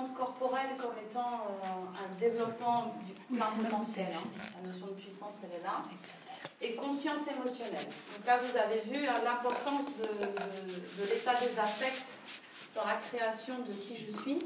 [0.00, 1.66] puissance corporelle comme étant euh,
[1.98, 4.08] un développement du plein potentiel.
[4.14, 4.28] Hein.
[4.62, 5.82] La notion de puissance, elle est là.
[6.62, 7.86] Et conscience émotionnelle.
[8.16, 12.18] Donc là, vous avez vu hein, l'importance de, de l'état des affects
[12.74, 14.38] dans la création de qui je suis.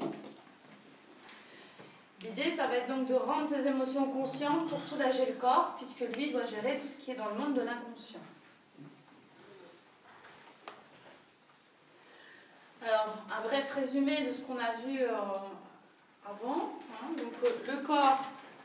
[2.22, 6.00] L'idée, ça va être donc de rendre ces émotions conscientes pour soulager le corps, puisque
[6.16, 8.20] lui doit gérer tout ce qui est dans le monde de l'inconscient.
[12.86, 15.08] Alors, un bref résumé de ce qu'on a vu euh,
[16.26, 16.74] avant.
[16.92, 17.06] Hein.
[17.16, 18.20] Donc, euh, le corps,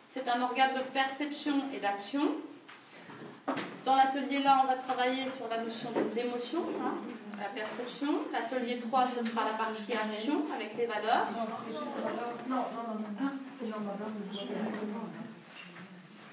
[0.09, 2.35] c'est un organe de perception et d'action.
[3.85, 6.95] Dans l'atelier là, on va travailler sur la notion des émotions, hein,
[7.39, 8.25] la perception.
[8.34, 11.27] L'atelier 3, ce sera la partie action avec les valeurs.
[12.49, 12.66] Non, non,
[13.20, 13.70] non, c'est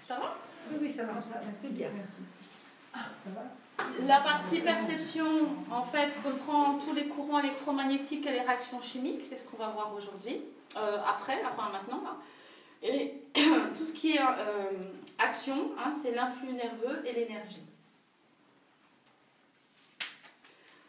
[0.09, 0.37] Ça va?
[0.71, 1.13] Oui, oui, ça va,
[1.63, 1.89] c'est bien.
[2.93, 3.43] Ah, ça va?
[4.07, 5.27] La partie perception,
[5.71, 9.69] en fait, reprend tous les courants électromagnétiques et les réactions chimiques, c'est ce qu'on va
[9.71, 10.41] voir aujourd'hui,
[10.77, 12.03] euh, après, enfin maintenant.
[12.83, 14.71] Et tout ce qui est euh,
[15.19, 17.63] action, hein, c'est l'influx nerveux et l'énergie.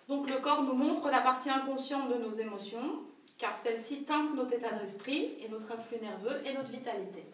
[0.08, 3.02] Donc le corps nous montre la partie inconsciente de nos émotions,
[3.38, 7.26] car celle-ci teinte notre état d'esprit et notre influx nerveux et notre vitalité.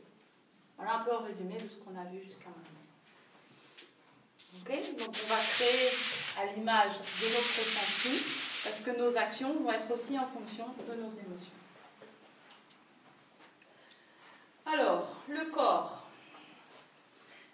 [0.77, 2.72] Voilà un peu un résumé de ce qu'on a vu jusqu'à maintenant.
[4.61, 5.89] Donc on va créer
[6.39, 8.23] à l'image de notre ressenti,
[8.63, 11.51] parce que nos actions vont être aussi en fonction de nos émotions.
[14.65, 16.07] Alors, le corps.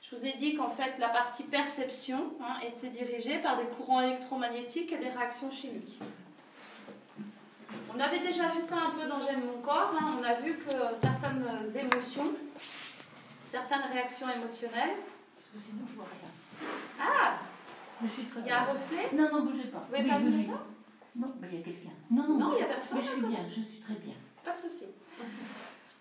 [0.01, 4.01] Je vous ai dit qu'en fait, la partie perception hein, était dirigée par des courants
[4.01, 5.99] électromagnétiques et des réactions chimiques.
[7.95, 9.93] On avait déjà vu ça un peu dans J'aime mon corps.
[9.99, 10.17] Hein.
[10.19, 12.31] on a vu que certaines émotions,
[13.43, 14.95] certaines réactions émotionnelles.
[15.35, 16.31] Parce que sinon, je vois rien.
[16.99, 17.39] Ah
[18.03, 19.79] Je suis très Il y a un reflet Non, non, bougez pas.
[19.79, 20.47] Vous pouvez pas oui,
[21.15, 21.89] Non, il y a quelqu'un.
[22.11, 22.97] Non, non, non il n'y a personne.
[22.97, 24.15] Mais je suis bien, je suis très bien.
[24.43, 24.85] Pas de souci.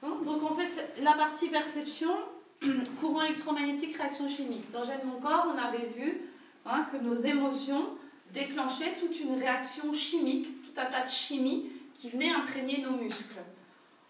[0.03, 2.11] Donc en fait, la partie perception,
[3.00, 4.70] courant électromagnétique, réaction chimique.
[4.70, 6.20] Dans J'aime mon corps, on avait vu
[6.66, 7.97] hein, que nos émotions
[8.32, 13.43] déclenchaient toute une réaction chimique, tout un tas de chimie qui venait imprégner nos muscles.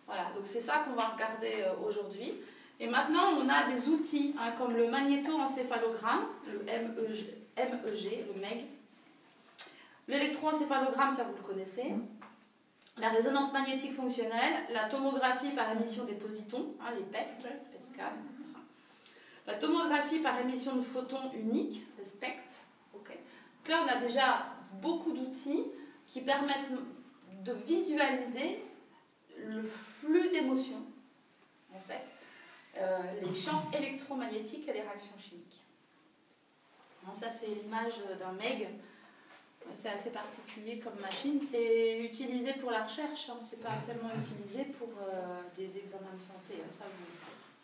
[0.06, 2.32] Voilà, donc c'est ça qu'on va regarder euh, aujourd'hui.
[2.80, 8.66] Et maintenant, on a des outils hein, comme le magnétoencéphalogramme, le MEG, MEG, le MEG.
[10.06, 11.94] L'électroencéphalogramme, ça vous le connaissez.
[12.98, 17.28] La résonance magnétique fonctionnelle, la tomographie par émission des positons, hein, les PET,
[17.74, 18.04] etc.
[19.46, 22.48] La tomographie par émission de photons uniques, le SPECT.
[22.92, 23.08] Donc
[23.68, 24.46] là, on a déjà
[24.80, 25.64] beaucoup d'outils
[26.06, 26.70] qui permettent
[27.44, 28.64] de visualiser
[29.46, 30.82] le flux d'émotions,
[31.74, 32.12] en fait,
[32.78, 35.62] euh, les champs électromagnétiques et les réactions chimiques.
[37.14, 38.68] ça, c'est l'image d'un MEG.
[39.74, 41.40] C'est assez particulier comme machine.
[41.40, 43.38] C'est utilisé pour la recherche, hein.
[43.40, 46.62] c'est pas tellement utilisé pour euh, des examens de santé.
[46.62, 46.70] Hein.
[46.70, 46.84] Ça,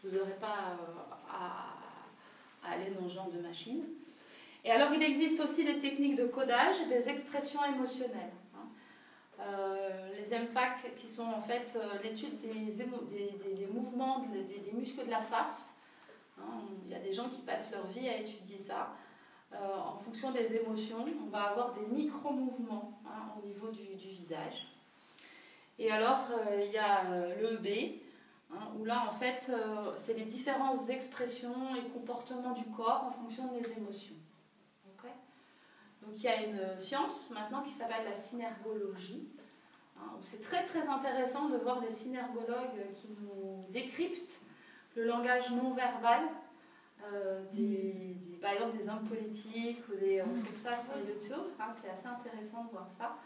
[0.03, 3.85] vous n'aurez pas euh, à, aller dans ce genre de machine.
[4.65, 8.33] Et alors, il existe aussi des techniques de codage des expressions émotionnelles.
[8.55, 8.59] Euh,
[10.31, 15.21] les MFAC, qui sont en fait euh, l'étude des, des, des, des, muscles de la
[15.21, 15.75] face.
[16.39, 18.93] Hein, il y a des gens qui passent leur vie à étudier ça.
[19.53, 24.69] Euh, en fonction des émotions, on va avoir des micro-mouvements hein, au niveau du, visage.
[25.79, 26.29] Et alors,
[26.61, 27.03] il y a
[27.41, 28.01] le B,
[28.53, 29.51] hein, où là, en fait,
[29.97, 34.15] c'est les différentes expressions et comportements du corps en fonction des émotions.
[36.05, 39.29] Donc il y a une science maintenant qui s'appelle la synergologie.
[39.99, 44.41] Hein, c'est très très intéressant de voir les synergologues qui nous décryptent
[44.97, 46.23] le langage non verbal
[47.13, 47.43] euh,
[48.41, 52.71] par exemple des hommes politiques on trouve ça sur YouTube, hein, c'est assez intéressant de
[52.71, 53.17] voir ça.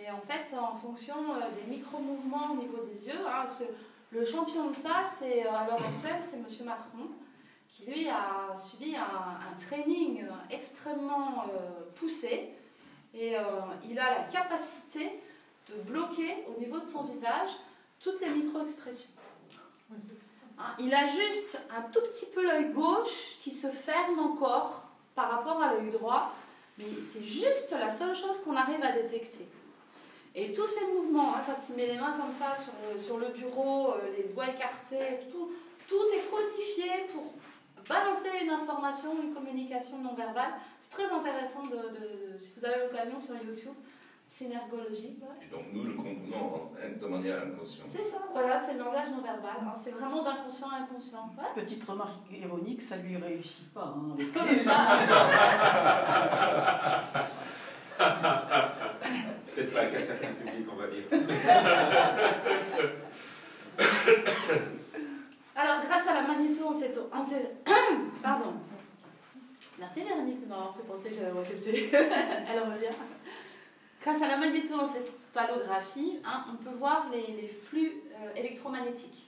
[0.00, 3.46] Et en fait, en fonction euh, des micro-mouvements au niveau des yeux, hein,
[4.10, 6.46] le champion de ça, c'est euh, à l'heure actuelle, c'est M.
[6.64, 7.10] Macron
[7.78, 12.50] qui lui a subi un, training extrêmement euh, poussé
[13.14, 13.42] et euh,
[13.88, 15.20] il a la capacité
[15.68, 17.50] de bloquer au niveau de son visage
[18.00, 19.10] toutes les micro-expressions.
[20.58, 24.82] Hein, il a juste un tout petit peu l'œil gauche qui se ferme encore
[25.14, 26.32] par rapport à l'œil droit,
[26.78, 29.46] mais c'est juste la seule chose qu'on arrive à détecter.
[30.34, 33.28] Et tous ces mouvements, hein, quand il met les mains comme ça sur sur le
[33.28, 35.50] bureau, euh, les doigts écartés, tout,
[35.88, 37.32] tout est codifié pour
[37.88, 40.52] balancer une information, une communication non verbale.
[40.80, 43.74] C'est très intéressant de, si vous avez l'occasion sur YouTube,
[44.28, 45.18] synergologie.
[45.42, 46.70] Et donc nous le comprenons
[47.00, 47.86] de manière inconsciente.
[47.88, 49.56] C'est ça, voilà, c'est le langage non verbal.
[49.62, 49.74] Hein.
[49.74, 51.30] C'est vraiment d'inconscient à inconscient.
[51.54, 53.94] Petite remarque ironique, ça lui réussit pas.
[53.96, 54.14] Hein,
[59.54, 61.04] Peut-être pas qu'à certains publics, on va dire.
[67.12, 67.56] on s'est...
[68.22, 68.54] Pardon.
[69.78, 71.30] Merci Véronique de m'avoir fait penser que j'avais.
[72.52, 72.96] Elle revient.
[74.00, 79.26] Grâce à la magnétoencéphalographie, hein, on peut voir les, flux euh, électromagnétiques.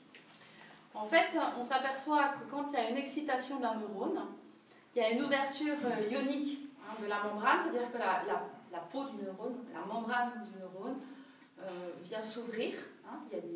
[0.95, 1.27] En fait,
[1.59, 4.21] on s'aperçoit que quand il y a une excitation d'un neurone,
[4.95, 8.23] il y a une ouverture euh, ionique hein, de la membrane, c'est-à-dire que la,
[8.73, 10.97] la, peau du neurone, la membrane du neurone,
[11.61, 12.75] euh, vient s'ouvrir.
[13.09, 13.19] Hein.
[13.31, 13.49] il y a des,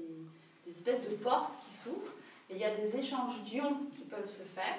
[0.66, 2.12] des, espèces de portes qui s'ouvrent
[2.50, 4.78] il y a des échanges d'ions qui peuvent se faire.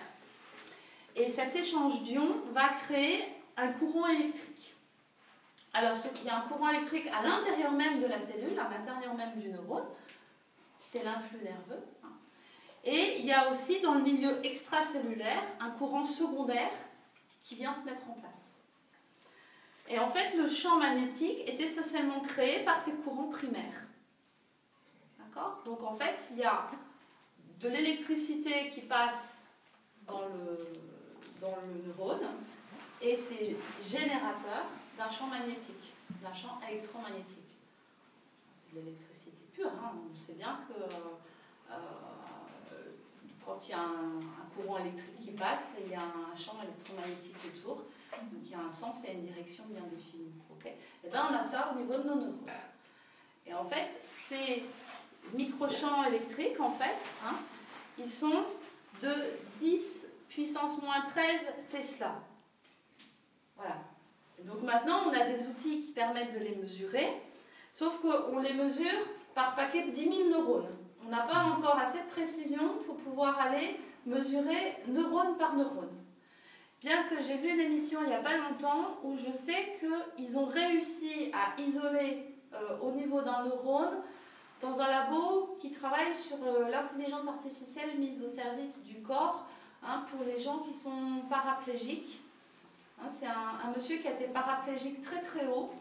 [1.15, 3.23] Et cet échange d'ions va créer
[3.57, 4.75] un courant électrique.
[5.73, 9.13] Alors, il y a un courant électrique à l'intérieur même de la cellule, à l'intérieur
[9.13, 9.85] même du neurone,
[10.81, 11.83] c'est l'influx nerveux.
[12.03, 12.13] Hein.
[12.83, 16.71] Et il y a aussi dans le milieu extracellulaire un courant secondaire
[17.43, 18.55] qui vient se mettre en place.
[19.89, 23.87] Et en fait, le champ magnétique est essentiellement créé par ces courants primaires.
[25.19, 25.61] D'accord?
[25.65, 26.69] Donc en fait, il y a
[27.59, 29.45] de l'électricité qui passe
[30.07, 30.73] dans le,
[31.41, 32.27] dans le neurone
[33.01, 34.65] et c'est générateur
[34.97, 37.43] d'un champ magnétique, d'un champ électromagnétique.
[38.55, 39.67] C'est de l'électricité pure.
[39.67, 39.93] Hein.
[40.11, 41.75] On sait bien que euh,
[43.45, 44.21] quand il y a un,
[44.55, 47.75] courant électrique qui passe, il y a un champ électromagnétique autour.
[47.75, 50.31] Donc il y a un sens et une direction bien définie.
[51.03, 52.49] et bien on a ça au niveau de nos neurones.
[53.45, 54.63] Et en fait, ces
[55.33, 57.35] microchamps électriques, en fait, hein,
[57.97, 58.43] ils sont
[59.01, 59.11] de
[59.59, 61.25] 10 puissance moins 13
[61.69, 62.15] Tesla.
[63.55, 63.77] Voilà.
[64.43, 67.07] Donc maintenant, on a des outils qui permettent de les mesurer,
[67.71, 68.91] sauf qu'on les mesure
[69.33, 70.67] par paquet de 10 000 neurones.
[71.05, 75.91] On n'a pas encore assez de précision pour pouvoir aller mesurer neurone par neurone.
[76.81, 80.37] Bien que j'ai vu une émission il n'y a pas longtemps où je sais qu'ils
[80.37, 84.03] ont réussi à isoler euh, au niveau d'un neurone
[84.65, 89.45] dans un labo qui travaille sur euh, l'intelligence artificielle mise au service du corps
[89.83, 92.19] hein, pour les gens qui sont paraplégiques.
[92.99, 95.71] Hein, c'est un, monsieur qui a été paraplégique très très haut.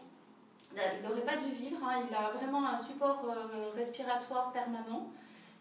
[0.73, 1.79] Il n'aurait pas dû vivre.
[1.83, 2.03] Hein.
[2.09, 5.07] il a vraiment un support euh, respiratoire permanent.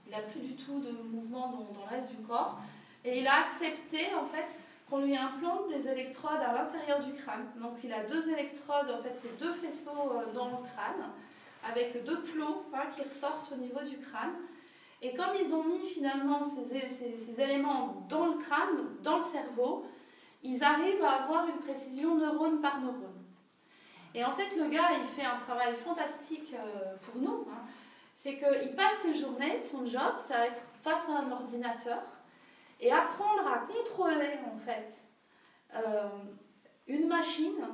[0.06, 2.58] Il n'a plus du tout de mouvement dans, dans, le reste du corps.
[3.04, 4.46] Et il a accepté en fait
[4.90, 7.46] qu'on lui implante des électrodes à l'intérieur du crâne.
[7.56, 11.10] Donc il a deux électrodes, en fait c'est deux faisceaux euh, dans le crâne,
[11.68, 14.34] avec deux plots hein, qui ressortent au niveau du crâne.
[15.02, 19.86] Et comme ils ont mis finalement ces, éléments dans le crâne, dans le cerveau,
[20.42, 23.24] ils arrivent à avoir une précision neurone par neurone.
[24.14, 27.46] Et en fait, le gars, il fait un travail fantastique euh, pour nous.
[27.50, 27.62] Hein.
[28.14, 32.02] C'est qu'il passe ses journées, son job, ça va être face à un ordinateur
[32.80, 35.04] et apprendre à contrôler, en fait,
[35.74, 36.08] euh,
[36.86, 37.66] une machine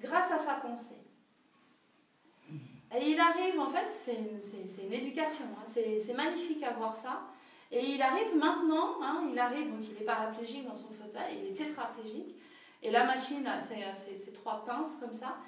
[0.00, 1.03] grâce à sa pensée.
[2.96, 5.64] Et il arrive, en fait, c'est une, éducation, hein.
[5.66, 7.22] c'est magnifique à voir ça.
[7.72, 11.50] Et il arrive maintenant, hein, il arrive, donc il est paraplégique dans son fauteuil, il
[11.50, 12.36] est tétraplégique,
[12.82, 13.48] et la machine,
[13.94, 15.38] c'est trois pinces comme ça,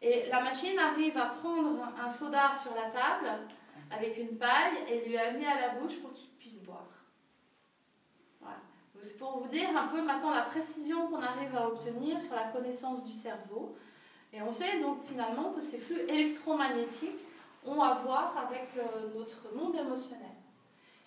[0.00, 3.46] et la machine arrive à prendre un soda sur la table
[3.90, 6.88] avec une paille et lui amener à la bouche pour qu'il puisse boire.
[8.40, 8.58] Voilà.
[9.00, 12.44] C'est pour vous dire un peu maintenant la précision qu'on arrive à obtenir sur la
[12.44, 13.76] connaissance du cerveau.
[14.32, 17.18] Et on sait donc finalement que ces flux électromagnétiques
[17.66, 20.26] ont à voir avec euh, notre monde émotionnel.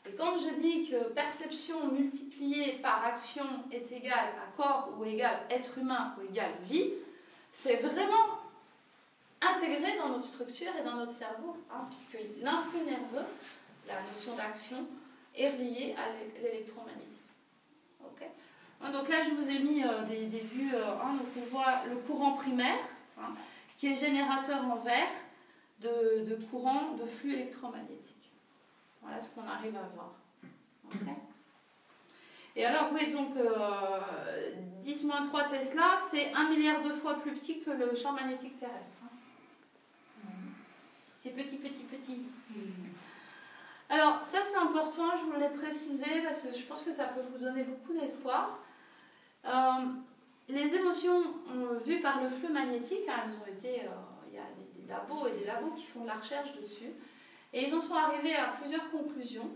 [0.05, 5.39] Et quand je dis que perception multipliée par action est égale à corps ou égale
[5.49, 6.93] être humain ou égale vie,
[7.51, 8.39] c'est vraiment
[9.41, 13.27] intégré dans notre structure et dans notre cerveau, hein, puisque l'influx nerveux,
[13.87, 14.85] la notion d'action,
[15.35, 17.21] est reliée à l'électromagnétisme.
[18.83, 20.73] Hein, donc là, je vous ai mis euh, des, vues.
[20.73, 22.79] Euh, hein, on voit le courant primaire,
[23.77, 25.09] qui est générateur en vert
[25.81, 28.31] de, courant de flux électromagnétique.
[29.01, 30.13] Voilà ce qu'on arrive à voir.
[32.55, 33.35] et alors, oui, donc
[34.83, 38.97] 10-3 Tesla, c'est un milliard de fois plus petit que le champ magnétique terrestre.
[39.03, 40.27] Hein.
[41.17, 42.21] C'est petit, petit, petit.
[43.89, 47.37] Alors, ça c'est important, je voulais préciser parce que je pense que ça peut vous
[47.43, 48.59] donner beaucoup d'espoir.
[49.45, 49.85] Euh,
[50.51, 51.21] les émotions
[51.85, 53.91] vues par le flux magnétique, hein, elles ont été, euh,
[54.29, 56.91] il y a des, labos et des labos qui font de la recherche dessus.
[57.53, 59.49] Et ils en sont arrivés à plusieurs conclusions.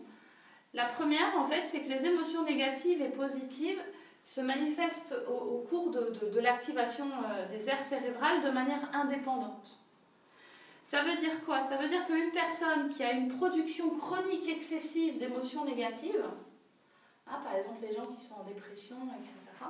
[0.73, 3.81] La première, en fait, c'est que les émotions négatives et positives
[4.23, 9.79] se manifestent au, cours de, l'activation euh, des aires cérébrales de manière indépendante.
[10.83, 11.61] Ça veut dire quoi?
[11.61, 16.23] Ça veut dire qu'une personne qui a une production chronique excessive d'émotions négatives,
[17.27, 19.65] hein, par exemple les gens qui sont en dépression, etc.,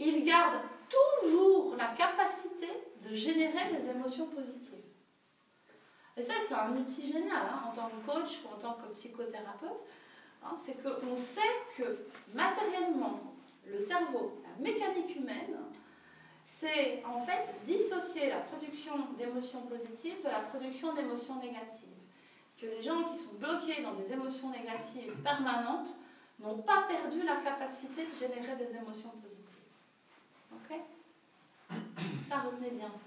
[0.00, 2.66] ils gardent toujours la capacité
[3.02, 4.70] de générer des émotions positives.
[6.16, 8.92] Et ça, c'est un outil génial hein, en tant que coach ou en tant que
[8.92, 9.84] psychothérapeute.
[10.44, 11.40] hein, c'est qu'on sait
[11.76, 13.20] que matériellement,
[13.66, 15.56] le cerveau, la mécanique humaine,
[16.42, 21.88] c'est en fait dissocier la production d'émotions positives de la production d'émotions négatives.
[22.60, 25.94] Que les gens qui sont bloqués dans des émotions négatives permanentes
[26.38, 29.39] n'ont pas perdu la capacité de générer des émotions positives.
[30.52, 30.76] Ok
[32.28, 33.06] Ça, retenez bien ça.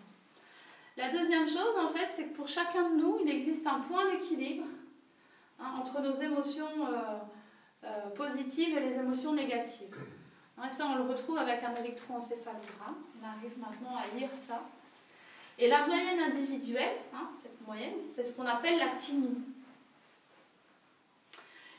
[0.95, 4.12] La deuxième chose, en fait, c'est que pour chacun de nous, il existe un point
[4.12, 4.65] d'équilibre
[5.59, 7.17] hein, entre nos émotions euh,
[7.83, 9.95] euh, positives et les émotions négatives.
[10.57, 12.95] Hein, ça, on le retrouve avec un électroencéphalogramme.
[13.19, 14.62] On arrive maintenant à lire ça.
[15.57, 19.41] Et la moyenne individuelle, hein, cette moyenne, c'est ce qu'on appelle la thymie.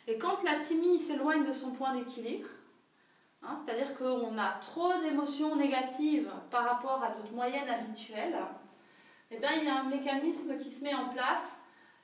[0.07, 2.49] Et quand la thymie s'éloigne de son point d'équilibre,
[3.47, 8.37] hein, c'est-à-dire qu'on a trop d'émotions négatives par rapport à notre moyenne habituelle,
[9.31, 11.59] eh bien, il y a un mécanisme qui se met en place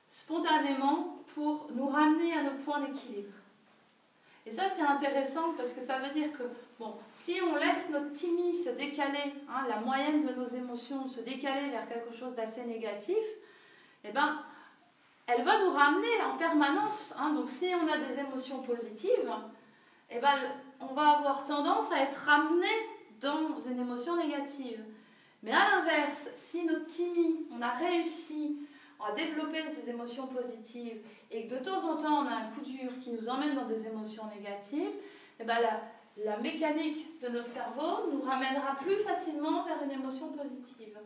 [0.07, 3.33] spontanément pour nous ramener à notre point d'équilibre.
[4.45, 6.43] Et ça, c'est intéressant parce que ça veut dire que,
[6.79, 11.21] bon, si on laisse notre timide se décaler, hein, la moyenne de nos émotions se
[11.21, 13.15] décaler vers quelque chose d'assez négatif,
[14.03, 14.09] eh
[15.27, 17.13] elle va nous ramener en permanence.
[17.17, 17.33] Hein.
[17.33, 19.31] donc, si on a des émotions positives,
[20.09, 20.19] eh
[20.89, 22.67] on va avoir tendance à être ramené
[23.19, 24.83] dans une émotion négative.
[25.43, 28.57] Mais à l'inverse, si notre timide, on a réussi
[28.99, 32.61] à développer ces émotions positives et que de temps en temps on a un coup
[32.61, 34.91] dur qui nous emmène dans des émotions négatives,
[35.39, 35.81] eh ben la,
[36.23, 40.97] la mécanique de notre cerveau nous ramènera plus facilement vers une émotion positive.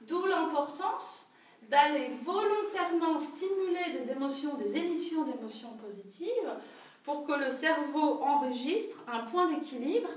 [0.00, 1.30] D'où l'importance
[1.68, 6.50] d'aller volontairement stimuler des émotions, des émissions d'émotions positives
[7.04, 10.10] pour que le cerveau enregistre un point d'équilibre,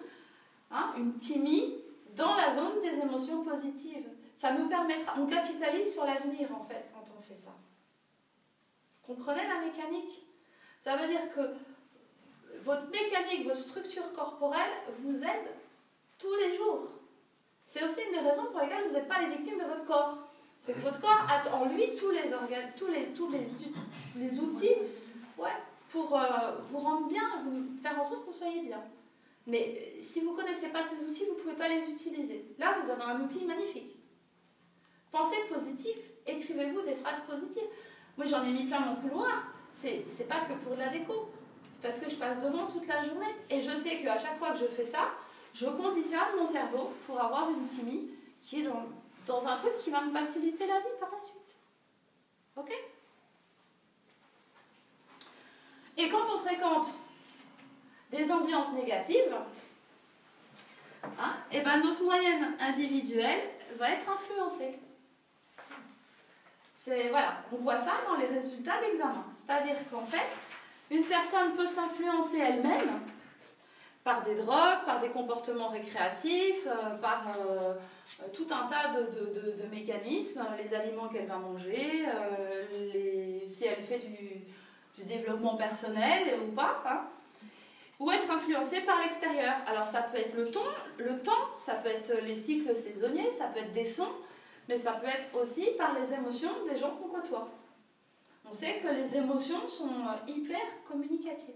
[0.72, 1.78] hein, une timie,
[2.16, 4.08] dans la zone des émotions positives.
[4.36, 7.52] Ça nous permettra, on capitalise sur l'avenir en fait quand on fait ça.
[9.04, 10.26] Comprenez la mécanique?
[10.80, 11.42] Ça veut dire que
[12.62, 15.56] votre mécanique, votre structure corporelle vous aide
[16.20, 16.88] tous les jours.
[17.66, 20.18] C'est aussi une des raisons pour lesquelles vous n'êtes pas les victimes de votre corps.
[20.60, 23.46] C'est que votre corps a en lui tous les organes, tous les, tous les,
[24.16, 24.76] les outils
[25.94, 28.82] pour euh, vous rendre bien, vous faire en sorte que vous soyez bien.
[29.46, 32.46] Mais si vous ne connaissez pas ces outils, vous ne pouvez pas les utiliser.
[32.58, 33.96] Là, vous avez un outil magnifique.
[35.12, 35.96] Pensez positif,
[36.26, 37.70] écrivez-vous des phrases positives.
[38.18, 39.48] Moi, j'en ai mis plein mon couloir.
[39.70, 41.30] C'est, c'est pas que pour de la déco.
[41.72, 43.36] C'est parce que je passe devant toute la journée.
[43.52, 45.12] Et je sais qu'à chaque fois que je fais ça,
[45.54, 48.10] je conditionne mon cerveau pour avoir une timide
[48.42, 48.86] qui est dans,
[49.28, 51.56] dans un truc qui va me faciliter la vie par la suite.
[52.58, 52.74] Ok
[55.98, 56.88] Et quand on fréquente
[58.54, 59.36] ambiances négatives,
[61.04, 63.42] hein, et eh ben notre moyenne individuelle
[63.78, 64.80] va être influencée.
[66.86, 69.26] Voilà, on voit ça dans les résultats d'examen.
[69.34, 70.38] C'est-à-dire qu'en fait,
[70.92, 73.00] une personne peut s'influencer elle-même
[74.04, 77.76] par des drogues, par des comportements récréatifs, euh, par euh,
[78.34, 84.42] tout un tas de, mécanismes, les aliments qu'elle va manger, euh, si elle fait du,
[85.06, 86.82] développement personnel ou pas.
[86.86, 87.02] Hein
[88.00, 89.56] ou être influencé par l'extérieur.
[89.66, 90.64] Alors ça peut être le ton,
[90.98, 94.12] le temps, ça peut être les cycles saisonniers, ça peut être des sons,
[94.68, 97.50] mais ça peut être aussi par les émotions des gens qu'on côtoie.
[98.46, 101.56] On sait que les émotions sont euh, hyper communicatives.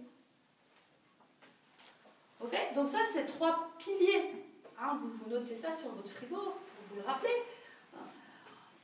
[2.39, 2.55] Ok?
[2.75, 4.31] Donc ça, c'est trois piliers.
[4.79, 6.53] Hein, vous, vous notez ça sur votre frigo pour
[6.89, 7.43] vous le rappeler.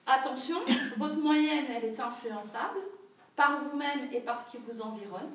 [0.05, 0.57] Attention,
[0.97, 2.79] votre moyenne, elle est influençable
[3.35, 5.31] par vous-même et par ce qui vous environne.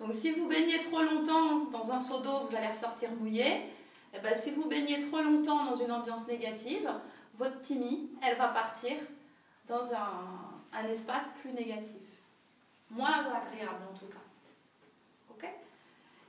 [0.00, 3.46] Donc si vous baignez trop longtemps dans un seau d'eau, vous allez ressortir mouillé.
[3.46, 6.90] Et eh bien, si vous baignez trop longtemps dans une ambiance négative,
[7.34, 8.92] votre timide, elle va partir
[9.66, 11.96] dans un, espace plus négatif.
[12.90, 14.20] Moins agréable en tout cas.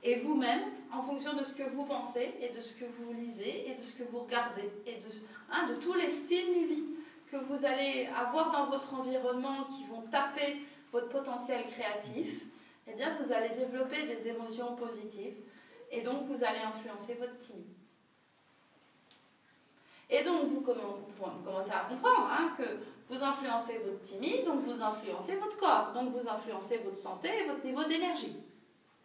[0.04, 3.68] Et vous-même, en fonction de ce que vous pensez et de ce que vous lisez
[3.68, 5.06] et de ce que vous regardez et de,
[5.50, 6.84] hein, de tous les stimuli
[7.30, 12.42] que vous allez avoir dans votre environnement qui vont taper votre potentiel créatif,
[12.90, 15.36] eh bien, vous allez développer des émotions positives
[15.90, 17.62] et donc vous allez influencer votre team.
[20.10, 22.78] Et donc, vous, commencez à comprendre hein, que
[23.10, 27.46] vous influencez votre timide, donc vous influencez votre corps, donc vous influencez votre santé et
[27.46, 28.36] votre niveau d'énergie.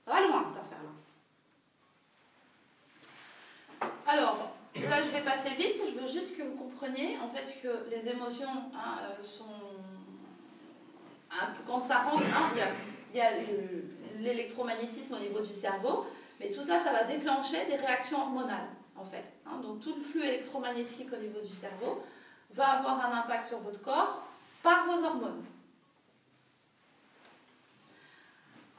[0.06, 0.90] Ça va loin cette affaire-là.
[4.08, 7.90] Alors, là je vais passer vite, je veux juste que vous compreniez en fait que
[7.90, 9.46] les émotions hein, euh, sont.
[11.68, 12.68] quand ça rentre, hein, il y a
[13.14, 13.32] il y a
[14.20, 16.06] l'électromagnétisme au niveau du cerveau,
[16.40, 19.24] mais tout ça, ça va déclencher des réactions hormonales, en fait.
[19.46, 19.60] Hein.
[19.62, 22.04] Donc tout le flux électromagnétique au niveau du cerveau
[22.52, 24.24] va avoir un impact sur votre corps
[24.62, 25.44] par vos hormones.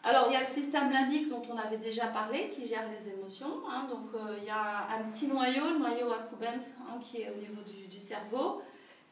[0.07, 3.09] Alors, il y a le système limbique dont on avait déjà parlé, qui gère les
[3.09, 3.62] émotions.
[3.71, 3.87] hein.
[3.88, 7.37] donc, euh, il y a un petit noyau, le noyau accumbens, hein, qui est au
[7.37, 8.61] niveau du, du cerveau,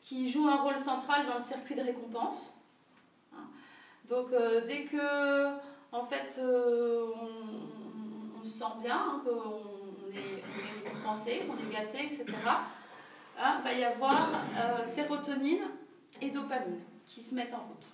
[0.02, 2.52] qui joue un rôle central dans le circuit de récompense.
[4.12, 5.56] Donc, euh, dès que,
[5.90, 7.06] en fait, euh,
[8.38, 10.42] on, se sent bien, hein, qu'on on est,
[10.84, 12.26] on récompensé, qu'on est gâté, etc.,
[13.38, 15.62] hein, va y avoir euh, sérotonine
[16.20, 17.86] et dopamine qui se mettent en route.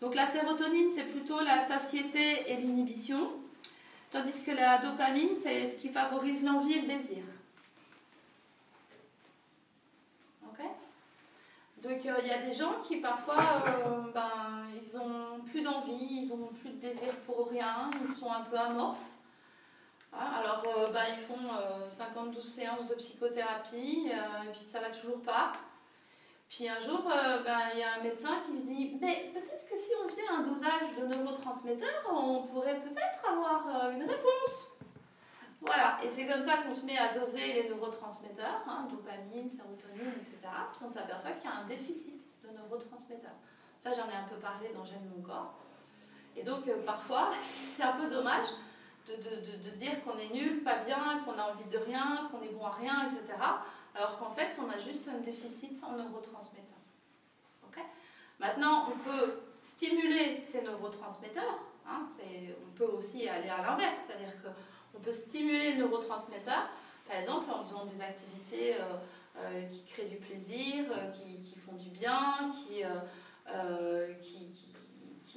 [0.00, 3.30] Donc la sérotonine, c'est plutôt la satiété et l'inhibition,
[4.10, 7.22] tandis que la dopamine, c'est ce qui favorise l'envie et le désir.
[10.44, 10.64] Ok
[11.82, 16.22] Donc euh, il y a des gens qui parfois, euh, ben, ils ont plus d'envie,
[16.24, 18.98] ils ont plus de désir pour rien, ils sont un peu amorphes.
[20.12, 24.80] Hein, alors euh, ben, ils font euh, 52 séances de psychothérapie, euh, et puis ça
[24.80, 25.52] va toujours pas.
[26.48, 29.68] Puis un jour, euh, ben, il y a un médecin qui se dit Mais peut-être
[29.68, 34.68] que si on faisait un dosage de neurotransmetteurs, on pourrait peut-être avoir euh, une réponse.
[35.60, 40.12] Voilà, et c'est comme ça qu'on se met à doser les neurotransmetteurs, hein, dopamine, sérotonine,
[40.20, 40.38] etc.
[40.72, 43.34] Puis on s'aperçoit qu'il y a un déficit de neurotransmetteurs.
[43.80, 45.54] Ça, j'en ai un peu parlé dans J'aime mon corps.
[46.36, 48.46] Et donc, euh, parfois, c'est un peu dommage
[49.08, 52.42] de, de- de- dire qu'on est nul, pas bien, qu'on a envie de rien, qu'on
[52.42, 53.36] est bon à rien, etc.
[53.96, 56.64] Alors qu'en fait, on a juste un déficit en neurotransmetteurs.
[58.40, 61.58] Maintenant, on peut stimuler ces neurotransmetteurs.
[61.88, 62.06] hein,
[62.64, 64.32] on peut aussi aller à l'inverse, c'est-à-dire
[64.98, 66.68] qu'on peut stimuler le neurotransmetteur,
[67.08, 68.96] par exemple en faisant des activités euh,
[69.38, 72.82] euh, qui créent du plaisir, euh, qui, font du bien, qui,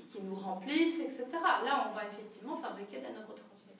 [0.09, 1.25] qui, nous remplissent, etc.
[1.31, 3.77] Là, on va effectivement fabriquer des neurotransmetteurs.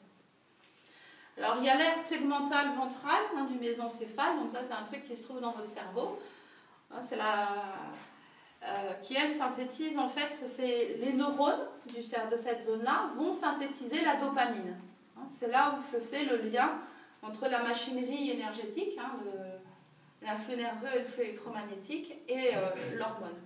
[1.38, 5.03] Alors, il y a l'aire tegmentale ventrale hein, du mésencéphale, donc ça, c'est un truc
[5.03, 6.19] qui se trouve dans votre cerveau.
[6.91, 7.47] Hein, c'est la.
[9.01, 14.77] qui, elle, synthétise, en fait, c'est les neurones de cette zone-là vont synthétiser la dopamine.
[15.21, 16.79] Hein, c'est là où se fait le lien
[17.21, 19.12] entre la machinerie énergétique, hein,
[20.21, 23.39] l'influx nerveux et le flux électromagnétique, et euh, l'hormone.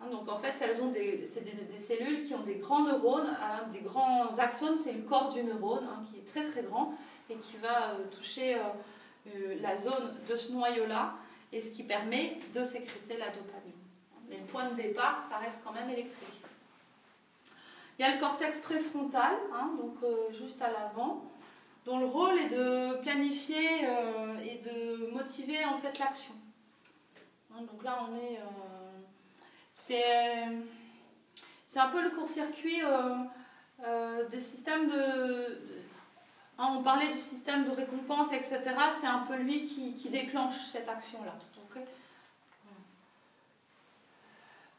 [0.00, 3.36] Hein, donc en fait, elles ont des, c'est des, cellules qui ont des grands neurones,
[3.72, 6.94] des grands axones, c'est le corps du neurone qui est très très grand
[7.30, 11.14] et qui va euh, toucher euh, la zone de ce noyau-là
[11.52, 13.72] et ce qui permet de sécréter la dopamine.
[14.28, 16.41] Mais le point de départ, ça reste quand même électrique.
[17.98, 21.24] Il y a le cortex préfrontal, hein, donc euh, juste à l'avant,
[21.84, 26.34] dont le rôle est de planifier euh, et de motiver en fait l'action.
[27.52, 29.00] Hein, donc là, on est, euh,
[29.74, 30.04] c'est,
[31.66, 32.80] c'est un peu le court-circuit
[34.30, 35.82] des systèmes de, de-
[36.58, 38.60] hein, on parlait du système de récompense, etc.
[38.98, 41.34] C'est un peu lui qui, qui déclenche cette action-là.
[41.70, 41.82] ok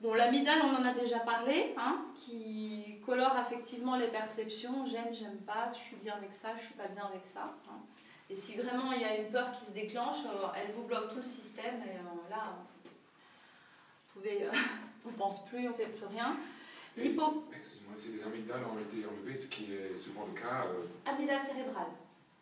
[0.03, 4.85] Bon, l'amygdale, on en a déjà parlé, hein, qui colore effectivement les perceptions.
[4.85, 7.55] J'aime, j'aime pas, je suis bien avec ça, je suis pas bien avec ça.
[7.69, 7.79] hein.
[8.29, 11.11] Et si vraiment il y a une peur qui se déclenche, euh, elle vous bloque
[11.11, 14.51] tout le système et euh, là, vous pouvez, euh,
[15.05, 16.35] on pense plus, on fait plus rien.
[16.97, 20.65] L'hypo, Excuse-moi, si les amygdales ont été enlevées, ce qui est souvent le cas.
[20.65, 21.87] euh, amygdale cérébrale.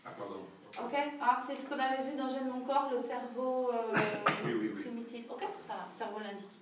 [0.04, 0.39] Ah, pardon.
[0.84, 3.93] Ok ah, C'est ce qu'on avait vu dans J'aime mon corps, le cerveau euh,
[4.45, 4.82] Oui, oui, oui.
[4.82, 5.26] primitif.
[5.30, 5.43] Ok
[5.91, 6.61] cerveau limbique.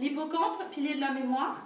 [0.00, 1.62] L'hippocampe, pilier de la mémoire,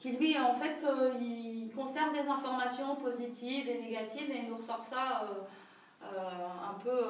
[0.00, 4.56] qui lui, en fait, euh, il conserve des informations positives et négatives et il nous
[4.56, 7.04] ressort ça euh, euh, un peu.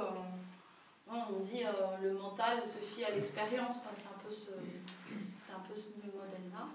[1.08, 1.62] on dit
[2.02, 3.76] le mental se fie à l'expérience.
[3.94, 4.50] C'est un peu ce,
[5.54, 6.66] un peu ce modèle-là.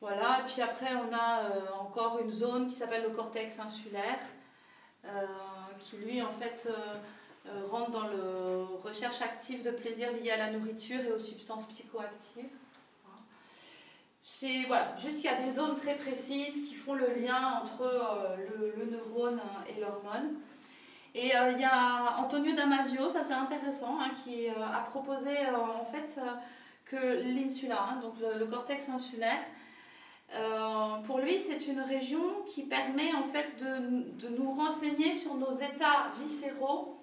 [0.00, 1.42] Voilà, et puis après on a
[1.80, 4.18] encore une zone qui s'appelle le cortex insulaire,
[5.78, 6.68] qui lui en fait
[7.70, 12.50] rentre dans le recherche active de plaisir lié à la nourriture et aux substances psychoactives.
[14.22, 18.36] C'est voilà, a des zones très précises qui font le lien entre euh,
[18.76, 20.34] le, neurone et l'hormone.
[21.14, 25.30] Et euh, il y a Antonio Damasio, ça c'est intéressant, hein, qui euh, a proposé
[25.30, 26.30] euh, en fait euh,
[26.86, 29.42] que l'insula, hein, donc le, le cortex insulaire,
[30.34, 35.34] euh, pour lui, c'est une région qui permet en fait de, de nous renseigner sur
[35.34, 37.01] nos états viscéraux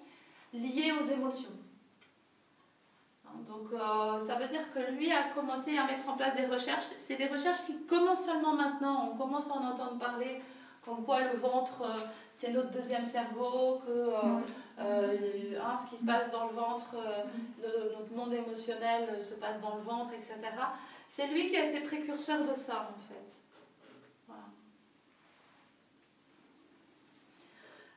[0.52, 1.50] liés aux émotions.
[3.26, 6.46] Hein, Donc euh, ça veut dire que lui a commencé à mettre en place des
[6.46, 6.84] recherches.
[7.00, 9.10] C'est des recherches qui commencent seulement maintenant.
[9.12, 10.42] On commence à en entendre parler,
[10.84, 11.96] comme quoi le ventre, euh,
[12.32, 14.38] c'est notre deuxième cerveau, que euh,
[14.80, 16.96] euh, hein, ce qui se passe dans le ventre,
[17.62, 20.36] le- notre monde émotionnel se passe dans le ventre, etc.
[21.06, 23.38] C'est lui qui a été précurseur de ça, en fait.
[24.26, 24.42] Voilà.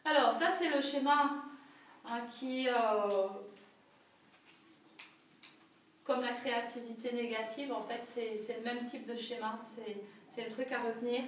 [0.06, 1.32] Alors, ça, c'est le schéma
[2.40, 2.74] qui, euh,
[6.04, 9.60] comme la créativité négative, en fait, c'est le même type de schéma,
[10.30, 11.22] c'est le truc à retenir.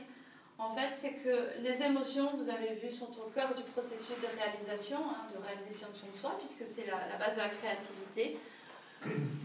[0.58, 4.38] En fait, c'est que les émotions, vous avez vu, sont au cœur du processus de
[4.38, 8.38] réalisation, hein, de réalisation de son soi, puisque c'est la, la, base de la créativité.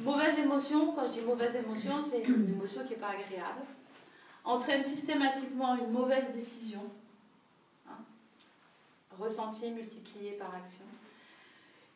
[0.03, 3.63] Mauvaise émotion, quand je dis mauvaise émotion, c'est une émotion qui n'est pas agréable,
[4.45, 6.83] entraîne systématiquement une mauvaise décision,
[7.89, 7.99] hein,
[9.19, 10.85] ressentie multipliée par action,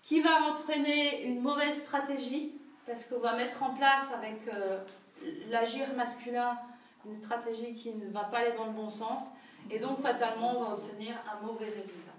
[0.04, 2.52] qui va entraîner une mauvaise stratégie,
[2.86, 4.78] parce qu'on va mettre en place avec euh,
[5.50, 6.58] l'agir masculin
[7.06, 9.22] une stratégie qui ne va pas aller dans le bon sens,
[9.70, 12.12] et donc fatalement on va obtenir un mauvais résultat.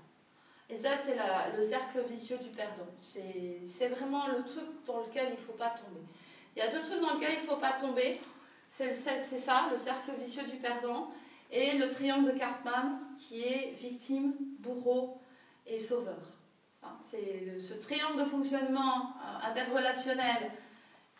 [0.67, 1.15] Et ça, c'est
[1.55, 2.87] le cercle vicieux du perdant.
[2.99, 6.01] C'est vraiment le truc dans lequel il ne faut pas tomber.
[6.55, 8.19] Il y a deux trucs dans lesquels il ne faut pas tomber.
[8.67, 11.11] C'est ça, le cercle vicieux du perdant,
[11.51, 15.19] et le triangle de Cartman, qui est victime, bourreau
[15.67, 16.34] et sauveur.
[17.03, 20.51] C'est ce triangle de fonctionnement euh, interrelationnel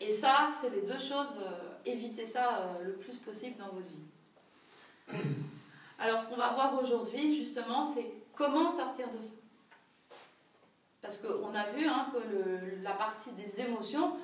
[0.00, 3.88] et ça, c'est les deux choses, euh, évitez ça euh, le plus possible dans votre
[3.88, 5.16] vie.
[5.98, 9.32] Alors, ce qu'on va voir aujourd'hui, justement, c'est comment sortir de ça.
[11.00, 14.18] Parce qu'on a vu hein, que le, la partie des émotions,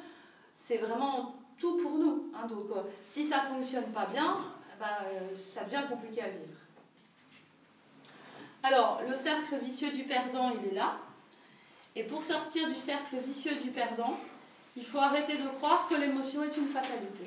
[0.54, 2.30] c'est vraiment tout pour nous.
[2.34, 2.46] Hein.
[2.48, 4.34] donc, euh, si ça ne fonctionne pas bien,
[4.74, 6.58] eh ben, ça devient compliqué à vivre.
[8.62, 10.98] Alors, le cercle vicieux du perdant, il est là.
[11.94, 14.18] Et pour sortir du cercle vicieux du perdant,
[14.76, 17.26] il faut arrêter de croire que l'émotion est une fatalité.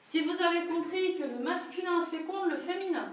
[0.00, 3.12] Si vous avez compris que le masculin féconde le féminin,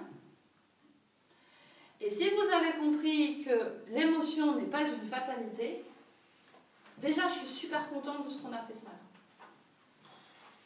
[2.00, 5.84] et si vous avez compris que l'émotion n'est pas une fatalité,
[6.98, 8.98] déjà je suis super contente de ce qu'on a fait ce matin.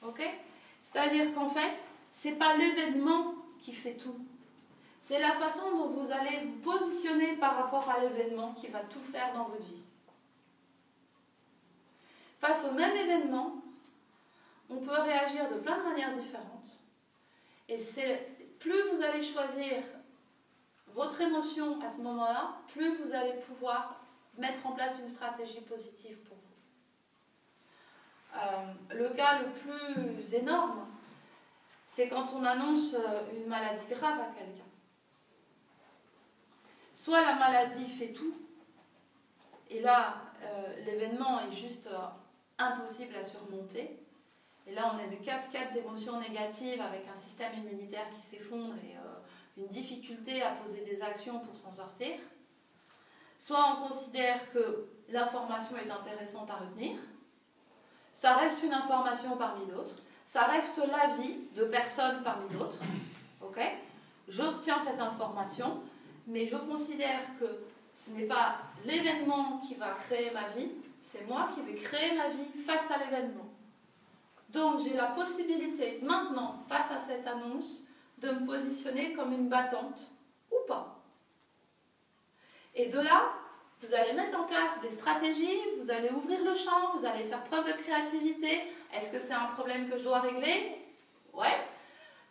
[0.01, 0.21] Ok?
[0.81, 4.17] C'est-à-dire qu'en fait, c'est pas l'événement qui fait tout.
[5.05, 9.03] C'est la façon dont vous allez vous positionner par rapport à l'événement qui va tout
[9.11, 9.85] faire dans votre vie
[12.45, 13.55] face au même événement,
[14.69, 16.79] on peut réagir de plein de manières différentes.
[17.67, 17.77] Et
[18.59, 19.83] plus vous allez choisir
[20.87, 23.99] votre émotion à ce moment-là, plus vous allez pouvoir
[24.37, 26.43] mettre en place une stratégie positive pour vous.
[28.37, 30.87] Euh, le cas le plus énorme,
[31.87, 34.74] c'est quand on annonce euh, une maladie grave à quelqu'un.
[36.95, 38.33] Soit la maladie fait tout,
[39.69, 41.89] et là, euh, l'événement est juste
[42.57, 43.99] impossible à surmonter.
[44.65, 48.95] Et là, on a une cascade d'émotions négatives avec un système immunitaire qui s'effondre et
[48.95, 52.15] euh, une difficulté à poser des actions pour s'en sortir.
[53.37, 56.97] Soit on considère que l'information est intéressante à retenir.
[58.13, 59.95] Ça reste une information parmi d'autres.
[60.23, 62.79] Ça reste l'avis de personnes parmi d'autres.
[63.41, 63.59] Ok?
[64.29, 65.83] Je retiens cette information,
[66.27, 67.45] mais je considère que
[67.91, 72.29] ce n'est pas l'événement qui va créer ma vie, c'est moi qui vais créer ma
[72.29, 73.49] vie face à l'événement.
[74.49, 77.85] Donc j'ai la possibilité maintenant, face à cette annonce,
[78.17, 80.11] de me positionner comme une battante
[80.51, 80.99] ou pas.
[82.73, 83.31] Et de là,
[83.81, 87.43] vous allez mettre en place des stratégies, vous allez ouvrir le champ, vous allez faire
[87.43, 88.63] preuve de créativité.
[88.93, 90.77] Est-ce que c'est un problème que je dois régler?
[91.33, 91.57] Ouais.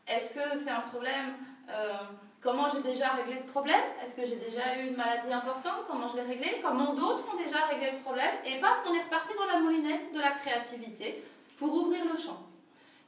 [0.06, 1.34] Est-ce que c'est un problème
[1.68, 2.04] euh,
[2.44, 3.80] Comment j'ai déjà réglé ce problème?
[4.02, 5.86] Est-ce que j'ai déjà eu une maladie importante?
[5.88, 6.60] Comment je l'ai réglé?
[6.62, 8.34] Comment d'autres ont déjà réglé le problème?
[8.44, 11.24] Et paf, on est reparti dans la moulinette de la créativité
[11.56, 12.38] pour ouvrir le champ.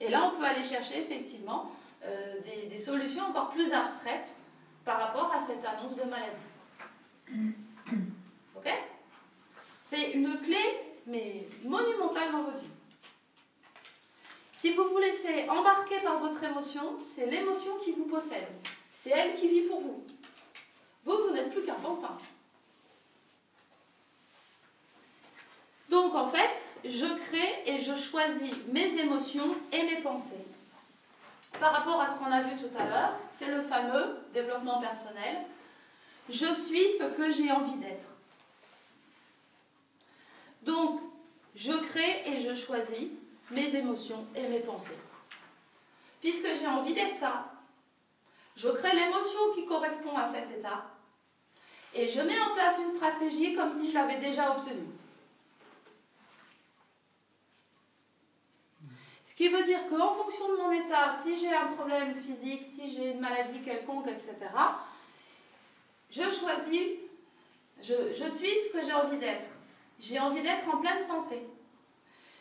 [0.00, 1.70] Et là, on peut aller chercher effectivement
[2.04, 4.36] euh, des, des, solutions encore plus abstraites
[4.86, 7.52] par rapport à cette annonce de maladie.
[8.56, 8.72] Ok?
[9.78, 12.70] C'est une clé, mais monumentale dans votre vie.
[14.52, 18.48] Si vous vous laissez embarquer par votre émotion, c'est l'émotion qui vous possède.
[18.98, 20.02] C'est elle qui vit pour vous.
[21.04, 22.16] Vous, vous n'êtes plus qu'un pantin.
[25.90, 30.44] Donc en fait, je crée et je choisis mes émotions et mes pensées.
[31.60, 35.44] Par rapport à ce qu'on a vu tout à l'heure, c'est le fameux développement personnel.
[36.30, 38.16] Je suis ce que j'ai envie d'être.
[40.62, 41.00] Donc,
[41.54, 43.10] je crée et je choisis
[43.50, 44.98] mes émotions et mes pensées.
[46.22, 47.52] Puisque j'ai envie d'être ça,
[48.56, 50.84] je crée l'émotion qui correspond à cet état
[51.94, 54.88] et je mets en place une stratégie comme si je l'avais déjà obtenue.
[59.22, 62.90] Ce qui veut dire qu'en fonction de mon état, si j'ai un problème physique, si
[62.90, 64.34] j'ai une maladie quelconque, etc.,
[66.10, 66.88] je choisis,
[67.82, 69.48] je, suis ce que j'ai envie d'être.
[69.98, 71.46] J'ai envie d'être en pleine santé.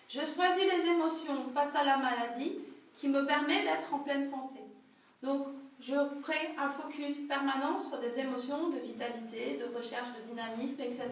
[0.07, 2.59] Je choisis les émotions face à la maladie
[2.95, 4.59] qui me permet d'être en pleine santé.
[5.23, 5.47] Donc,
[5.85, 11.09] je crée un focus permanent sur des émotions de vitalité, de recherche de dynamisme, etc.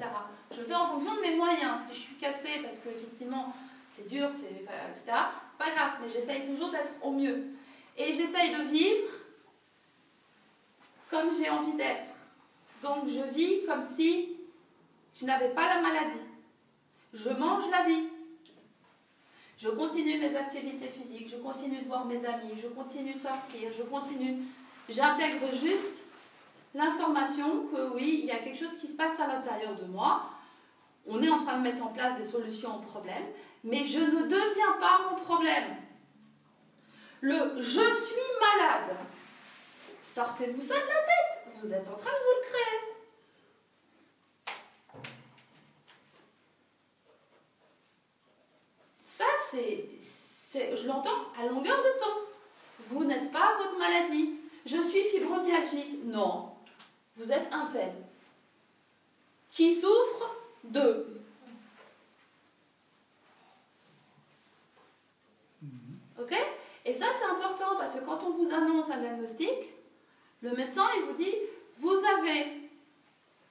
[0.52, 1.80] Je fais en fonction de mes moyens.
[1.88, 3.54] Si je suis cassée parce qu'effectivement
[3.90, 7.44] c'est dur, c'est, etc., c'est pas grave, mais j'essaye toujours d'être au mieux.
[7.96, 9.12] Et j'essaye de vivre
[11.12, 12.10] comme j'ai envie d'être.
[12.82, 14.38] Donc je vis comme si
[15.14, 16.16] je n'avais pas la maladie.
[17.14, 18.08] Je mange la vie.
[19.60, 23.72] Je continue mes activités physiques, je continue de voir mes amis, je continue de sortir,
[23.78, 24.40] je continue.
[24.90, 26.04] J'intègre juste
[26.74, 30.30] l'information que oui, il y a quelque chose qui se passe à l'intérieur de moi.
[31.06, 33.26] On est en train de mettre en place des solutions aux problèmes,
[33.64, 35.76] mais je ne deviens pas mon problème.
[37.22, 38.98] Le je suis malade.
[40.02, 41.54] Sortez-vous ça de la tête.
[41.62, 42.94] Vous êtes en train de vous le créer.
[49.02, 52.20] Ça, c'est, je l'entends à longueur de temps.
[52.90, 54.43] Vous n'êtes pas votre maladie.
[54.66, 56.04] Je suis fibromyalgique.
[56.06, 56.52] Non.
[57.18, 57.94] Vous êtes un tel.
[59.52, 61.22] Qui souffre de.
[66.20, 66.34] Ok?
[66.86, 69.74] Et ça, c'est important parce que quand on vous annonce un diagnostic,
[70.42, 71.34] le médecin, il vous dit
[71.78, 72.70] Vous avez,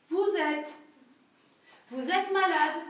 [0.09, 0.75] vous êtes,
[1.90, 2.83] vous êtes malade,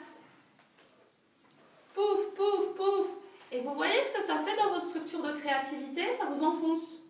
[1.95, 3.07] pouf, pouf, pouf.
[3.51, 6.13] Et vous voyez ce que ça fait dans votre structure de créativité?
[6.13, 7.02] Ça vous enfonce.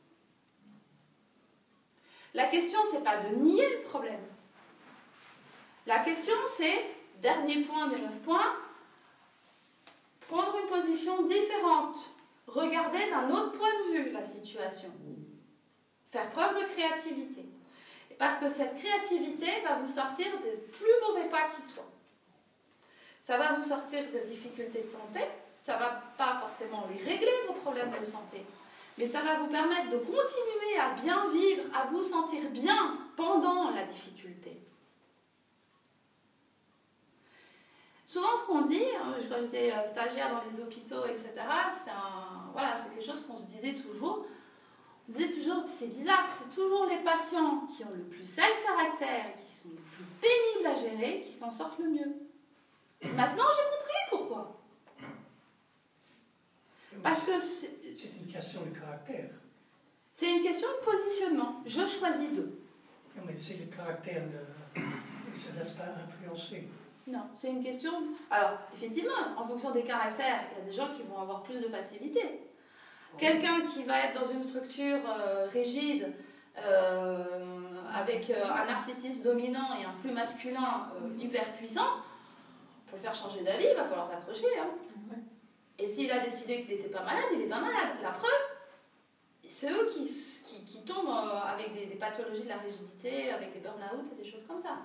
[2.35, 4.21] La question, c'est pas de nier le problème.
[5.87, 6.85] La question, c'est,
[7.21, 8.55] dernier point des neuf points,
[10.29, 11.97] prendre une position différente,
[12.47, 14.91] regarder d'un autre point de vue la situation,
[16.11, 17.45] faire preuve de créativité.
[18.19, 21.91] Parce que cette créativité va vous sortir des plus mauvais pas qui soient.
[23.23, 25.21] Ça va vous sortir de difficultés de santé,
[25.61, 28.45] ça va pas forcément régler vos problèmes de santé,
[28.99, 33.71] mais ça va vous permettre de continuer à bien vivre, à vous sentir bien pendant
[33.71, 34.61] la difficulté.
[38.05, 41.33] Souvent, ce qu'on dit, hein, quand j'étais euh, stagiaire dans les hôpitaux, etc.,
[41.73, 41.91] c'est
[42.53, 44.27] voilà, quelque chose qu'on se disait toujours.
[45.09, 49.35] On disait toujours, c'est bizarre, c'est toujours les patients qui ont le plus sale caractère
[49.39, 52.13] qui sont les plus pénibles à gérer qui s'en sortent le mieux.
[53.03, 54.62] Maintenant, j'ai compris pourquoi.
[57.03, 59.31] Parce que c'est une question de caractère.
[60.13, 61.63] C'est une question de positionnement.
[61.67, 62.59] Je choisis d'eux.
[63.17, 64.81] Non, mais c'est le caractère de.
[64.81, 66.69] ne se laisse pas influencer.
[67.07, 67.93] Non, c'est une question.
[68.31, 71.61] Alors, effectivement, en fonction des caractères, il y a des gens qui vont avoir plus
[71.61, 72.21] de facilité.
[73.19, 76.13] Quelqu'un qui va être dans une structure euh, rigide,
[76.65, 77.25] euh,
[77.95, 80.89] avec euh, un narcissisme dominant et un flux masculin
[81.19, 81.89] hyper puissant,
[82.87, 84.47] pour le faire changer d'avis, il va falloir s'accrocher.
[84.59, 85.17] Hein.
[85.79, 87.97] Et s'il a décidé qu'il n'était pas malade, il n'est pas malade.
[88.03, 88.31] La preuve,
[89.45, 90.03] c'est eux qui,
[90.65, 94.45] qui, tombent euh, avec des, pathologies de la rigidité, avec des burn-out et des choses
[94.47, 94.79] comme ça.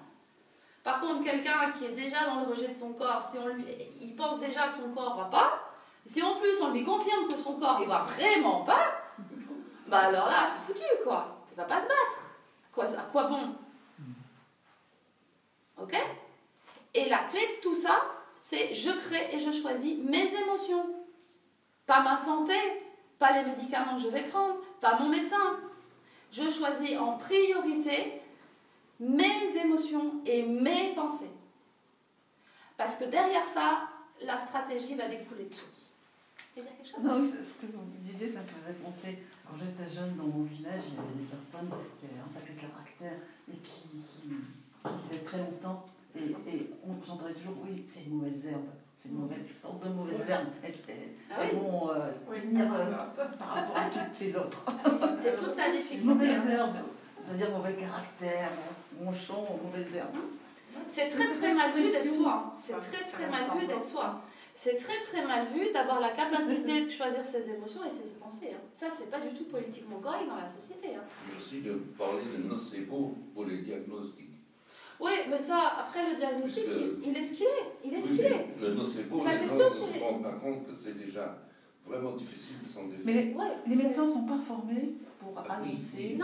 [0.84, 3.66] Par contre, quelqu'un qui est déjà dans le rejet de son corps, si on lui,
[4.02, 5.74] il pense déjà que son corps ne va pas,
[6.06, 9.02] si en plus on lui confirme que son corps ne va vraiment pas,
[9.88, 11.38] bah alors là, c'est foutu quoi.
[11.52, 12.30] Il va pas se battre.
[12.72, 13.56] Quoi, à quoi bon?
[15.82, 15.96] Ok?
[16.94, 18.06] Et la clé de tout ça,
[18.50, 20.86] c'est je crée et je choisis mes émotions.
[21.86, 22.54] Pas ma santé,
[23.20, 25.60] pas les médicaments que je vais prendre, pas mon médecin.
[26.32, 28.22] Je choisis en priorité
[29.02, 31.32] mes émotions et mes pensées.
[32.78, 33.90] Parce que derrière ça,
[34.22, 35.92] la stratégie va découler de source.
[37.04, 39.24] Non, oui, ce que vous disiez, ça me faisait penser.
[39.46, 42.54] Quand j'étais jeune dans mon village, il y avait des personnes qui avaient un sacré
[42.54, 43.20] caractère
[43.52, 43.90] et qui
[44.24, 45.86] vivaient très longtemps
[46.48, 47.84] et, on j'entendait toujours, oui,
[48.48, 50.48] c'est une mauvaise herbe, c'est une mauvaise sorte de mauvaise herbe.
[50.64, 50.76] Elles,
[51.30, 52.92] ah vont euh, tenir euh,
[53.38, 54.66] par rapport à toutes les autres.
[55.18, 56.06] C'est toute la difficulté.
[56.06, 56.76] Mauvaise herbe,
[57.22, 58.52] c'est-à-dire mauvais caractère,
[59.02, 60.16] monchon, mauvaise herbe.
[60.86, 62.54] C'est très très mal vu d'être soi.
[62.56, 64.22] C'est très très mal vu d'être soi.
[64.54, 68.52] C'est très très mal vu d'avoir la capacité de choisir ses émotions et ses pensées.
[68.56, 68.62] Hein.
[68.74, 70.96] Ça, c'est pas du tout politiquement correct dans la société.
[70.96, 71.04] Hein.
[71.38, 74.27] Aussi de parler de nocebo pour les diagnostics.
[75.00, 76.64] Oui, mais ça, après le diagnostic,
[77.04, 77.72] il, est ce qu'il est.
[77.86, 78.48] Il est ce qu'il est.
[78.60, 81.38] Le nocebo, la les gens ne se rendent pas compte que c'est déjà
[81.86, 83.04] vraiment difficile de s'en défendre.
[83.06, 83.36] Mais les,
[83.68, 86.18] les médecins ne sont pas formés pour ah annoncer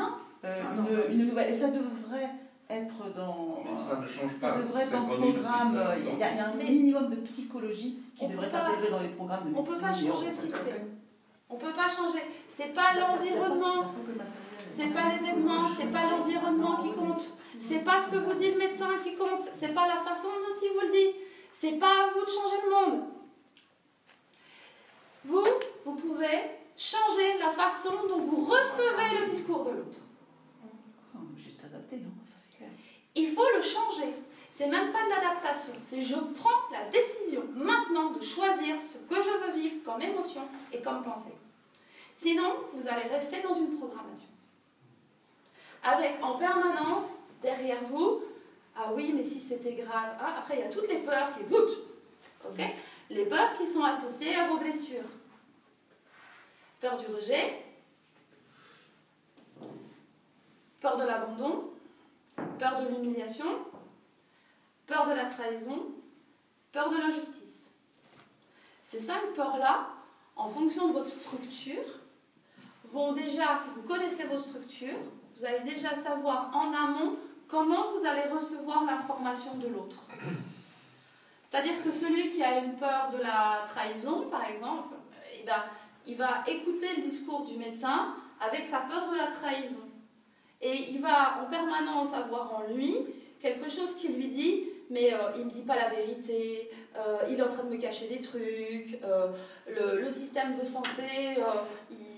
[0.45, 1.53] euh, une, une, nouvelle.
[1.53, 2.31] Et ça devrait
[2.69, 3.63] être dans.
[3.63, 4.53] Mais ça ne change pas.
[4.53, 5.79] Ça devrait être dans le programme.
[5.99, 9.01] Il y, a, il y, a un minimum de psychologie qui devrait être intégré dans
[9.01, 9.65] les programmes de médecine.
[9.67, 10.85] On ne peut pas changer ce qui se fait.
[11.49, 12.23] On ne peut pas changer.
[12.47, 13.93] C'est pas l'environnement.
[14.63, 17.37] C'est pas l'événement, c'est pas l'environnement qui compte.
[17.65, 19.47] C'est pas ce que vous dit le médecin qui compte.
[19.53, 21.17] C'est pas la façon dont il vous le dit.
[21.51, 23.03] C'est pas à vous de changer le monde.
[25.23, 25.47] Vous,
[25.85, 29.99] vous pouvez changer la façon dont vous recevez le discours de l'autre.
[31.15, 32.69] On est obligé de s'adapter, non Ça, c'est clair.
[33.15, 34.13] Il faut le changer.
[34.49, 39.15] C'est même pas de l'adaptation, c'est je prends la décision maintenant de choisir ce que
[39.15, 41.33] je veux vivre comme émotion et comme pensée.
[42.13, 44.29] Sinon, vous allez rester dans une programmation.
[45.81, 48.23] Avec en permanence derrière vous,
[48.75, 50.15] ah oui, mais si c'était grave.
[50.19, 52.61] Ah, après, il y a toutes les peurs qui ok?
[53.09, 55.03] Les peurs qui sont associées à vos blessures.
[56.81, 57.63] Peur du rejet,
[60.81, 61.71] peur de l'abandon,
[62.57, 63.45] peur de l'humiliation,
[64.87, 65.85] peur de la trahison,
[66.71, 67.71] peur de l'injustice.
[68.81, 69.87] Ces cinq peurs-là,
[70.35, 71.99] en fonction de votre structure,
[72.85, 74.99] vont déjà, si vous connaissez vos structures,
[75.37, 80.07] vous allez déjà savoir en amont comment vous allez recevoir l'information de l'autre?
[81.43, 84.95] C'est-à-dire que celui qui a une peur de la trahison, par exemple,
[85.39, 85.63] eh ben,
[86.07, 89.79] il va écouter le discours du médecin avec sa peur de la trahison.
[90.61, 92.95] Et il va en permanence avoir en lui
[93.39, 97.17] quelque chose qui lui dit mais euh, il ne me dit pas la vérité, euh,
[97.29, 99.27] il est en train de me cacher des trucs, euh,
[99.67, 101.37] le, système de santé,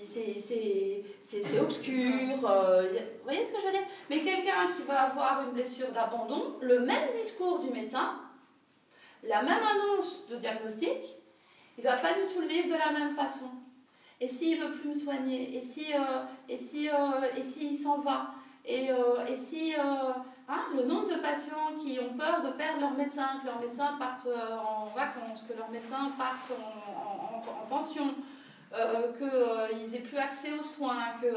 [0.06, 2.36] c'est obscur.
[2.36, 3.86] vous voyez ce que je veux dire?
[4.08, 8.14] Mais quelqu'un qui va avoir une blessure d'abandon, le même discours du médecin,
[9.22, 11.16] la même annonce de diagnostic,
[11.78, 13.50] il ne va pas du tout le vivre de la même façon.
[14.20, 15.86] Et s'il veut plus me soigner, et si,
[16.48, 16.88] et si,
[17.36, 18.30] et s'il s'en va,
[18.64, 18.88] et,
[19.28, 19.74] et si
[20.48, 23.96] Hein, le nombre de patients qui ont peur de perdre leur médecin, que leur médecin
[23.98, 28.14] parte euh, en vacances, que leur médecin parte en, pension,
[28.78, 31.28] euh, qu'ils euh, aient plus accès aux soins, que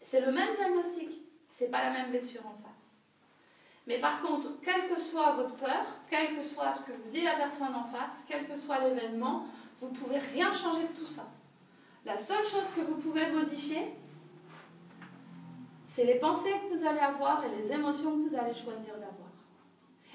[0.00, 2.94] c'est le même diagnostic, c'est pas la même blessure en face.
[3.86, 7.22] Mais par contre, quelle que soit votre peur, quel que soit ce que vous dit
[7.22, 9.46] la personne en face, quel que soit l'événement,
[9.80, 11.26] vous ne pouvez rien changer de tout ça.
[12.04, 13.94] La seule chose que vous pouvez modifier,
[15.86, 19.30] c'est les pensées que vous allez avoir et les émotions que vous allez choisir d'avoir.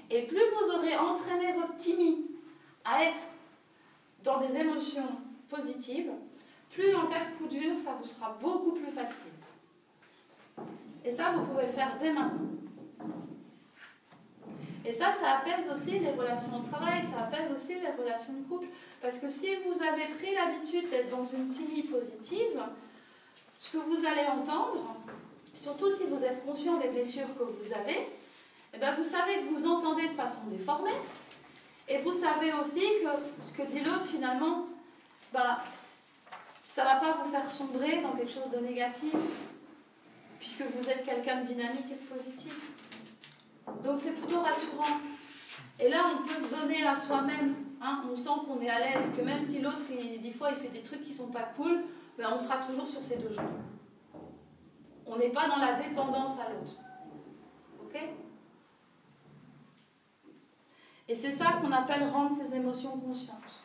[0.09, 2.25] Et plus vous aurez entraîné votre timide
[2.83, 3.21] à être
[4.23, 5.09] dans des émotions
[5.55, 6.11] positives,
[6.69, 9.31] plus en cas de coup dur, ça vous sera beaucoup plus facile.
[11.03, 12.49] Et ça, vous pouvez le faire dès maintenant.
[14.83, 18.47] Et ça, ça apaise aussi les relations de travail, ça apaise aussi les relations de
[18.47, 18.67] couple.
[19.01, 22.61] Parce que si vous avez pris l'habitude d'être dans une timide positive,
[23.59, 24.95] ce que vous allez entendre,
[25.57, 28.07] surtout si vous êtes conscient des blessures que vous avez,
[28.73, 30.91] eh bien vous savez que vous entendez de façon déformée,
[31.87, 34.67] et vous savez aussi que ce que dit l'autre, finalement,
[35.35, 35.61] bah,
[36.63, 39.13] ça ne va pas vous faire sombrer dans quelque chose de négatif,
[40.39, 42.55] puisque vous êtes quelqu'un de dynamique et de positif.
[43.83, 44.99] Donc c'est plutôt rassurant.
[45.77, 47.55] Et là, on peut se donner à soi-même.
[47.81, 48.03] Hein.
[48.09, 50.81] On sent qu'on est à l'aise, que même si l'autre, des fois, il fait des
[50.81, 51.83] trucs qui sont pas cool,
[52.17, 53.59] ben, on sera toujours sur ses deux jambes.
[55.05, 56.79] On n'est pas dans la dépendance à l'autre.
[57.83, 57.99] Ok?
[61.09, 63.64] Et c'est ça qu'on appelle rendre ses émotions conscientes.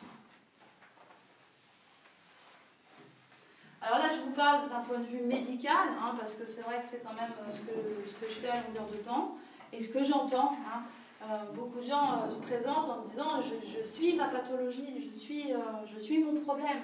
[3.83, 6.79] Alors là, je vous parle d'un point de vue médical, hein, parce que c'est vrai
[6.79, 7.71] que c'est quand même euh, ce que,
[8.07, 9.37] ce que je fais à longueur de temps,
[9.73, 10.55] et ce que j'entends.
[10.67, 10.83] Hein.
[11.23, 15.53] Euh, beaucoup de gens euh, se présentent en disant je, suis ma pathologie, je suis,
[15.91, 16.83] je suis mon problème,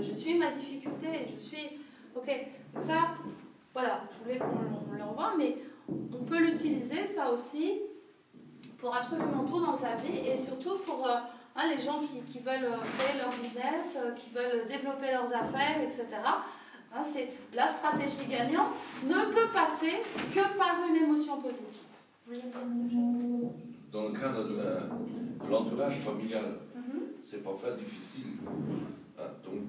[0.00, 1.80] je suis ma difficulté, je suis.
[2.14, 2.26] Ok,
[2.72, 3.14] donc ça,
[3.72, 5.56] voilà, je voulais qu'on l'envoie, mais
[5.88, 7.80] on peut l'utiliser, ça aussi,
[8.78, 11.08] pour absolument tout dans sa vie et surtout pour
[11.56, 15.80] hein, les gens qui, veulent euh, créer leur business, euh, qui veulent développer leurs affaires,
[15.82, 16.06] etc.
[16.96, 21.80] Hein, c'est la stratégie gagnante ne peut passer que par une émotion positive.
[23.92, 27.00] Dans le cadre de l'entourage familial, mm-hmm.
[27.22, 28.38] c'est parfois difficile.
[29.18, 29.62] Hein, donc,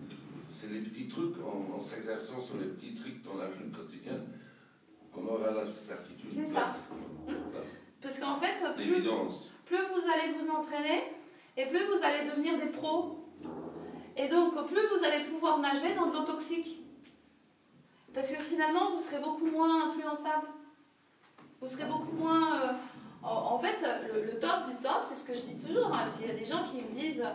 [0.51, 4.25] c'est les petits trucs, en, s'exerçant sur les petits trucs dans la jeune quotidienne,
[5.11, 6.29] qu'on aura la certitude.
[6.33, 6.75] C'est ça.
[8.01, 9.01] Parce qu'en fait, plus,
[9.65, 11.03] plus vous allez vous entraîner,
[11.57, 13.25] et plus vous allez devenir des pros.
[14.17, 16.81] Et donc, plus vous allez pouvoir nager dans de l'eau toxique.
[18.13, 20.47] Parce que finalement, vous serez beaucoup moins influençable.
[21.61, 22.61] Vous serez beaucoup moins...
[22.61, 22.73] Euh,
[23.23, 23.77] en, fait,
[24.13, 25.93] le, top du top, c'est ce que je dis toujours.
[25.93, 26.07] Hein.
[26.07, 27.25] S'il y a des gens qui me disent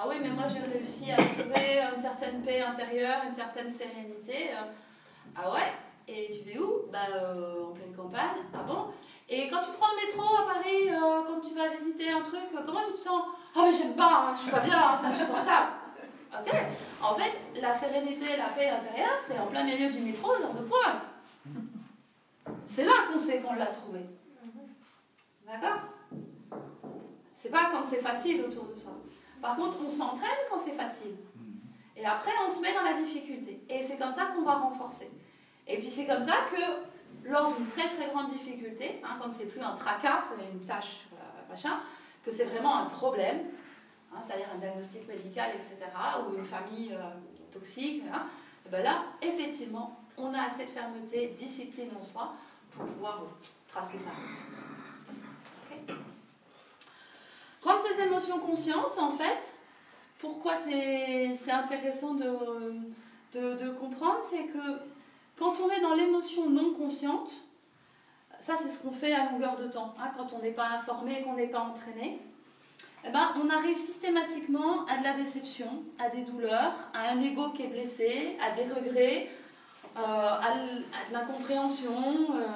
[0.00, 4.50] ah oui, mais moi j'ai réussi à trouver une certaine paix intérieure, une certaine sérénité.
[4.52, 4.70] Euh.
[5.34, 5.72] Ah ouais
[6.06, 6.82] Et tu vais où?
[6.92, 8.44] Bah euh, en pleine campagne.
[8.54, 8.92] Ah bon?
[9.28, 10.88] Et quand tu prends le métro à Paris,
[11.26, 13.22] quand tu vas visiter un truc, comment tu te sens?
[13.54, 15.72] Ah mais j'aime pas, hein, je suis pas bien, hein, c'est insupportable.
[16.32, 16.54] Ok
[17.02, 20.54] En fait, la sérénité, la paix intérieure, c'est en plein milieu du métro, aux heures
[20.54, 21.08] de pointe.
[22.66, 24.00] C'est là qu'on sait qu'on l'a trouvé.
[25.46, 25.80] D'accord?
[27.34, 28.92] C'est pas quand c'est facile autour de soi.
[29.40, 31.16] Par contre, on s'entraîne quand c'est facile.
[31.96, 33.64] Et après, on se met dans la difficulté.
[33.68, 35.10] Et c'est comme ça qu'on va renforcer.
[35.66, 39.46] Et puis c'est comme ça que, lors d'une très très grande difficulté, hein, quand c'est
[39.46, 41.06] plus un tracas, une tâche,
[41.48, 41.80] machin,
[42.24, 43.40] que c'est vraiment un problème,
[44.12, 45.76] hein, c'est-à-dire un diagnostic médical, etc.,
[46.26, 47.10] ou une famille euh,
[47.52, 48.26] toxique, hein,
[48.66, 52.34] et ben là, effectivement, on a assez de fermeté, discipline en soi
[52.72, 53.22] pour pouvoir
[53.68, 55.96] tracer sa route.
[57.62, 59.54] Rendre ses émotions conscientes, en fait,
[60.18, 62.80] pourquoi c'est intéressant de,
[63.32, 64.80] de comprendre, c'est que
[65.38, 67.30] quand on est dans l'émotion non consciente,
[68.40, 71.22] ça c'est ce qu'on fait à longueur de temps, hein, quand on n'est pas informé,
[71.22, 72.20] qu'on n'est pas entraîné,
[73.04, 77.50] eh ben, on arrive systématiquement à de la déception, à des douleurs, à un ego
[77.50, 79.30] qui est blessé, à des regrets,
[79.96, 81.92] euh, à, de l'incompréhension.
[82.34, 82.46] Euh,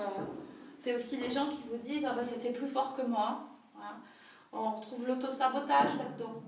[0.79, 3.41] c'est aussi les gens qui vous disent ah ben, c'était plus fort que moi.
[4.53, 6.43] On retrouve l'autosabotage là-dedans.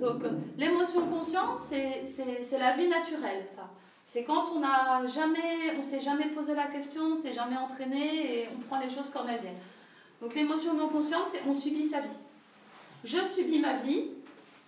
[0.00, 0.22] Donc
[0.58, 3.70] l'émotion consciente, c'est la vie naturelle, ça.
[4.08, 8.42] C'est quand on n'a jamais, on s'est jamais posé la question, on s'est jamais entraîné
[8.44, 9.58] et on prend les choses comme elles viennent.
[10.22, 12.16] Donc l'émotion non consciente, c'est on subit sa vie.
[13.02, 14.10] Je subis ma vie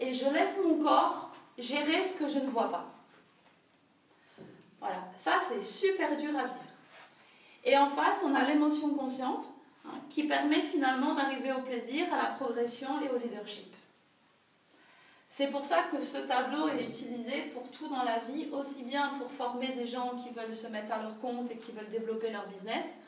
[0.00, 2.92] et je laisse mon corps gérer ce que je ne vois pas.
[4.80, 6.58] Voilà, ça c'est super dur à vivre.
[7.64, 9.52] Et en face, on a l'émotion consciente
[9.86, 13.72] hein, qui permet finalement d'arriver au plaisir, à la progression et au leadership.
[15.28, 19.18] C'est pour ça que ce tableau est utilisé pour tout dans la vie, aussi bien
[19.18, 22.30] pour former des gens qui veulent se mettre à leur compte et qui veulent développer
[22.30, 22.98] leur business,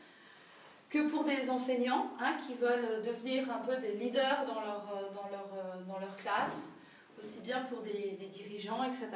[0.90, 5.14] que pour des enseignants hein, qui veulent devenir un peu des leaders dans leur, euh,
[5.14, 6.74] dans leur, euh, dans leur classe,
[7.18, 9.06] aussi bien pour des, dirigeants, etc.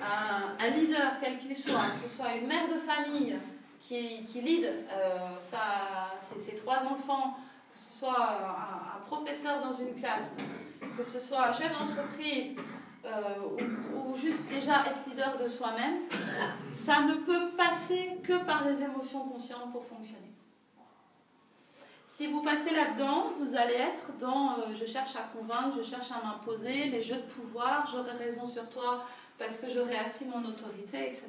[0.00, 3.36] Un, leader, quel qu'il soit, que ce soit une mère de famille
[3.80, 5.36] qui, qui lead euh,
[6.20, 7.36] ses, trois enfants,
[7.78, 10.36] que ce soit un professeur dans une classe,
[10.96, 12.56] que ce soit un chef d'entreprise
[13.04, 13.10] euh,
[13.94, 16.00] ou, juste déjà être leader de soi-même,
[16.76, 20.32] ça ne peut passer que par les émotions conscientes pour fonctionner.
[22.06, 26.10] Si vous passez là-dedans, vous allez être dans euh, je cherche à convaincre, je cherche
[26.10, 29.04] à m'imposer, les jeux de pouvoir, j'aurai raison sur toi
[29.38, 31.28] parce que j'aurai assis mon autorité, etc.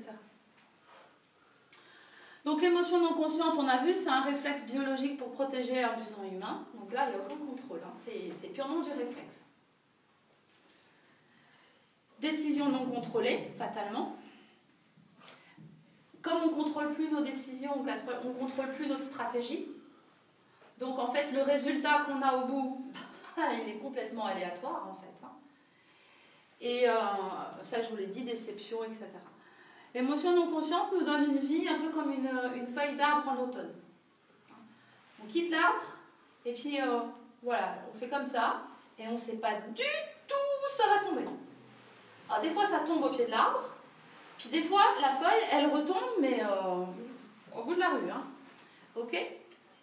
[2.49, 6.65] Donc l'émotion non consciente, on a vu, c'est un réflexe biologique pour protéger besoin humain.
[6.73, 7.93] Donc là, il n'y a aucun contrôle, hein.
[7.95, 9.45] c'est purement du réflexe.
[12.19, 14.15] Décision non contrôlée, fatalement.
[16.23, 19.67] Comme on ne contrôle plus nos décisions, on ne contrôle plus notre stratégie.
[20.79, 22.91] Donc en fait, le résultat qu'on a au bout,
[23.63, 25.23] il est complètement aléatoire en fait.
[25.23, 25.33] Hein.
[26.61, 26.95] Et euh,
[27.61, 29.05] ça, je vous l'ai dit, déception, etc.
[29.93, 33.43] L'émotion non consciente nous donne une vie un peu comme une, une feuille d'arbre en
[33.43, 33.73] automne.
[35.21, 35.81] On quitte l'arbre
[36.45, 36.99] et puis euh,
[37.41, 38.61] voilà, on fait comme ça
[38.97, 39.83] et on ne sait pas du
[40.27, 41.25] tout où ça va tomber.
[42.29, 43.63] Alors des fois ça tombe au pied de l'arbre,
[44.37, 46.85] puis des fois la feuille elle retombe mais euh,
[47.57, 48.09] au bout de la rue.
[48.11, 48.23] Hein.
[48.95, 49.17] Ok?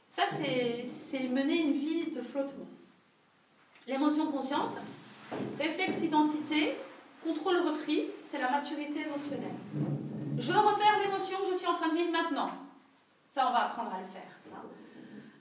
[0.09, 2.67] Ça c'est mener une vie de flottement.
[3.87, 4.77] L'émotion consciente,
[5.59, 6.77] réflexe identité,
[7.27, 9.57] contrôle repris, c'est la maturité émotionnelle.
[10.39, 12.51] Je repère l'émotion que je suis en train de vivre maintenant.
[13.29, 14.23] Ça, on va apprendre à le faire.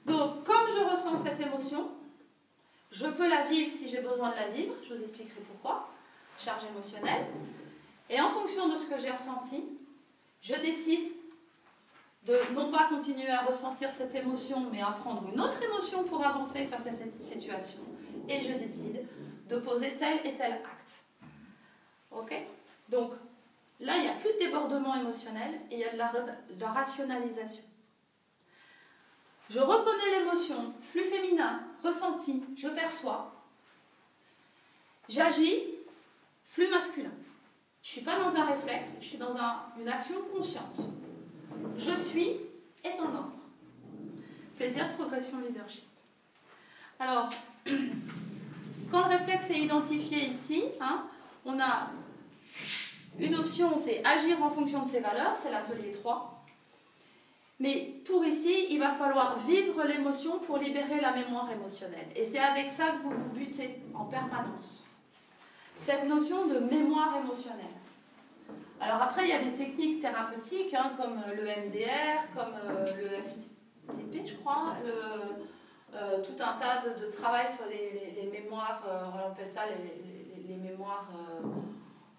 [0.06, 1.90] Donc, comme je ressens cette émotion,
[2.92, 4.74] je peux la vivre si j'ai besoin de la vivre.
[4.88, 5.90] Je vous expliquerai pourquoi.
[6.40, 7.26] Charge émotionnelle.
[8.10, 9.64] Et en fonction de ce que j'ai ressenti,
[10.42, 11.12] je décide
[12.26, 16.26] de non pas continuer à ressentir cette émotion, mais à prendre une autre émotion pour
[16.26, 17.82] avancer face à cette situation.
[18.28, 19.06] Et je décide
[19.48, 21.05] de poser tel et tel acte.
[22.16, 22.34] Ok?
[22.90, 23.14] Donc,
[23.80, 27.64] Là, il n'y a plus de débordement émotionnel et il y a de la, rationalisation.
[29.50, 33.32] Je reconnais l'émotion, flux féminin, ressenti, je perçois.
[35.10, 35.64] J'agis,
[36.46, 37.12] flux masculin.
[37.84, 39.36] Je ne suis pas dans un réflexe, je suis dans
[39.78, 40.82] une action consciente.
[41.78, 42.38] Je suis
[42.84, 43.38] est en ordre.
[44.56, 45.84] Plaisir, progression, leadership.
[46.98, 47.30] Alors,
[48.92, 51.04] quand le réflexe est identifié ici, hein,
[51.44, 51.92] on a
[53.20, 56.44] une option, c'est agir en fonction de ses valeurs, c'est l'atelier 3.
[57.60, 62.08] Mais pour ici, il va falloir vivre l'émotion pour libérer la mémoire émotionnelle.
[62.16, 64.86] Et c'est avec ça que vous vous butez en permanence.
[65.80, 67.66] Cette notion de mémoire émotionnelle.
[68.82, 73.08] Alors après, il y a des techniques thérapeutiques hein, comme le MDR, comme euh, le
[73.24, 79.48] FTP, je crois, euh, tout un tas de, travail sur les, mémoires, euh, on appelle
[79.48, 81.08] ça les, mémoires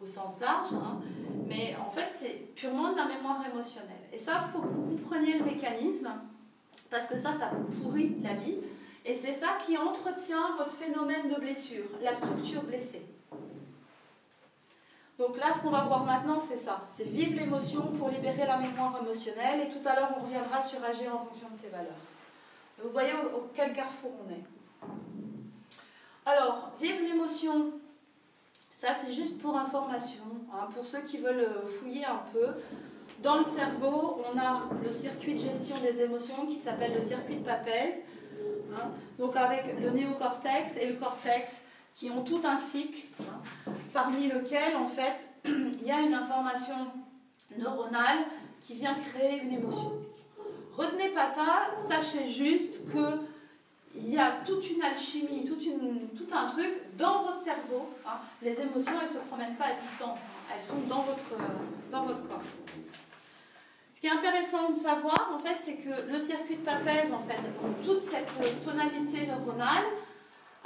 [0.06, 1.00] au sens large, hein.
[1.48, 3.90] mais en fait c'est purement de la mémoire émotionnelle.
[4.12, 6.10] Et ça, il faut que vous compreniez le mécanisme,
[6.90, 8.56] parce que ça, ça vous pourrit la vie,
[9.04, 13.02] et c'est ça qui entretient votre phénomène de blessure, la structure blessée.
[15.18, 16.84] Donc là, ce qu'on va voir maintenant, c'est ça.
[16.88, 19.60] C'est vivre l'émotion pour libérer la mémoire émotionnelle.
[19.60, 21.94] Et tout à l'heure, on reviendra sur agir en fonction de ses valeurs.
[22.82, 24.44] Vous voyez au, quel carrefour on est.
[26.26, 27.72] Alors, vivre l'émotion,
[28.76, 30.22] ça c'est juste pour information,
[30.52, 32.48] hein, pour ceux qui veulent euh, fouiller un peu.
[33.22, 37.36] Dans le cerveau, on a le circuit de gestion des émotions qui s'appelle le circuit
[37.36, 38.04] de Papez.
[38.74, 38.90] Hein.
[39.18, 41.62] donc avec le néocortex et le cortex
[41.94, 46.74] qui ont tout un cycle, hein, parmi lequel en fait il y a une information
[47.56, 48.18] neuronale
[48.60, 49.92] qui vient créer une émotion.
[50.74, 53.20] Retenez pas ça, sachez juste que
[53.98, 57.88] il y a toute une alchimie, tout un truc dans votre cerveau.
[58.06, 58.18] Hein.
[58.42, 60.20] Les émotions, elles ne se promènent pas à distance,
[60.54, 61.24] elles sont dans votre,
[61.90, 62.42] dans votre corps.
[63.94, 67.22] Ce qui est intéressant de savoir, en fait, c'est que le circuit de Papez, en
[67.22, 67.40] fait,
[67.84, 68.30] toute cette
[68.62, 69.84] tonalité neuronale,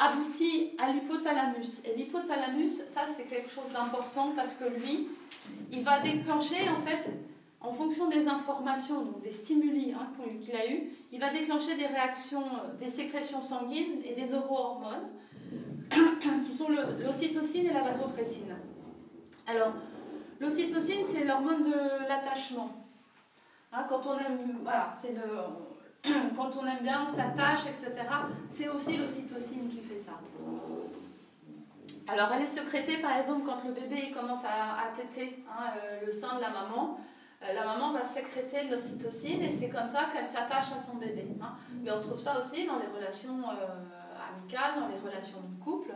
[0.00, 1.82] aboutit à l'hypothalamus.
[1.84, 5.08] Et l'hypothalamus, ça c'est quelque chose d'important parce que lui,
[5.70, 7.10] il va déclencher en fait,
[7.60, 10.08] en fonction des informations, donc des stimuli hein,
[10.40, 15.08] qu'il a eu, il va déclencher des réactions, euh, des sécrétions sanguines et des neurohormones
[16.44, 16.68] qui sont
[17.04, 18.56] l'ocytocine et la vasopressine.
[19.46, 19.72] Alors,
[20.40, 22.70] l'ocytocine, c'est l'hormone de l'attachement.
[23.72, 24.90] Hein, quand on aime, voilà,
[26.36, 27.92] quand on aime bien, on s'attache, etc.
[28.48, 30.12] C'est aussi l'ocytocine qui fait ça.
[32.08, 36.06] Alors, elle est sécrétée, par exemple, quand le bébé commence à, à téter hein, euh,
[36.06, 36.98] le sein de la maman.
[37.42, 40.96] Euh, la maman va sécréter de l'ocytocine et c'est comme ça qu'elle s'attache à son
[40.96, 41.26] bébé.
[41.40, 41.52] Hein.
[41.82, 45.92] Mais on trouve ça aussi dans les relations euh, amicales, dans les relations de couple.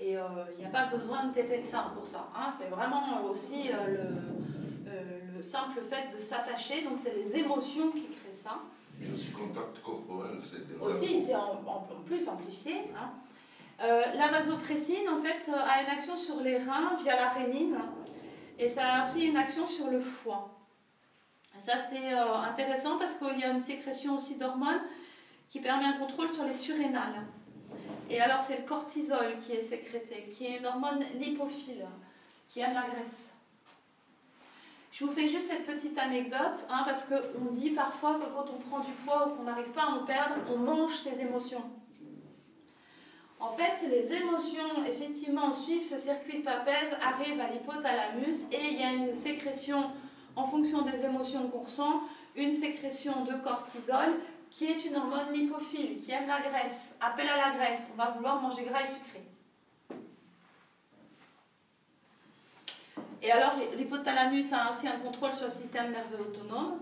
[0.00, 2.28] Et il n'y a pas besoin de téter le sein pour ça.
[2.36, 2.52] Hein.
[2.58, 4.90] C'est vraiment aussi le,
[5.36, 6.82] le simple fait de s'attacher.
[6.82, 8.58] Donc, c'est les émotions qui créent ça.
[8.98, 12.90] Mais aussi contact corporel, c'est Aussi, c'est en, plus amplifié.
[12.96, 13.10] Hein.
[13.82, 17.76] Euh, la vasopressine, en fait, euh, a une action sur les reins via la rénine
[18.56, 20.53] et ça a aussi une action sur le foie.
[21.58, 24.82] Ça, c'est euh, intéressant parce qu'il y a une sécrétion aussi d'hormones
[25.48, 27.22] qui permet un contrôle sur les surrénales.
[28.10, 31.86] Et alors, c'est le cortisol qui est sécrété, qui est une hormone lipophile,
[32.48, 33.32] qui aime la graisse.
[34.92, 38.58] Je vous fais juste cette petite anecdote, hein, parce qu'on dit parfois que quand on
[38.68, 41.64] prend du poids ou qu'on n'arrive pas à en perdre, on mange ses émotions.
[43.40, 48.80] En fait, les émotions, effectivement, suivent ce circuit de Papez, arrivent à l'hypothalamus et il
[48.80, 49.90] y a une sécrétion,
[50.36, 52.02] en fonction des émotions qu'on ressent,
[52.36, 54.14] une sécrétion de cortisol
[54.50, 57.88] qui est une hormone lipophile, qui aime la graisse, appelle à la graisse.
[57.92, 59.22] On va vouloir manger gras et sucré.
[63.20, 66.80] Et alors, l'hypothalamus a aussi un contrôle sur le système nerveux autonome.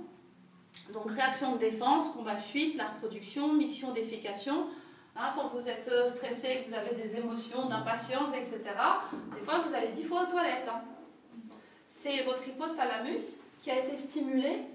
[0.93, 4.67] Donc, réaction de défense, combat fuite, la reproduction, mission d'effication.
[5.15, 8.63] Hein, quand vous êtes euh, stressé, que vous avez des émotions d'impatience, etc.,
[9.35, 10.67] des fois vous allez dix fois aux toilettes.
[10.69, 10.81] Hein.
[11.87, 14.67] C'est votre hypothalamus qui a été stimulé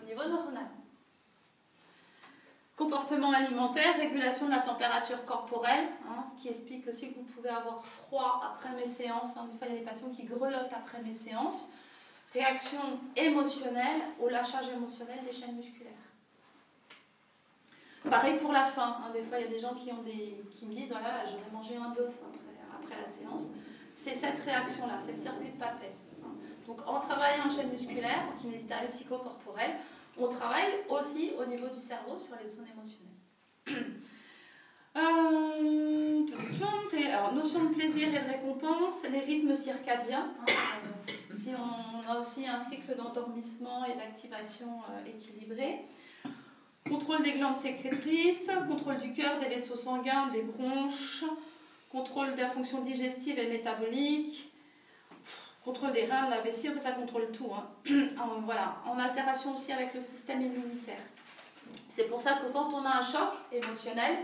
[0.00, 0.68] au niveau neuronal.
[2.76, 7.48] Comportement alimentaire, régulation de la température corporelle, hein, ce qui explique aussi que vous pouvez
[7.48, 9.36] avoir froid après mes séances.
[9.36, 11.68] Hein, fois, il y a des patients qui grelottent après mes séances.
[12.32, 12.80] Réaction
[13.16, 15.92] émotionnelle au lâchage émotionnel des chaînes musculaires.
[18.10, 18.98] Pareil pour la faim.
[19.02, 21.76] Hein, des fois, il y a des gens qui, me disent voilà, je vais manger
[21.76, 22.12] un bœuf
[22.82, 23.44] après, la séance.
[23.94, 26.03] C'est cette réaction-là, c'est le circuit de Papès.
[26.66, 29.76] Donc, en travaillant en chaîne musculaire, kinésithérapie psychocorporelle,
[30.16, 33.92] on travaille aussi au niveau du cerveau sur les zones émotionnelles.
[34.96, 35.24] Euh,
[37.34, 40.32] notion de plaisir et de récompense, les rythmes circadiens.
[40.40, 40.52] Hein,
[41.08, 45.84] euh, si on a aussi un cycle d'endormissement et d'activation euh, équilibré.
[46.88, 51.24] Contrôle des glandes sécrétrices, contrôle du cœur, des vaisseaux sanguins, des bronches,
[51.90, 54.52] contrôle de la fonction digestive et métabolique,
[55.64, 57.50] contrôle des reins, de la vessie, ça contrôle tout.
[57.52, 57.66] Hein.
[58.20, 61.02] en, voilà, en altération aussi avec le système immunitaire.
[61.88, 64.18] C'est pour ça que quand on a un choc émotionnel,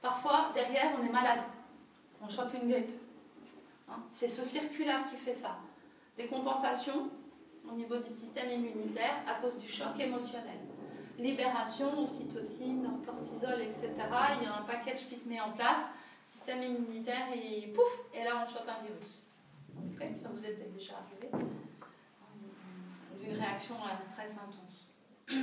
[0.00, 1.40] parfois derrière on est malade,
[2.22, 3.00] on chope une grippe.
[3.88, 3.96] Hein.
[4.12, 5.56] C'est ce circuit-là qui fait ça.
[6.16, 7.10] Des compensations
[7.68, 10.58] au niveau du système immunitaire à cause du choc émotionnel.
[11.18, 13.90] Libération, ocytocine, cortisol, etc.
[14.40, 15.86] Il y a un package qui se met en place,
[16.22, 19.25] système immunitaire et pouf, et là on chope un virus
[20.16, 21.30] ça vous est peut-être déjà arrivé,
[23.20, 24.92] d'une réaction à un stress intense.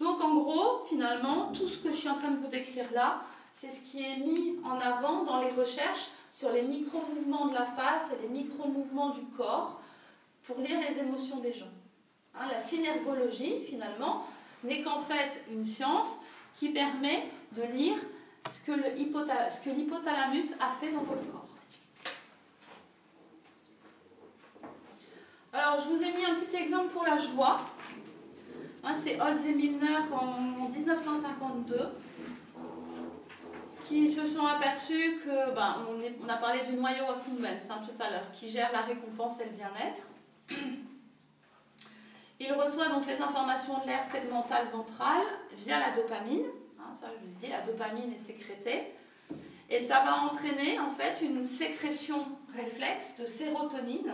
[0.00, 3.22] Donc en gros, finalement, tout ce que je suis en train de vous décrire là,
[3.52, 7.64] c'est ce qui est mis en avant dans les recherches sur les micro-mouvements de la
[7.64, 9.80] face et les micro-mouvements du corps
[10.42, 11.70] pour lire les émotions des gens.
[12.34, 14.26] Hein, la synergologie, finalement,
[14.62, 16.18] n'est qu'en fait une science
[16.54, 17.96] qui permet de lire
[18.50, 21.45] ce que l'hypothalamus a fait dans votre corps.
[25.58, 27.60] Alors, je vous ai mis un petit exemple pour la joie.
[28.84, 30.38] Hein, c'est Holtz et Milner en
[30.68, 31.78] 1952
[33.88, 38.10] qui se sont aperçus que, ben, on, a parlé du noyau accumbens hein, tout à
[38.10, 40.08] l'heure, qui gère la récompense et le bien-être.
[42.40, 45.22] Il reçoit donc les informations de l'air tegmental ventral
[45.56, 46.44] via la dopamine.
[46.78, 48.92] Hein, ça, je vous dit, la dopamine est sécrétée.
[49.70, 54.12] Et ça va entraîner en fait une sécrétion réflexe de sérotonine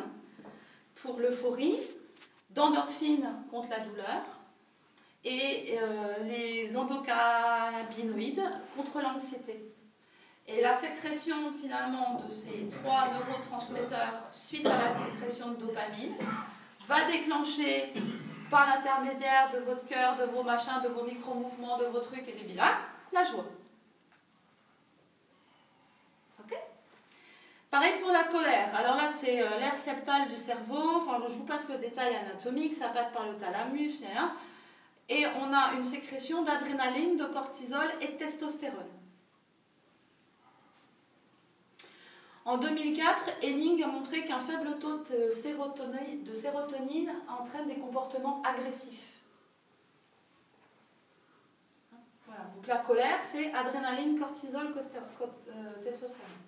[0.95, 1.79] pour l'euphorie,
[2.51, 4.23] d'endorphine contre la douleur
[5.25, 8.43] et euh, les endocannabinoïdes
[8.77, 9.73] contre l'anxiété.
[10.49, 16.17] Et la sécrétion finalement de ces trois neurotransmetteurs suite à la sécrétion de dopamine
[16.87, 17.93] va déclencher
[18.51, 22.33] par l'intermédiaire de votre cœur, de vos machins, de vos micro-mouvements, de vos trucs et
[22.33, 22.77] des bilas,
[23.13, 23.47] la joie.
[26.41, 26.57] Ok
[27.73, 28.69] Pareil pour la colère.
[28.77, 30.97] Alors là, c'est euh, l'air septal du cerveau.
[30.97, 32.75] Enfin, je vous passe le détail anatomique.
[32.75, 34.03] Ça passe par le thalamus.
[35.09, 38.91] Et on a une sécrétion d'adrénaline, de cortisol et de testostérone.
[42.45, 49.23] En 2004, Henning a montré qu'un faible taux de sérotonine, entraîne des comportements agressifs.
[52.27, 52.45] Voilà.
[52.55, 56.42] Donc la colère, c'est adrénaline, cortisol, euh, testostérone.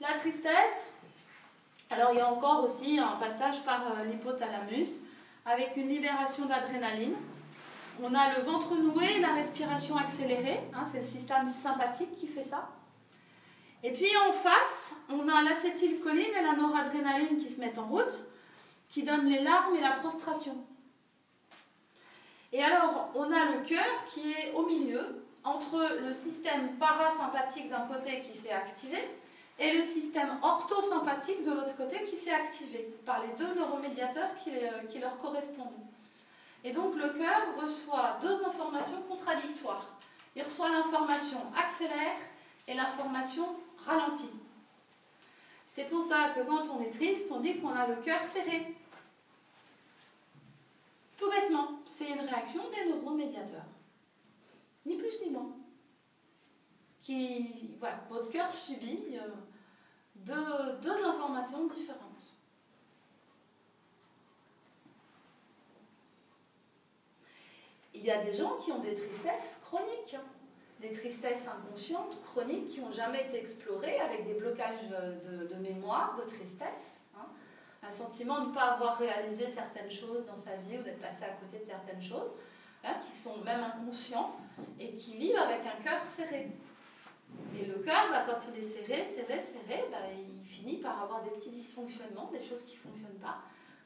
[0.00, 0.86] La tristesse,
[1.90, 5.00] alors il y a encore aussi un passage par euh, l'hypothalamus
[5.44, 7.16] avec une libération d'adrénaline.
[8.00, 12.44] On a le ventre noué, la respiration accélérée, hein, c'est le système sympathique qui fait
[12.44, 12.68] ça.
[13.82, 18.20] Et puis en face, on a l'acétylcholine et la noradrénaline qui se mettent en route,
[18.88, 20.64] qui donnent les larmes et la prostration.
[22.52, 27.86] Et alors, on a le cœur qui est au milieu, entre le système parasympathique d'un
[27.86, 28.98] côté qui s'est activé
[29.58, 34.50] et le système orthosympathique de l'autre côté qui s'est activé par les deux neuromédiateurs qui,
[34.50, 35.72] euh, qui leur correspondent.
[36.64, 39.86] Et donc le cœur reçoit deux informations contradictoires.
[40.36, 42.16] Il reçoit l'information accélère
[42.66, 44.28] et l'information ralenti.
[45.66, 48.74] C'est pour ça que quand on est triste, on dit qu'on a le cœur serré.
[51.16, 53.66] Tout bêtement, c'est une réaction des neuromédiateurs.
[54.86, 55.50] Ni plus ni moins.
[57.00, 59.28] Qui, voilà, votre cœur subit euh,
[60.28, 62.04] deux, informations différentes.
[67.94, 70.16] Il y a des gens qui ont des tristesses chroniques
[70.80, 76.22] des tristesses inconscientes, chroniques, qui n'ont jamais été explorées, avec des blocages de, mémoire, de
[76.22, 77.02] tristesse.
[77.16, 77.26] Hein.
[77.82, 81.24] Un sentiment de ne pas avoir réalisé certaines choses dans sa vie ou d'être passé
[81.24, 82.30] à côté de certaines choses,
[82.84, 84.36] hein, qui sont même inconscients
[84.78, 86.48] et qui vivent avec un cœur serré.
[87.58, 91.24] Et le cœur, bah, quand il est serré, serré, serré, bah, il finit par avoir
[91.24, 93.38] des petits dysfonctionnements, des choses qui ne fonctionnent pas.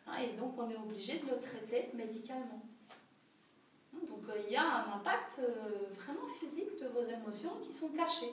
[0.06, 2.62] Hein, et donc on est obligé de le traiter médicalement.
[3.92, 7.88] Donc euh, il y a un impact euh, vraiment physique de vos émotions qui sont
[7.88, 8.32] cachées,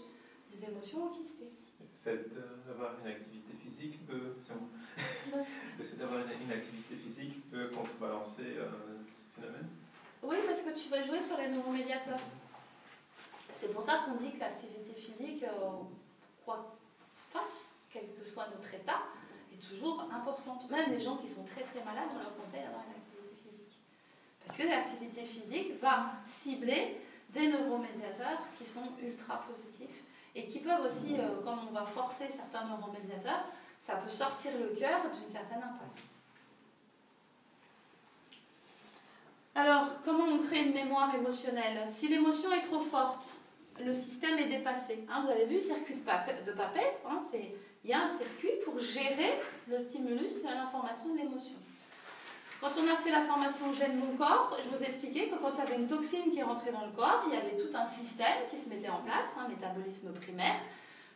[0.51, 1.51] des émotions enquistées.
[1.79, 2.29] Le fait
[2.65, 4.33] d'avoir une activité physique peut,
[5.77, 8.69] le fait d'avoir une, activité physique peut contrebalancer euh,
[9.07, 9.67] ce phénomène?
[10.23, 12.19] Oui, parce que tu vas jouer sur les neuromédiateurs.
[13.59, 15.43] C'est pour ça qu'on dit que l'activité physique,
[16.45, 16.77] quoi
[17.29, 19.01] fasse, quel que soit notre état,
[19.51, 20.69] est toujours importante.
[20.71, 23.09] Même les gens qui sont très très malades, on leur conseille d'avoir une activité
[24.45, 27.01] parce que l'activité physique va cibler
[27.31, 30.03] des neuromédiateurs qui sont ultra positifs
[30.33, 33.43] et qui peuvent aussi, euh, comme on va forcer certains neuromédiateurs,
[33.81, 36.03] ça peut sortir le cœur d'une certaine impasse.
[39.53, 41.89] Alors, comment on crée une mémoire émotionnelle?
[41.89, 43.35] Si l'émotion est trop forte,
[43.83, 45.05] le système est dépassé.
[45.09, 47.19] Hein, vous avez vu, circuit de, Papès, de hein,
[47.83, 51.55] il y a un circuit pour gérer le stimulus l'information l'émotion.
[52.61, 55.51] Quand on a fait la formation Gène mon corps, je vous ai expliqué que quand
[55.53, 57.85] il y avait une toxine qui rentrait dans le corps, il y avait tout un
[57.85, 60.59] système qui se mettait en place, un métabolisme primaire,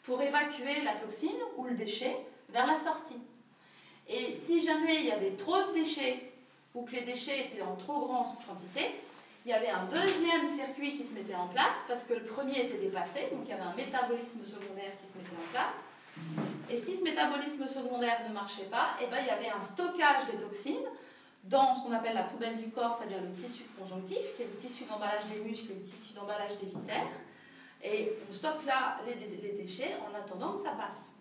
[0.03, 2.15] pour évacuer la toxine ou le déchet
[2.49, 3.19] vers la sortie.
[4.07, 6.31] Et si jamais il y avait trop de déchets
[6.73, 8.91] ou que les déchets étaient en trop grande quantité,
[9.45, 12.61] il y avait un deuxième circuit qui se mettait en place parce que le premier
[12.61, 15.83] était dépassé, donc il y avait un métabolisme secondaire qui se mettait en place.
[16.69, 20.27] Et si ce métabolisme secondaire ne marchait pas, eh ben, il y avait un stockage
[20.31, 20.87] des toxines
[21.43, 24.55] dans ce qu'on appelle la poubelle du corps, c'est-à-dire le tissu conjonctif, qui est le
[24.55, 27.11] tissu d'emballage des muscles et le tissu d'emballage des viscères.
[27.83, 31.11] Et on stocke là les, déchets en attendant que ça passe.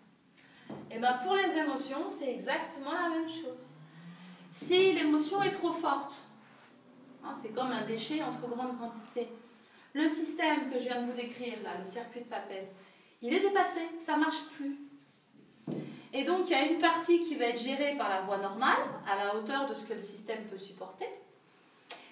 [0.89, 3.75] Et bien pour les émotions, c'est exactement la même chose.
[4.53, 6.23] Si l'émotion est trop forte,
[7.25, 9.29] hein, c'est comme un déchet en trop grande quantité,
[9.93, 12.63] le système que je viens de vous décrire, là, le circuit de Papez,
[13.21, 14.77] il est dépassé, ça ne marche plus.
[16.11, 18.79] Et donc, il y a une partie qui va être gérée par la voie normale,
[19.07, 21.07] à la hauteur de ce que le système peut supporter.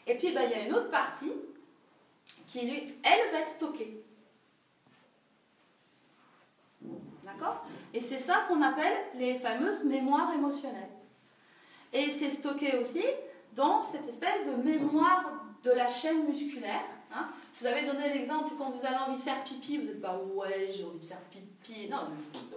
[0.08, 1.32] Et puis, ben, il y a une autre partie
[2.48, 4.04] qui, lui, elle, va être stockée.
[7.24, 7.66] D'accord?
[7.94, 10.90] Et c'est ça qu'on appelle les fameuses mémoires émotionnelles.
[11.94, 13.04] Et c'est stocké aussi
[13.54, 15.26] dans cette espèce de mémoire
[15.64, 16.84] de la chaîne musculaire.
[17.14, 17.28] Hein.
[17.54, 20.18] Je vous avais donné l'exemple quand vous avez envie de faire pipi, vous n'êtes pas
[20.34, 21.90] ouais, j'ai envie de faire pipi.
[21.90, 22.08] Non,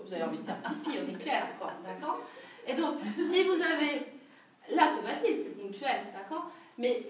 [0.05, 1.73] vous avez envie de faire pipi, on est clair, quoi.
[1.85, 2.21] D'accord
[2.67, 4.13] Et donc, si vous avez.
[4.75, 7.03] Là, c'est facile, c'est ponctuel, d'accord Mais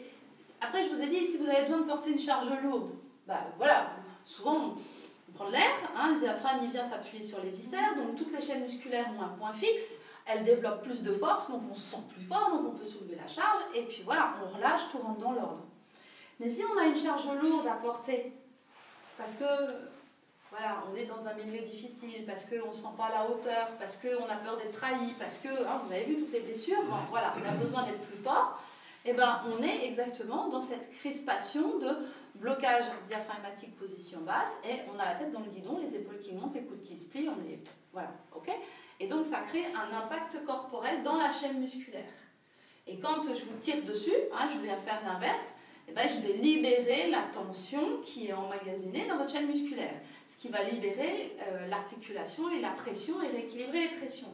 [0.61, 2.91] après, je vous ai dit, si vous avez besoin de porter une charge lourde,
[3.27, 3.91] bah voilà,
[4.25, 4.75] souvent
[5.29, 8.41] on prend l'air, hein, le diaphragme il vient s'appuyer sur les viscères, donc toutes les
[8.41, 12.03] chaînes musculaires ont un point fixe, elles développent plus de force, donc on se sent
[12.15, 15.21] plus fort, donc on peut soulever la charge, et puis voilà, on relâche, tout rentre
[15.21, 15.63] dans l'ordre.
[16.41, 18.33] Mais si on a une charge lourde à porter,
[19.19, 19.45] parce que
[20.51, 23.31] voilà, on est dans un milieu difficile, parce qu'on ne se sent pas à la
[23.31, 26.41] hauteur, parce qu'on a peur d'être trahi, parce que, hein, vous avez vu toutes les
[26.41, 28.61] blessures, voilà, on a besoin d'être plus fort,
[29.05, 31.89] et eh ben on est exactement dans cette crispation de
[32.37, 36.33] blocage diaphragmatique position basse, et on a la tête dans le guidon, les épaules qui
[36.33, 37.59] montent, les coudes qui se plient, on est,
[37.93, 38.51] voilà, ok
[39.01, 42.05] Et donc ça crée un impact corporel dans la chaîne musculaire.
[42.87, 45.53] Et quand je vous tire dessus, hein, je vais faire l'inverse,
[45.89, 49.95] eh ben, je vais libérer la tension qui est emmagasinée dans votre chaîne musculaire,
[50.27, 54.33] ce qui va libérer euh, l'articulation et la pression et rééquilibrer les pressions.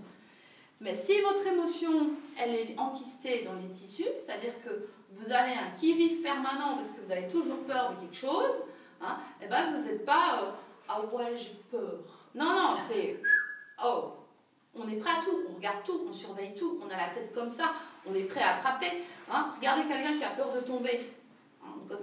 [0.80, 5.70] Mais si votre émotion, elle est enquistée dans les tissus, c'est-à-dire que vous avez un
[5.78, 8.64] qui-vive permanent parce que vous avez toujours peur de quelque chose,
[9.02, 10.50] hein, eh ben vous n'êtes pas euh,
[10.88, 12.28] ah ouais j'ai peur.
[12.34, 13.20] Non non c'est
[13.84, 14.12] oh
[14.74, 17.32] on est prêt à tout, on regarde tout, on surveille tout, on a la tête
[17.34, 17.72] comme ça,
[18.06, 19.04] on est prêt à attraper.
[19.30, 19.52] Hein.
[19.56, 21.12] Regardez quelqu'un qui a peur de tomber,
[21.88, 21.98] quand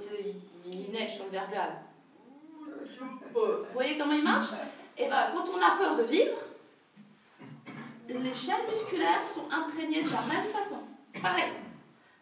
[0.65, 1.81] il, neige sur le vergal.
[3.33, 3.41] Vous
[3.73, 4.51] voyez comment il marche?
[4.97, 6.37] Et eh bien, quand on a peur de vivre,
[8.09, 10.79] les chaînes musculaires sont imprégnées de la même façon.
[11.21, 11.51] Pareil.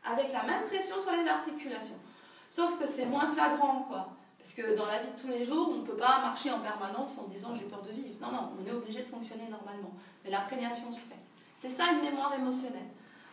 [0.04, 2.00] Avec la même pression sur les articulations.
[2.50, 4.14] Sauf que c'est moins flagrant, quoi.
[4.46, 6.60] Parce que dans la vie de tous les jours, on ne peut pas marcher en
[6.60, 8.14] permanence en disant j'ai peur de vivre.
[8.22, 9.91] Non, non, on est obligé de fonctionner normalement.
[10.24, 11.18] Mais l'imprégnation se fait.
[11.56, 12.86] C'est ça une mémoire émotionnelle.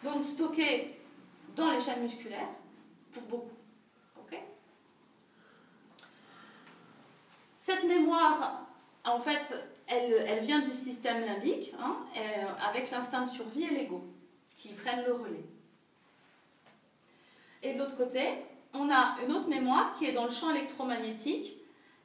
[0.02, 0.98] Donc stockée
[1.54, 2.48] dans les chaînes musculaires,
[3.12, 3.50] pour beaucoup.
[7.58, 8.62] Cette mémoire,
[9.04, 9.54] en fait,
[9.86, 14.02] elle, elle vient du système limbique, hein, euh, avec l'instinct de survie et l'ego,
[14.56, 15.44] qui prennent le relais.
[17.62, 18.44] Et de l'autre côté,
[18.74, 21.56] on a une autre mémoire qui est dans le champ électromagnétique,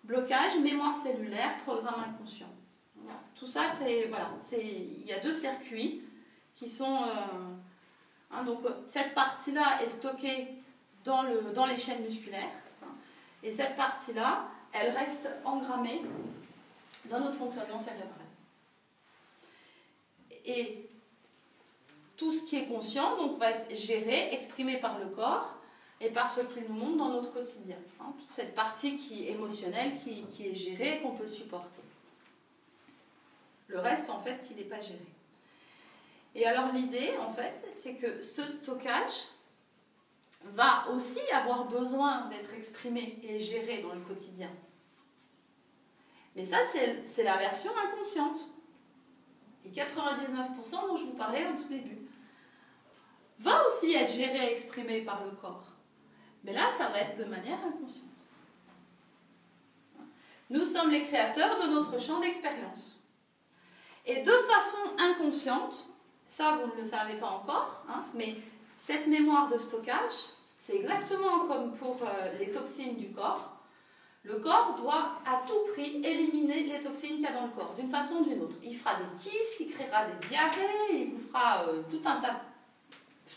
[0.03, 2.47] blocage, mémoire cellulaire, programme inconscient.
[3.35, 6.01] Tout ça, c'est voilà, il y a deux circuits
[6.55, 7.53] qui sont euh,
[8.31, 10.47] hein, donc cette partie-là est stockée
[11.03, 12.49] dans, le, dans les chaînes musculaires
[12.81, 12.87] hein,
[13.43, 16.01] et cette partie-là, elle reste engrammée
[17.05, 18.09] dans notre fonctionnement cérébral.
[20.43, 20.89] Et
[22.15, 25.56] tout ce qui est conscient donc, va être géré, exprimé par le corps
[25.99, 27.77] et par ce qu'il nous montre dans notre quotidien.
[27.99, 31.81] Hein, toute cette partie qui est émotionnelle, qui, qui est gérée, qu'on peut supporter.
[33.67, 35.05] Le reste, en fait, il n'est pas géré.
[36.35, 39.25] Et alors l'idée, en fait, c'est que ce stockage
[40.43, 44.49] va aussi avoir besoin d'être exprimé et géré dans le quotidien.
[46.35, 48.39] Mais ça, c'est la version inconsciente.
[49.65, 51.97] Et 99% dont je vous parlais au tout début
[53.39, 55.76] va aussi être géré et exprimé par le corps.
[56.47, 58.05] Mais là, ça va être de manière inconsciente.
[60.49, 62.97] Nous sommes les créateurs de notre champ d'expérience.
[64.05, 65.87] Et de façon inconsciente,
[66.25, 68.37] ça vous ne le savez pas encore, hein, mais
[68.77, 70.13] cette mémoire de stockage,
[70.57, 73.57] c'est exactement comme pour euh, les toxines du corps.
[74.23, 77.73] Le corps doit à tout prix éliminer les toxines qu'il y a dans le corps,
[77.77, 78.55] d'une façon ou d'une autre.
[78.63, 82.41] Il fera des kystes, il créera des diarrhées, il vous fera euh, tout un tas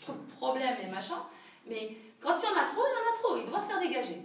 [0.07, 1.25] de problèmes et machin.
[1.67, 3.79] Mais quand il y en a trop, il y en a trop, il doit faire
[3.79, 4.21] dégager.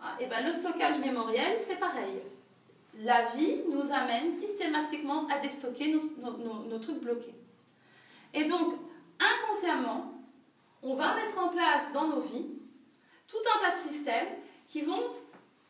[0.00, 2.22] Ah, et ben, le stockage mémoriel, c'est pareil.
[3.00, 7.34] La vie nous amène systématiquement à déstocker nos, trucs bloqués.
[8.34, 8.74] Et donc,
[9.18, 10.14] inconsciemment,
[10.82, 12.46] on va mettre en place dans nos vies
[13.26, 14.28] tout un tas de systèmes
[14.68, 15.02] qui vont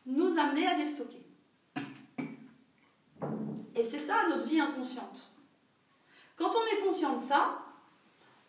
[0.05, 1.21] nous amener à déstocker.
[3.75, 5.27] Et c'est ça notre vie inconsciente.
[6.35, 7.59] Quand on est conscient de ça,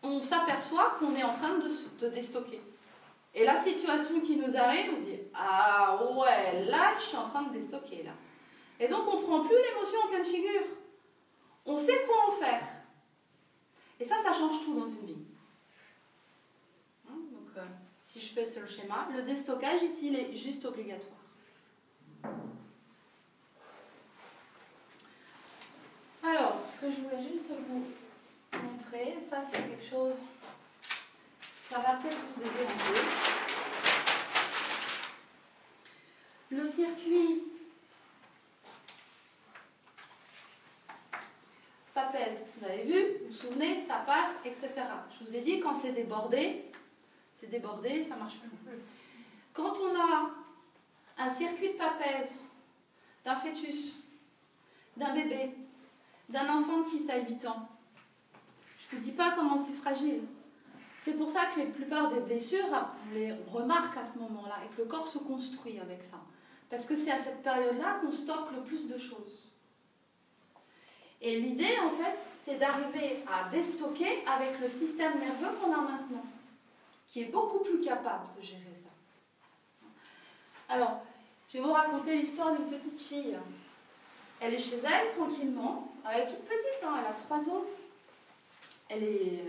[0.03, 2.61] on s'aperçoit qu'on est en train de, déstocker.
[3.33, 7.43] Et la situation qui nous arrive, on dit Ah ouais, là, je suis en train
[7.43, 8.03] de déstocker.
[8.03, 8.11] là.
[8.79, 10.63] Et donc, on ne prend plus l'émotion en pleine figure.
[11.65, 12.61] On sait quoi en faire.
[13.99, 15.23] Et ça, ça change tout dans une vie.
[17.07, 17.61] Hein, donc, euh,
[17.99, 21.17] si je fais ce schéma, le déstockage ici, il est juste obligatoire.
[26.23, 27.83] Alors, ce que je voulais juste vous
[28.61, 30.13] montrer, ça c'est quelque chose,
[31.71, 32.99] ça va peut-être vous aider un peu.
[36.49, 37.43] Le circuit
[41.93, 44.69] Papèse, vous avez vu, vous vous souvenez, ça passe, etc.
[45.11, 46.65] Je vous ai dit, quand c'est débordé,
[47.33, 48.49] c'est débordé, ça marche plus.
[49.53, 50.29] Quand on a
[51.19, 52.33] un circuit de papèse
[53.23, 53.93] d'un fœtus,
[54.97, 55.55] d'un bébé,
[56.27, 57.69] d'un enfant de 6 à 8 ans,
[58.77, 60.23] je ne vous dis pas comment c'est fragile.
[61.03, 64.75] C'est pour ça que la plupart des blessures, on les remarque à ce moment-là et
[64.75, 66.17] que le corps se construit avec ça.
[66.69, 69.49] Parce que c'est à cette période-là qu'on stocke le plus de choses.
[71.19, 76.25] Et l'idée, en fait, c'est d'arriver à déstocker avec le système nerveux qu'on a maintenant,
[77.07, 78.89] qui est beaucoup plus capable de gérer ça.
[80.69, 81.01] Alors,
[81.49, 83.39] je vais vous raconter l'histoire d'une petite fille.
[84.39, 85.91] Elle est chez elle, tranquillement.
[86.11, 87.63] Elle est toute petite, hein, elle a 3 ans.
[88.87, 89.43] Elle est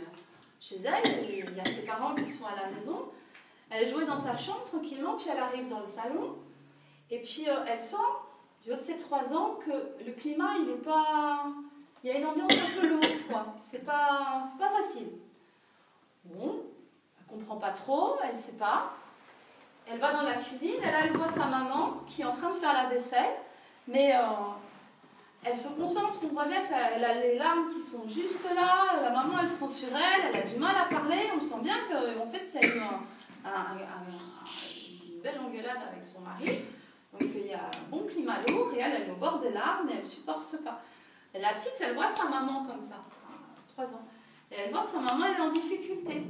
[0.63, 3.11] chez elle, il y a ses parents qui sont à la maison.
[3.69, 6.37] Elle jouée dans sa chambre, tranquillement, puis elle arrive dans le salon.
[7.11, 7.97] Et puis, euh, elle sent
[8.63, 11.47] du haut de ses trois ans que le climat, il est pas.
[12.05, 13.47] Il y a une ambiance un peu lourde, quoi.
[13.59, 15.09] C'est pas, facile.
[16.25, 16.61] Bon,
[17.19, 18.93] elle comprend pas trop, elle sait pas.
[19.91, 22.55] Elle va dans la cuisine, elle, elle voit sa maman qui est en train de
[22.55, 23.35] faire la vaisselle,
[23.89, 24.21] mais euh,
[25.45, 29.11] elle se concentre, on voit bien qu'elle a les larmes qui sont juste là, la
[29.11, 32.27] maman elle prend sur elle, elle a du mal à parler, on sent bien qu'en
[32.29, 32.83] fait c'est une,
[35.23, 36.65] belle engueulade avec son mari.
[37.13, 39.51] Donc il y a un bon climat lourd et elle, elle est au bord des
[39.51, 40.81] larmes et elle ne supporte pas.
[41.35, 42.97] La petite, elle voit sa maman comme ça,
[43.75, 44.07] 3 ans.
[44.51, 46.23] Et elle voit que sa maman, elle est en difficulté.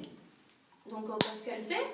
[0.90, 1.86] Donc ce qu'elle fait,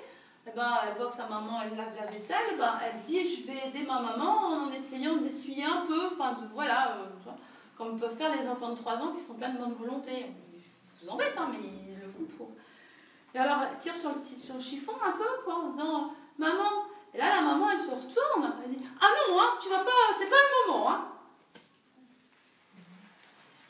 [0.51, 3.47] eh ben, elle voit que sa maman, elle lave la vaisselle, ben, elle dit, je
[3.47, 7.31] vais aider ma maman en essayant d'essuyer un peu, enfin de, voilà, euh,
[7.77, 10.33] comme peuvent faire les enfants de 3 ans qui sont pleins de bonne volonté.
[10.53, 12.49] Ils vous embêtent, hein, mais ils le font pour.
[13.33, 17.17] Et alors, elle tire sur le, le chiffon un peu, quoi, en disant, maman, et
[17.17, 20.29] là, la maman, elle se retourne, elle dit Ah non, hein, tu vas pas, c'est
[20.29, 20.91] pas le moment.
[20.91, 21.05] Hein.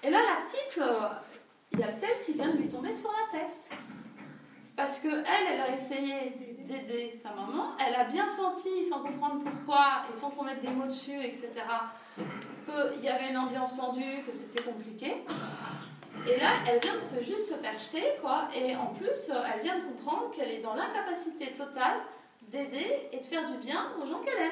[0.03, 1.09] Et là, la petite, euh,
[1.71, 3.69] il y a celle qui vient de lui tomber sur la tête.
[4.75, 9.43] Parce que elle, elle a essayé d'aider sa maman, elle a bien senti, sans comprendre
[9.43, 11.49] pourquoi, et sans trop mettre des mots dessus, etc.,
[12.15, 15.25] qu'il y avait une ambiance tendue, que c'était compliqué.
[16.27, 18.47] Et là, elle vient de se, juste se faire jeter, quoi.
[18.55, 21.97] Et en plus, elle vient de comprendre qu'elle est dans l'incapacité totale
[22.49, 24.51] d'aider et de faire du bien aux gens qu'elle aime.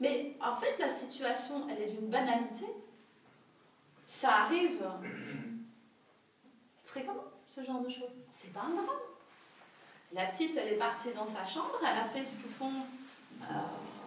[0.00, 2.66] Mais en fait, la situation, elle est d'une banalité.
[4.06, 4.80] Ça arrive
[6.84, 8.10] fréquemment, ce genre de choses.
[8.30, 8.86] C'est pas un drame.
[10.12, 12.72] La petite, elle est partie dans sa chambre, elle a fait ce que font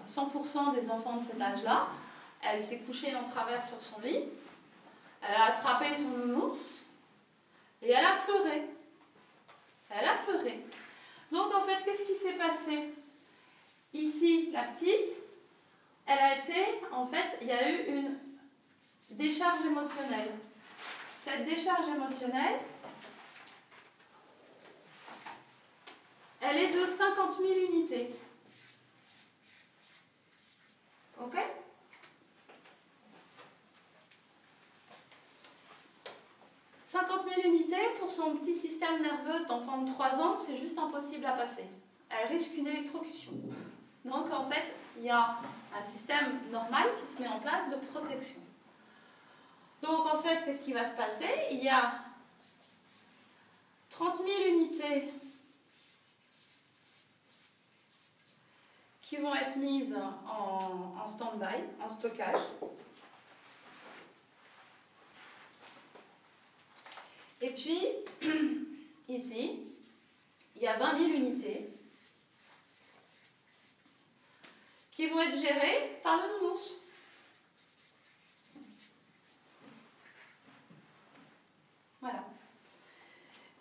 [0.08, 1.88] 100% euh, des enfants de cet âge-là.
[2.42, 4.26] Elle s'est couchée en travers sur son lit,
[5.22, 6.84] elle a attrapé son nounours
[7.82, 8.64] et elle a pleuré.
[9.90, 10.66] Elle a pleuré.
[11.32, 12.94] Donc en fait, qu'est-ce qui s'est passé?
[13.94, 15.24] Ici, la petite,
[16.06, 18.18] elle a été, en fait, il y a eu une
[19.12, 20.32] décharge émotionnelle.
[21.18, 22.60] Cette décharge émotionnelle,
[26.44, 28.10] elle est de 50 000 unités.
[31.22, 31.38] Ok?
[36.86, 41.26] 50 000 unités pour son petit système nerveux d'enfant de 3 ans, c'est juste impossible
[41.26, 41.66] à passer.
[42.10, 43.32] Elle risque une électrocution.
[44.06, 45.40] Donc en fait, il y a
[45.76, 48.40] un système normal qui se met en place de protection.
[49.82, 51.30] Donc en fait, qu'est-ce qui va se passer?
[51.52, 51.94] Il y a
[53.90, 55.12] 30 000 unités
[59.14, 59.96] qui vont être mises
[60.26, 62.40] en, stand-by, en stockage.
[67.40, 67.80] Et puis,
[69.08, 69.68] ici,
[70.56, 71.70] il y a 20 000 unités
[74.92, 76.74] qui vont être gérées par le nounours.
[82.02, 82.33] Voilà.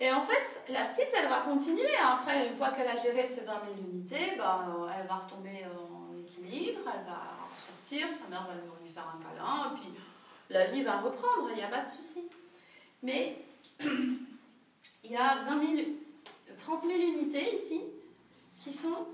[0.03, 1.95] Et en fait, la petite, elle va continuer.
[2.03, 6.19] Après, une fois qu'elle a géré ces 20 000 unités, ben, elle va retomber en
[6.19, 7.23] équilibre, elle va
[7.65, 9.91] sortir, sa mère va lui faire un câlin, et puis
[10.51, 12.25] la vie va reprendre, il n'y a pas de souci.
[13.01, 13.45] Mais
[13.81, 15.89] il y a 20 000,
[16.59, 17.83] 30 000 unités ici
[18.65, 19.07] qui sont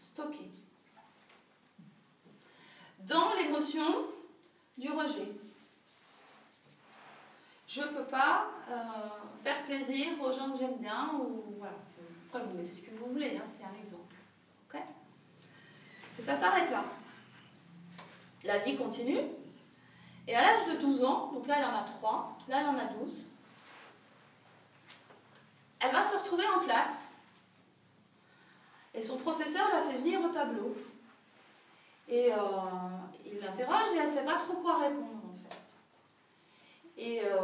[0.00, 0.52] stockées
[3.00, 4.06] dans l'émotion
[4.78, 5.32] du rejet.
[7.74, 8.74] Je ne peux pas euh,
[9.42, 11.74] faire plaisir aux gens que j'aime bien ou voilà.
[12.28, 14.14] Après, vous mettez ce que vous voulez, hein, c'est un exemple.
[16.16, 16.84] Et ça s'arrête là.
[18.44, 19.18] La vie continue.
[20.28, 22.78] Et à l'âge de 12 ans, donc là elle en a 3, là elle en
[22.78, 23.26] a 12,
[25.80, 27.08] elle va se retrouver en classe
[28.94, 30.76] et son professeur la fait venir au tableau.
[32.08, 32.38] Et euh,
[33.26, 35.23] il l'interroge et elle ne sait pas trop quoi répondre.
[36.96, 37.38] Et euh,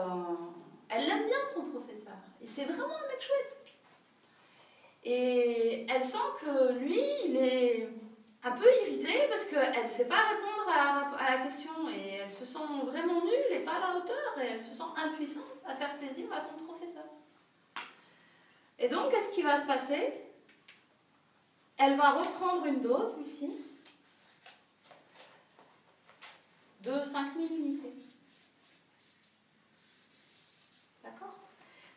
[0.89, 2.17] elle l'aime bien son professeur.
[2.43, 3.59] Et c'est vraiment un mec chouette.
[5.05, 7.89] Et elle sent que lui, il est
[8.43, 12.45] un peu irrité parce qu'elle ne sait pas répondre à, la question et elle se
[12.45, 15.99] sent vraiment nulle et pas à la hauteur et elle se sent impuissante à faire
[15.99, 17.05] plaisir à son professeur.
[18.79, 20.15] Et donc, qu'est-ce qui va se passer?
[21.77, 23.51] Elle va reprendre une dose ici
[26.83, 27.95] de 5000 unités.
[31.03, 31.35] D'accord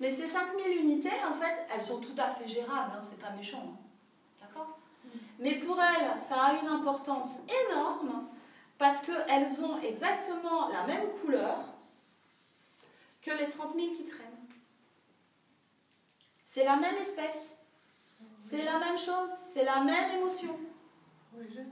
[0.04, 3.30] Mais ces 5000 unités, en fait, elles sont tout à fait gérables, hein, c'est pas
[3.30, 3.64] méchant.
[3.66, 3.78] Hein.
[4.42, 4.78] D'accord
[5.40, 7.38] Mais pour elles, ça a une importance
[7.70, 8.28] énorme
[8.78, 11.56] parce qu'elles ont exactement la même couleur
[13.22, 14.28] que les 30 000 qui traînent.
[16.48, 17.56] C'est la même espèce.
[18.42, 19.30] C'est la même chose.
[19.54, 20.60] C'est la même émotion.
[21.34, 21.66] Rejet.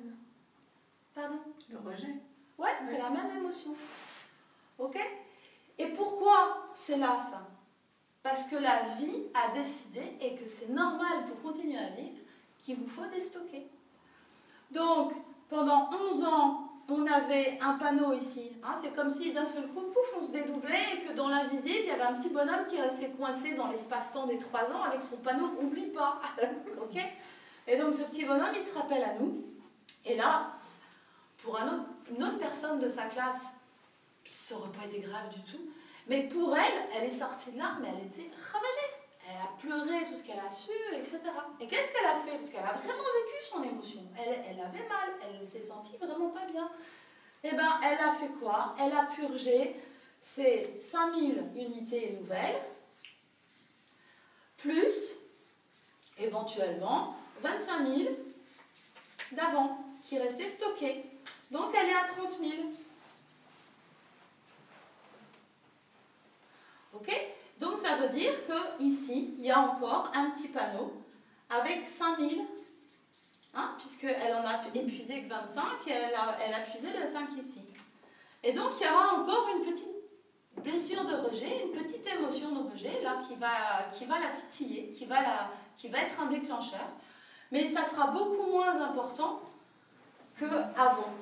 [1.13, 2.15] Pardon Le rejet.
[2.57, 3.75] Ouais, c'est la même émotion.
[4.79, 4.97] Ok?
[5.77, 7.50] Et pourquoi c'est là ça?
[8.23, 12.17] Parce que la vie a décidé et que c'est normal pour continuer à vivre
[12.59, 13.67] qu'il vous faut déstocker.
[14.69, 15.13] Donc,
[15.49, 18.51] pendant 11 ans, on avait un panneau ici.
[18.63, 21.79] Hein, c'est comme si d'un seul coup, pouf, on se dédoublait et que dans l'invisible,
[21.81, 25.01] il y avait un petit bonhomme qui restait coincé dans l'espace-temps des 3 ans avec
[25.01, 26.21] son panneau Oublie pas.
[26.81, 27.01] ok?
[27.67, 29.43] Et donc, ce petit bonhomme, il se rappelle à nous.
[30.05, 30.51] Et là,
[31.39, 33.55] pour un autre une autre personne de sa classe,
[34.25, 35.61] ça n'aurait pas été grave du tout.
[36.11, 38.91] Mais pour elle, elle est sortie de là, mais elle était ravagée.
[39.25, 41.19] Elle a pleuré tout ce qu'elle a su, etc.
[41.61, 42.31] Et qu'est-ce qu'elle a fait?
[42.31, 44.01] Parce qu'elle a vraiment vécu son émotion.
[44.19, 46.69] Elle, elle avait mal, elle s'est sentie vraiment pas bien.
[47.45, 48.75] Eh bien, elle a fait quoi?
[48.77, 49.73] Elle a purgé
[50.19, 52.61] ses 5000 unités nouvelles,
[54.57, 55.15] plus
[56.17, 58.13] éventuellement 25 000
[59.31, 61.05] d'avant qui restaient stockés.
[61.51, 62.51] Donc elle est à 30 000.
[67.59, 70.93] Donc ça veut dire que ici, il y a encore un petit panneau
[71.49, 72.41] avec 5 000,
[73.53, 77.61] hein, puisqu'elle en a épuisé que 25 et elle a, elle puisé les 5 ici.
[78.43, 79.87] Et donc il y aura encore une petite
[80.57, 84.93] blessure de rejet, une petite émotion de rejet là qui va, qui va la titiller,
[84.97, 86.87] qui va être un déclencheur.
[87.51, 89.41] Mais ça sera beaucoup moins important
[90.39, 91.13] qu'avant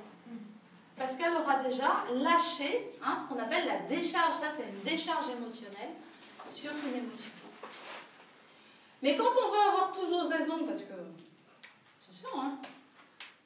[1.00, 4.36] parce qu'elle aura déjà lâché hein, ce qu'on appelle la décharge.
[4.36, 5.96] Ça, c'est une décharge émotionnelle
[6.44, 7.32] sur une émotion.
[9.02, 12.58] Mais quand on veut avoir toujours raison, parce que, attention, hein,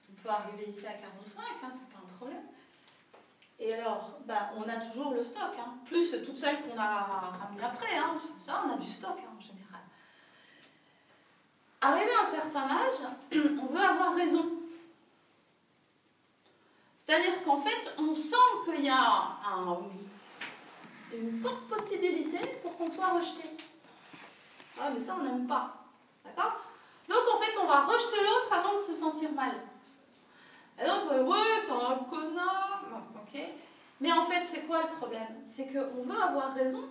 [0.10, 2.42] on peut arriver ici à 45, hein, c'est pas un problème.
[3.60, 7.64] Et alors, bah, on a toujours le stock, hein, plus toutes celles qu'on a ramenées
[7.64, 7.96] après.
[8.44, 9.82] Ça, on a du stock en général.
[11.82, 13.12] Arrivé à un certain âge,
[13.62, 14.63] on veut avoir raison.
[17.06, 18.36] C'est-à-dire qu'en fait, on sent
[18.66, 19.36] qu'il y a
[21.14, 23.50] une forte possibilité pour qu'on soit rejeté.
[24.80, 25.86] Ah, mais ça, on n'aime pas.
[26.24, 26.60] D'accord?
[27.08, 29.52] Donc, en fait, on va rejeter l'autre avant de se sentir mal.
[30.82, 32.84] Et donc, euh, ouais, c'est un connard.
[33.16, 33.42] ok.
[34.00, 35.42] Mais en fait, c'est quoi le problème?
[35.46, 36.86] C'est qu'on veut avoir raison.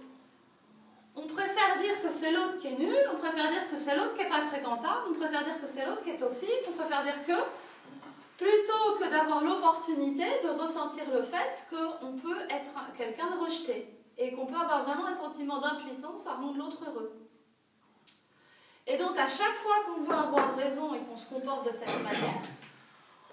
[1.16, 4.14] On préfère dire que c'est l'autre qui est nul, on préfère dire que c'est l'autre
[4.14, 7.02] qui n'est pas fréquentable, on préfère dire que c'est l'autre qui est toxique, on préfère
[7.02, 7.34] dire que
[8.36, 14.32] plutôt que d'avoir l'opportunité de ressentir le fait qu'on peut être quelqu'un de rejeté et
[14.32, 17.12] qu'on peut avoir vraiment un sentiment d'impuissance à rendre l'autre heureux.
[18.86, 22.02] Et donc à chaque fois qu'on veut avoir raison et qu'on se comporte de cette
[22.02, 22.42] manière,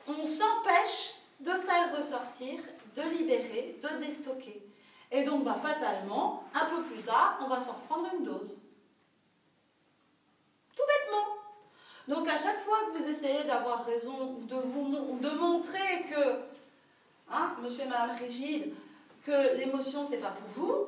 [0.07, 2.59] on s'empêche de faire ressortir,
[2.95, 4.61] de libérer, de déstocker.
[5.11, 8.59] Et donc bah, fatalement, un peu plus tard, on va s'en reprendre une dose.
[10.75, 11.25] Tout bêtement.
[12.09, 16.39] Donc à chaque fois que vous essayez d'avoir raison ou de, vous, de montrer que,
[17.31, 18.73] hein, monsieur et madame rigide,
[19.23, 20.87] que l'émotion c'est pas pour vous,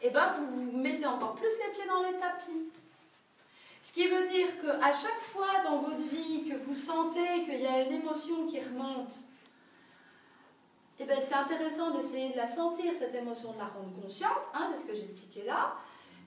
[0.00, 2.68] et eh ben vous vous mettez encore plus les pieds dans les tapis.
[3.80, 7.66] Ce qui veut dire qu'à chaque fois dans votre vie que vous sentez qu'il y
[7.68, 9.14] a une émotion qui remonte,
[10.98, 14.72] eh ben c'est intéressant d'essayer de la sentir, cette émotion, de la rendre consciente, hein,
[14.74, 15.76] c'est ce que j'expliquais là,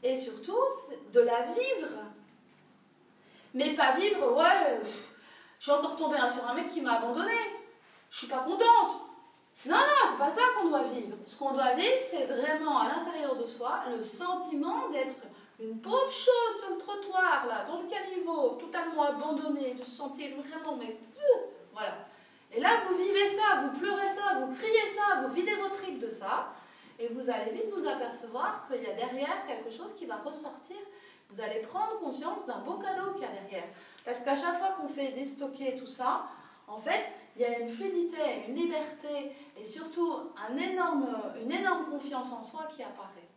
[0.02, 0.64] et surtout
[1.12, 1.90] de la vivre
[3.56, 4.82] mais pas vivre, ouais,
[5.58, 7.32] je suis encore tombée sur un mec qui m'a abandonné.
[8.12, 9.02] Je suis pas contente.
[9.66, 11.16] Non, non, c'est pas ça qu'on doit vivre.
[11.26, 15.16] Ce qu'on doit vivre, c'est vraiment à l'intérieur de soi le sentiment d'être
[15.60, 20.32] une pauvre chose sur le trottoir, là, dans le caniveau, totalement abandonnée, de se sentir
[20.36, 20.98] vraiment, mais
[21.72, 21.96] voilà.
[22.52, 26.00] Et là, vous vivez ça, vous pleurez ça, vous criez ça, vous videz vos tripes
[26.00, 26.54] de ça,
[27.00, 30.78] et vous allez vite vous apercevoir qu'il y a derrière quelque chose qui va ressortir.
[31.36, 33.68] Vous allez prendre conscience d'un beau cadeau qu'il y a derrière.
[34.06, 36.28] Parce qu'à chaque fois qu'on fait déstocker tout ça,
[36.66, 37.04] en fait,
[37.36, 38.18] il y a une fluidité,
[38.48, 41.08] une liberté et surtout un énorme,
[41.42, 43.28] une énorme confiance en soi qui apparaît.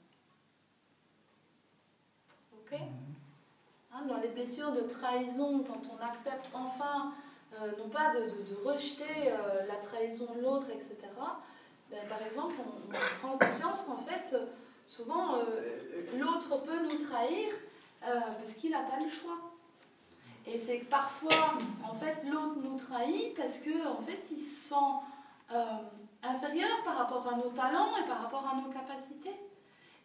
[2.53, 2.79] Ok
[3.93, 7.13] hein, Dans les blessures de trahison, quand on accepte enfin,
[7.61, 10.97] euh, non pas de, rejeter euh, la trahison de l'autre, etc.,
[11.91, 14.37] ben, par exemple, on, prend conscience qu'en fait,
[14.87, 17.49] souvent, euh, l'autre peut nous trahir
[18.01, 19.39] parce qu'il n'a pas le choix.
[20.51, 24.71] Et c'est que parfois, en fait, l'autre nous trahit parce que, en fait, il se
[24.71, 24.75] sent
[25.53, 25.65] euh,
[26.23, 29.37] inférieur par rapport à nos talents et par rapport à nos capacités.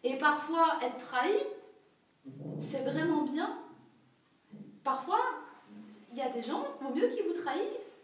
[0.02, 1.38] Et parfois, être trahi,
[2.60, 3.58] c'est vraiment bien.
[4.82, 5.20] Parfois,
[6.12, 7.96] il y a des gens, il vaut mieux qu'ils vous trahissent.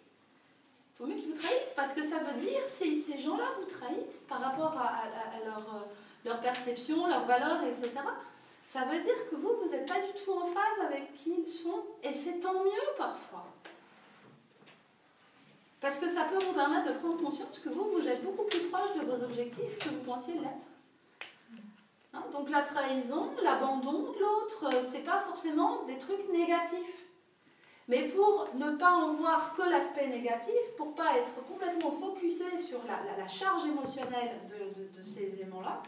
[0.95, 3.66] Il vaut mieux qu'ils vous trahissent parce que ça veut dire, si ces gens-là vous
[3.66, 5.05] trahissent par rapport à,
[5.45, 5.80] leur, euh,
[6.24, 7.91] leur perception, leurs valeurs, etc.,
[8.70, 11.48] ça veut dire que vous, vous n'êtes pas du tout en phase avec qui ils
[11.50, 11.82] sont.
[12.04, 13.44] Et c'est tant mieux parfois.
[15.80, 18.60] Parce que ça peut vous permettre de prendre conscience que vous, vous êtes beaucoup plus
[18.68, 20.68] proche de vos objectifs que vous pensiez l'être.
[22.12, 27.08] Hein, donc la trahison, l'abandon de l'autre, euh, c'est pas forcément des trucs négatifs.
[27.88, 32.78] Mais pour ne pas en voir que l'aspect négatif, pour pas être complètement focusé sur
[32.84, 35.82] la, charge émotionnelle de, de ces éléments-là,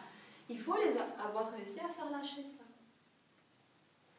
[0.48, 2.64] il faut les avoir réussi à faire lâcher ça.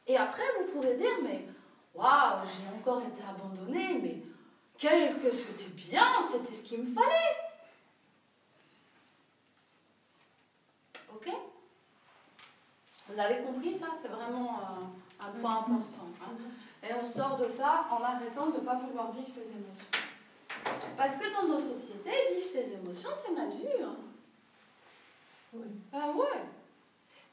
[0.08, 1.46] Et après, vous pourrez dire, mais
[1.94, 4.18] waouh, j'ai encore été abandonnée, mais
[4.78, 7.38] quel que c'était bien, c'était ce qu'il me fallait.
[11.14, 11.30] Ok?
[13.08, 13.88] Vous avez compris ça?
[14.02, 16.08] C'est vraiment euh, un point important.
[16.22, 16.36] Hein.
[16.84, 19.88] Et on sort de ça en arrêtant de ne pas vouloir vivre ses émotions.
[20.98, 23.84] Parce que dans nos sociétés, vivre ses émotions, c'est mal vu.
[23.84, 23.96] Hein.
[25.54, 25.68] Oui.
[25.94, 26.42] Ah ouais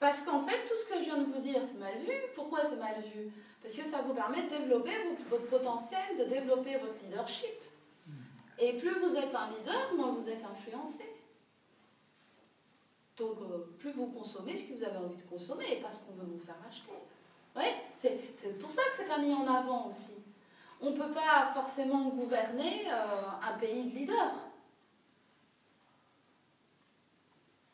[0.01, 2.13] parce qu'en fait, tout ce que je viens de vous dire, c'est mal vu.
[2.35, 3.31] Pourquoi c'est mal vu?
[3.63, 4.93] Parce que ça vous permet de développer
[5.29, 7.55] votre potentiel, de développer votre leadership.
[8.59, 11.05] Et plus vous êtes un leader, moins vous êtes influencé.
[13.19, 16.01] Donc, euh, plus vous consommez ce que vous avez envie de consommer et pas ce
[16.01, 16.93] qu'on veut vous faire acheter.
[17.55, 20.15] Oui, c'est pour ça que c'est pas mis en avant aussi.
[20.81, 24.47] On ne peut pas forcément gouverner euh, un pays de leaders.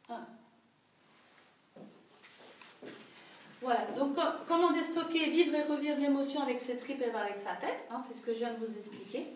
[0.09, 0.27] Hein.
[3.67, 7.85] Voilà, donc comment déstocker, vivre et revivre l'émotion avec ses tripes et avec sa tête,
[7.91, 9.27] hein, c'est ce que je viens de vous expliquer.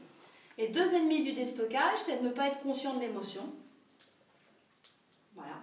[0.57, 3.43] Et deux ennemis du déstockage, c'est de ne pas être conscient de l'émotion.
[5.35, 5.57] Voilà.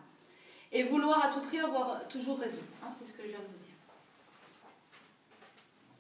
[0.74, 3.45] Et vouloir à tout prix avoir toujours raison, hein, c'est ce que je viens de
[3.45, 3.63] vous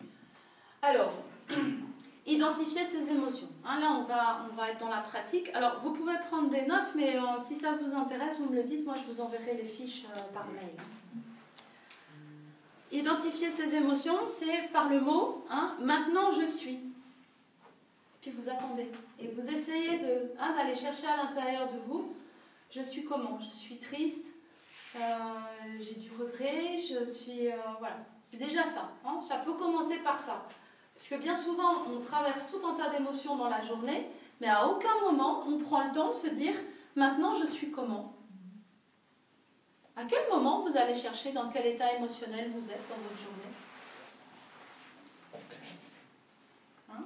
[0.01, 0.09] dire.
[0.81, 1.13] Alors,
[2.25, 3.47] identifier ses émotions.
[3.63, 5.49] Hein, là, on va, on va être dans la pratique.
[5.53, 8.63] Alors, vous pouvez prendre des notes, mais euh, si ça vous intéresse, vous me le
[8.63, 8.85] dites.
[8.85, 10.75] Moi, je vous enverrai les fiches euh, par mail.
[12.91, 16.79] Identifier ses émotions, c'est par le mot hein, maintenant je suis.
[18.21, 20.01] Puis vous attendez et vous essayez
[20.39, 22.13] hein, d'aller chercher à l'intérieur de vous
[22.69, 23.39] je suis comment?
[23.39, 24.33] Je suis triste,
[24.95, 24.99] euh,
[25.79, 27.47] j'ai du regret, je suis.
[27.47, 28.91] Euh, voilà, c'est déjà ça.
[29.05, 29.19] Hein.
[29.27, 30.45] ça peut commencer par ça.
[30.93, 34.09] Parce que bien souvent, on traverse tout un tas d'émotions dans la journée,
[34.41, 36.55] mais à aucun moment on prend le temps de se dire
[36.95, 38.16] maintenant je suis comment?
[39.97, 43.53] À quel moment vous allez chercher dans quel état émotionnel vous êtes dans votre journée?
[46.91, 47.03] Hein?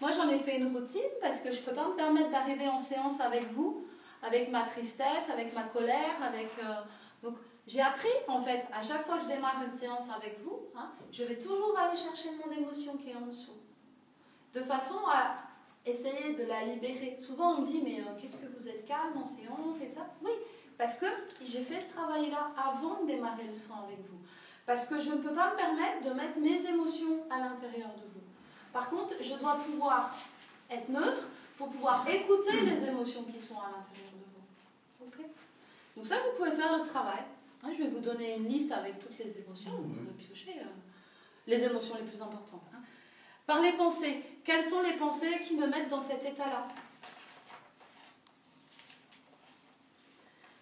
[0.00, 2.68] Moi, j'en ai fait une routine parce que je ne peux pas me permettre d'arriver
[2.68, 3.84] en séance avec vous,
[4.22, 6.50] avec ma tristesse, avec ma colère, avec...
[6.62, 6.74] Euh,
[7.24, 7.36] donc,
[7.66, 10.92] j'ai appris, en fait, à chaque fois que je démarre une séance avec vous, hein,
[11.10, 13.58] je vais toujours aller chercher mon émotion qui est en dessous.
[14.54, 15.34] De façon à
[15.84, 17.16] essayer de la libérer.
[17.18, 20.06] Souvent, on me dit, mais euh, qu'est-ce que vous êtes calme en séance et ça?
[20.22, 20.30] Oui,
[20.78, 21.06] parce que
[21.42, 24.18] j'ai fait ce travail-là avant de démarrer le soin avec vous.
[24.64, 28.02] Parce que je ne peux pas me permettre de mettre mes émotions à l'intérieur de
[28.02, 28.22] vous.
[28.72, 30.14] Par contre, je dois pouvoir
[30.70, 35.22] être neutre pour pouvoir écouter les émotions qui sont à l'intérieur de vous.
[35.96, 37.24] Donc ça, vous pouvez faire le travail.
[37.64, 39.72] Hein, je vais vous donner une liste avec toutes les émotions.
[39.72, 40.64] Vous pouvez piocher euh,
[41.48, 42.62] les émotions les plus importantes.
[42.72, 42.78] Hein.
[43.46, 44.22] Par les pensées.
[44.44, 46.68] Quelles sont les pensées qui me mettent dans cet état-là?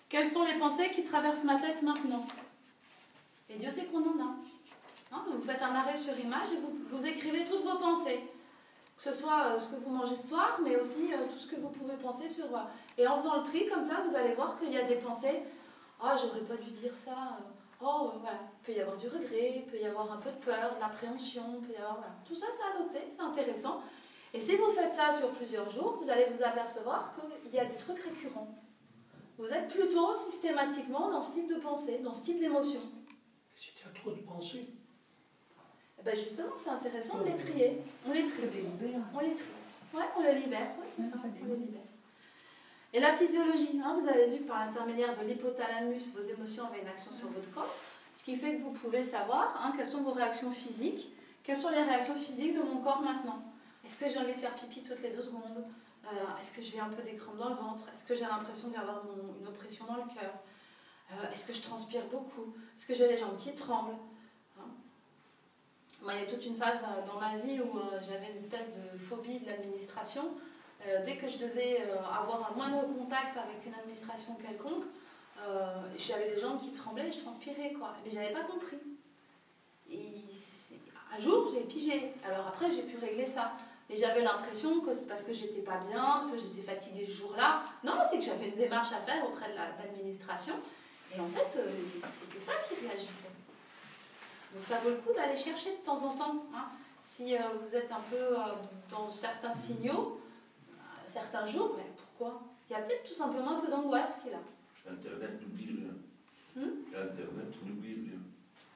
[0.08, 2.24] Quelles sont les pensées qui traversent ma tête maintenant
[3.48, 4.36] Et Dieu sait qu'on en a.
[5.12, 6.58] Hein, vous faites un arrêt sur image et
[6.90, 8.20] vous, écrivez toutes vos pensées.
[8.96, 11.48] Que ce soit euh, ce que vous mangez ce soir, mais aussi euh, tout ce
[11.48, 12.48] que vous pouvez penser sur.
[12.50, 12.68] moi.
[12.96, 15.42] et en faisant le tri comme ça, vous allez voir qu'il y a des pensées.
[16.00, 17.10] Ah, oh, j'aurais pas dû dire ça.
[17.10, 18.38] Euh, oh, voilà.
[18.60, 20.80] Il peut y avoir du regret, il peut y avoir un peu de peur, de
[20.80, 21.98] l'appréhension, peut y avoir.
[22.24, 23.82] Tout ça, c'est à noter, c'est intéressant.
[24.32, 27.12] Et si vous faites ça sur plusieurs jours, vous allez vous apercevoir
[27.42, 28.54] qu'il y a des trucs récurrents.
[29.38, 32.80] Vous êtes plutôt systématiquement dans ce type de pensée, dans ce type d'émotion.
[33.54, 34.66] Si tu as trop de pensées,
[35.98, 37.78] Eh ben justement, c'est intéressant de les trier.
[38.06, 38.42] On les trie.
[39.14, 39.44] On les trie.
[39.94, 40.68] Ouais, on les libère.
[40.78, 41.82] Ouais, c'est ça on les libère.
[42.92, 46.80] Et la physiologie, hein, vous avez vu que par l'intermédiaire de l'hypothalamus, vos émotions avaient
[46.80, 47.74] une action sur votre corps,
[48.14, 51.68] ce qui fait que vous pouvez savoir hein, quelles sont vos réactions physiques, quelles sont
[51.68, 53.42] les réactions physiques de mon corps maintenant?
[53.84, 55.64] Est-ce que j'ai envie de faire pipi toutes les deux secondes?
[56.06, 57.88] Euh, Est-ce que j'ai un peu des crampes dans le ventre?
[57.92, 59.02] Est-ce que j'ai l'impression d'avoir
[59.40, 60.32] une oppression dans le cœur?
[61.12, 62.54] Euh, Est-ce que je transpire beaucoup?
[62.76, 63.96] Est-ce que j'ai les jambes qui tremblent?
[64.58, 64.68] Hein?
[66.02, 68.98] Il y a toute une phase euh, dans ma vie où j'avais une espèce de
[68.98, 70.30] phobie de l'administration.
[71.04, 74.84] Dès que je devais avoir un moindre contact avec une administration quelconque,
[75.96, 77.72] j'avais les jambes qui tremblaient, je transpirais.
[78.04, 78.76] Mais j'avais pas compris.
[79.90, 80.12] Et
[81.12, 82.12] un jour, j'ai pigé.
[82.24, 83.56] Alors après, j'ai pu régler ça.
[83.88, 87.12] Mais j'avais l'impression que c'est parce que j'étais pas bien, parce que j'étais fatiguée ce
[87.12, 87.62] jour-là.
[87.84, 90.54] Non, c'est que j'avais une démarche à faire auprès de la- de l'administration.
[91.16, 91.70] Et en fait, euh,
[92.02, 93.30] c'était ça qui réagissait.
[94.54, 96.44] Donc ça vaut le coup d'aller chercher de temps en temps.
[96.54, 96.66] hein.
[97.00, 98.38] Si euh, vous êtes un peu euh,
[98.90, 100.20] dans certains signaux,
[101.06, 102.42] certains jours, mais pourquoi?
[102.68, 104.38] Il y a peut-être tout simplement un peu d'angoisse qui est là.
[104.90, 105.92] Internet n'oublie rien.
[106.56, 106.70] Hmm?
[106.92, 108.18] Internet n'oublie rien.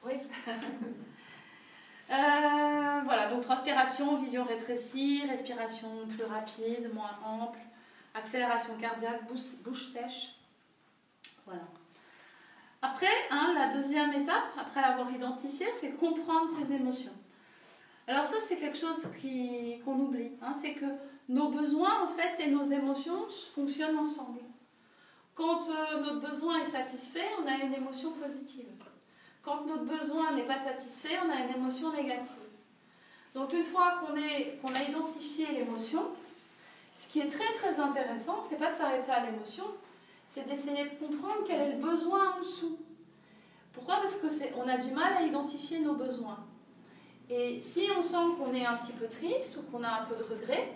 [0.05, 0.15] Oui.
[2.11, 7.59] Euh, voilà, donc transpiration, vision rétrécie, respiration plus rapide, moins ample,
[8.15, 10.35] accélération cardiaque, bouche, sèche.
[11.47, 11.63] Voilà.
[12.83, 17.13] Après, hein, la deuxième étape, après avoir identifié, c'est comprendre ses émotions.
[18.09, 19.07] Alors ça, c'est quelque chose
[19.85, 20.33] qu'on oublie.
[20.43, 20.87] hein, c'est que
[21.29, 24.41] nos besoins, en fait, et nos émotions fonctionnent ensemble.
[25.37, 28.67] Quand euh, notre besoin est satisfait, on a une émotion positive.
[29.43, 32.37] Quand notre besoin n'est pas satisfait, on a une émotion négative.
[33.35, 34.07] Donc une fois qu'on
[34.61, 36.03] qu'on a identifié l'émotion,
[36.97, 39.65] ce qui est très très intéressant, c'est pas de s'arrêter à l'émotion,
[40.27, 42.79] c'est d'essayer de comprendre quel est le besoin en dessous.
[43.73, 43.97] Pourquoi?
[43.97, 46.39] Parce que c'est- on a du mal à identifier nos besoins.
[47.31, 50.17] Et si on sent qu'on est un petit peu triste ou qu'on a un peu
[50.17, 50.73] de regret,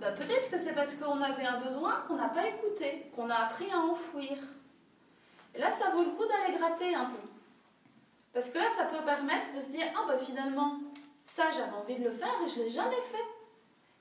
[0.00, 3.34] bah, peut-être que c'est parce qu'on avait un besoin qu'on n'a pas écouté, qu'on a
[3.34, 4.36] appris à enfouir.
[5.54, 7.18] Et là, ça vaut le coup d'aller gratter un peu.
[8.36, 10.76] Parce que là, ça peut permettre de se dire Ah, bah finalement,
[11.24, 13.24] ça, j'avais envie de le faire et je ne l'ai jamais fait.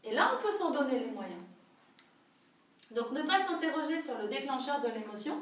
[0.10, 1.42] Et là, on peut s'en donner les moyens.
[2.92, 5.42] Donc, ne pas s'interroger sur le déclencheur de l'émotion,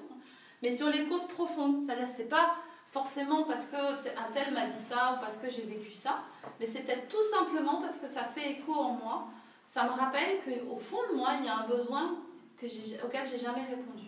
[0.62, 1.82] mais sur les causes profondes.
[1.84, 2.54] C'est-à-dire, c'est pas
[2.92, 6.20] forcément parce que un tel m'a dit ça ou parce que j'ai vécu ça,
[6.60, 9.24] mais c'est peut-être tout simplement parce que ça fait écho en moi.
[9.68, 12.16] Ça me rappelle qu'au fond de moi, il y a un besoin
[12.58, 14.06] que j'ai- auquel j'ai jamais répondu.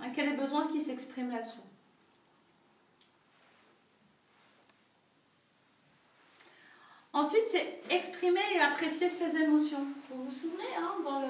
[0.00, 1.60] Hein, quel est le besoin qui s'exprime là-dessous?
[7.14, 9.84] Ensuite, c'est exprimer et apprécier ses émotions.
[10.10, 11.20] Vous vous souvenez, hein, dans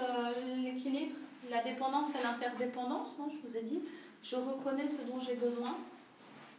[0.63, 1.17] l'équilibre,
[1.51, 3.81] la dépendance et l'interdépendance, hein, je vous ai dit,
[4.23, 5.77] je reconnais ce dont j'ai besoin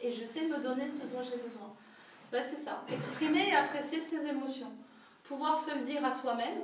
[0.01, 1.73] et je sais me donner ce dont j'ai besoin.
[2.33, 4.71] Ben, c'est ça, exprimer et apprécier ses émotions.
[5.23, 6.59] Pouvoir se le dire à soi-même.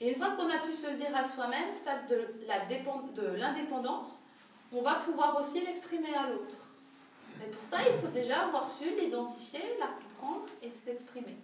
[0.00, 4.20] Et une fois qu'on a pu se le dire à soi-même, stade de l'indépendance,
[4.72, 6.56] on va pouvoir aussi l'exprimer à l'autre.
[7.38, 9.86] Mais pour ça, il faut déjà avoir su l'identifier, la
[10.62, 11.36] et se l'exprimer.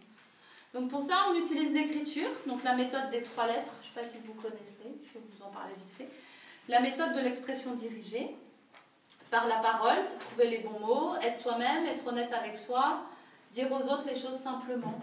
[0.72, 4.00] Donc pour ça, on utilise l'écriture, donc la méthode des trois lettres, je ne sais
[4.00, 6.08] pas si vous connaissez, je vais vous en parler vite fait.
[6.68, 8.34] La méthode de l'expression dirigée,
[9.30, 13.02] par la parole, c'est trouver les bons mots, être soi-même, être honnête avec soi,
[13.52, 15.00] dire aux autres les choses simplement.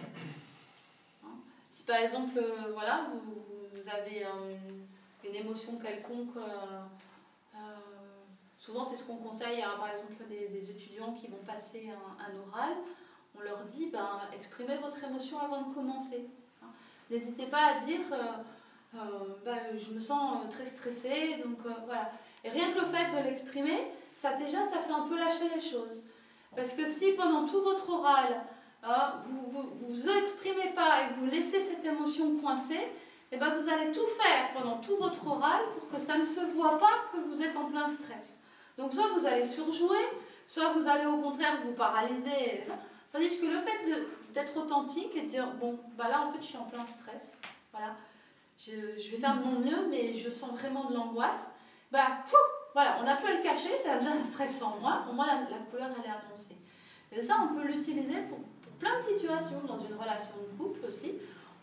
[1.24, 1.36] Hein?
[1.70, 4.56] Si par exemple, euh, voilà, vous, avez euh,
[5.24, 7.60] une, émotion quelconque, euh,
[8.58, 12.74] souvent c'est ce qu'on conseille à par exemple des, étudiants qui vont passer un oral,
[13.38, 16.28] on leur dit ben, exprimez votre émotion avant de commencer.
[16.62, 16.68] hein.
[17.10, 19.00] N'hésitez pas à dire euh, euh,
[19.46, 22.12] ben, je me sens euh, très stressée, donc voilà.
[22.44, 25.62] Et rien que le fait de l'exprimer, ça déjà ça fait un peu lâcher les
[25.62, 26.04] choses.
[26.56, 28.42] Parce que si pendant tout votre oral,
[28.84, 32.92] hein, vous vous, vous exprimez pas et vous laissez cette émotion coincée,
[33.32, 36.42] eh ben vous allez tout faire pendant tout votre oral pour que ça ne se
[36.54, 38.38] voit pas que vous êtes en plein stress.
[38.78, 40.04] Donc soit vous allez surjouer,
[40.48, 42.64] soit vous allez au contraire vous paralyser.
[43.12, 46.48] Tandis que le fait d'être authentique et de dire bon bah là en fait je
[46.48, 47.38] suis en plein stress,
[47.74, 47.96] voilà,
[48.58, 51.52] je, je vais faire mon mieux mais je sens vraiment de l'angoisse,
[51.92, 52.24] bah
[52.74, 55.58] voilà on a pu le cacher, c'est déjà un stress en moi, au moins la,
[55.70, 56.56] couleur elle est annoncée.
[57.12, 58.40] Et ça on peut l'utiliser pour,
[58.80, 61.12] plein de situations, dans une relation de couple aussi.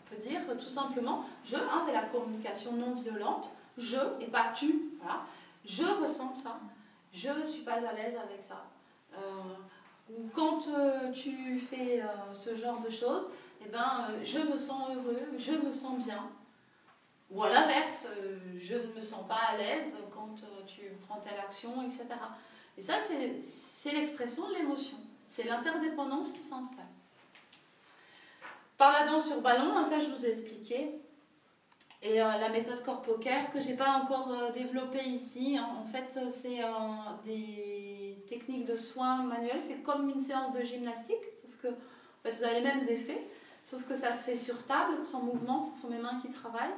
[0.05, 4.27] On peut dire euh, tout simplement je, hein, c'est la communication non violente, je et
[4.27, 5.21] pas tu, voilà,
[5.65, 6.59] je ressens ça,
[7.11, 8.65] je suis pas à l'aise avec ça.
[9.17, 9.55] Euh,
[10.09, 13.29] ou quand euh, tu fais euh, ce genre de choses,
[13.65, 16.29] eh ben, euh, je me sens heureux, je me sens bien.
[17.31, 18.07] Ou à l'inverse,
[18.57, 20.29] je ne me sens pas à l'aise quand
[20.65, 22.05] tu prends telle action, etc.
[22.77, 24.97] Et ça, c'est- l'expression de l'émotion.
[25.27, 26.87] C'est l'interdépendance qui s'installe.
[28.77, 30.89] Par la danse sur ballon, hein, ça je vous ai expliqué.
[32.01, 35.57] Et la méthode corps poker que j'ai pas encore développée ici.
[35.57, 35.69] hein.
[35.77, 36.61] En fait, c'est
[37.25, 37.98] des
[38.29, 39.61] techniques de soins manuels.
[39.61, 43.27] C'est comme une séance de gymnastique, sauf que en fait, vous avez les mêmes effets,
[43.63, 45.63] sauf que ça se fait sur table, sans mouvement.
[45.63, 46.75] Ce sont mes mains qui travaillent.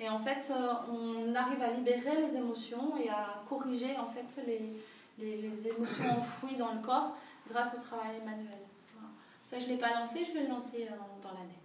[0.00, 4.26] Et en fait, euh, on arrive à libérer les émotions et à corriger en fait
[4.46, 4.72] les,
[5.18, 7.16] les, émotions enfouies dans le corps
[7.50, 8.58] grâce au travail manuel.
[9.44, 11.58] Ça, je ne l'ai pas lancé, je vais le lancer euh, dans l'année.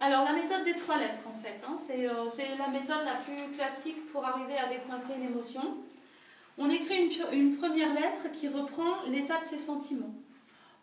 [0.00, 2.28] Alors, la méthode des trois lettres, en fait, hein, c'est euh,
[2.58, 5.76] la méthode la plus classique pour arriver à décoincer une émotion.
[6.58, 10.14] On écrit une, première lettre qui reprend l'état de ses sentiments.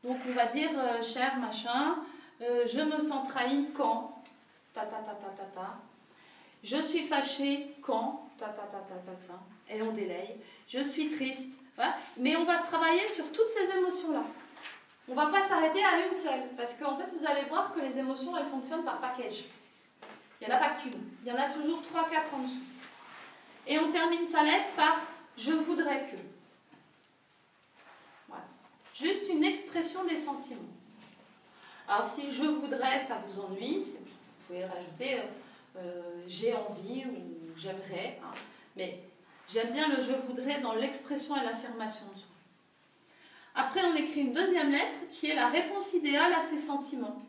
[0.03, 1.97] Donc, on va dire euh, cher machin,
[2.41, 4.21] euh, je me sens trahi quand,
[4.73, 5.77] ta ta ta ta ta ta.
[6.63, 9.73] Je suis fâchée quand, ta ta ta ta ta ta.
[9.73, 10.35] Et on délaye.
[10.67, 11.59] Je suis triste.
[11.75, 11.95] Voilà.
[12.17, 14.23] Mais on va travailler sur toutes ces émotions-là.
[15.07, 17.97] On va pas s'arrêter à une seule, parce qu'en fait, vous allez voir que les
[17.97, 19.45] émotions, elles fonctionnent par package.
[20.39, 21.01] Il n'y en a pas qu'une.
[21.25, 22.55] Il y en a toujours 3-4 en dessous.
[23.67, 24.99] Et on termine sa lettre par
[25.37, 26.17] je voudrais que.
[28.27, 28.43] Voilà.
[28.93, 30.61] Juste une expression des sentiments.
[31.87, 35.23] Alors, si je voudrais, ça vous ennuie, vous pouvez rajouter euh,
[35.77, 38.19] euh, j'ai envie ou j'aimerais.
[38.23, 38.33] hein.
[38.75, 38.99] Mais
[39.47, 42.27] j'aime bien le je voudrais dans l'expression et l'affirmation de soi.
[43.55, 47.21] Après, on écrit une deuxième lettre qui est la réponse idéale à ces sentiments.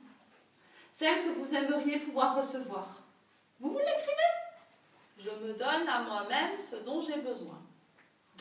[0.92, 3.02] Celle que vous aimeriez pouvoir recevoir.
[3.60, 4.32] Vous vous l'écrivez?
[5.18, 7.60] Je me donne à moi-même ce dont j'ai besoin.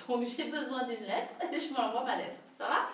[0.08, 2.38] Donc j'ai besoin d'une lettre et je m'envoie ma lettre.
[2.58, 2.90] Ça va?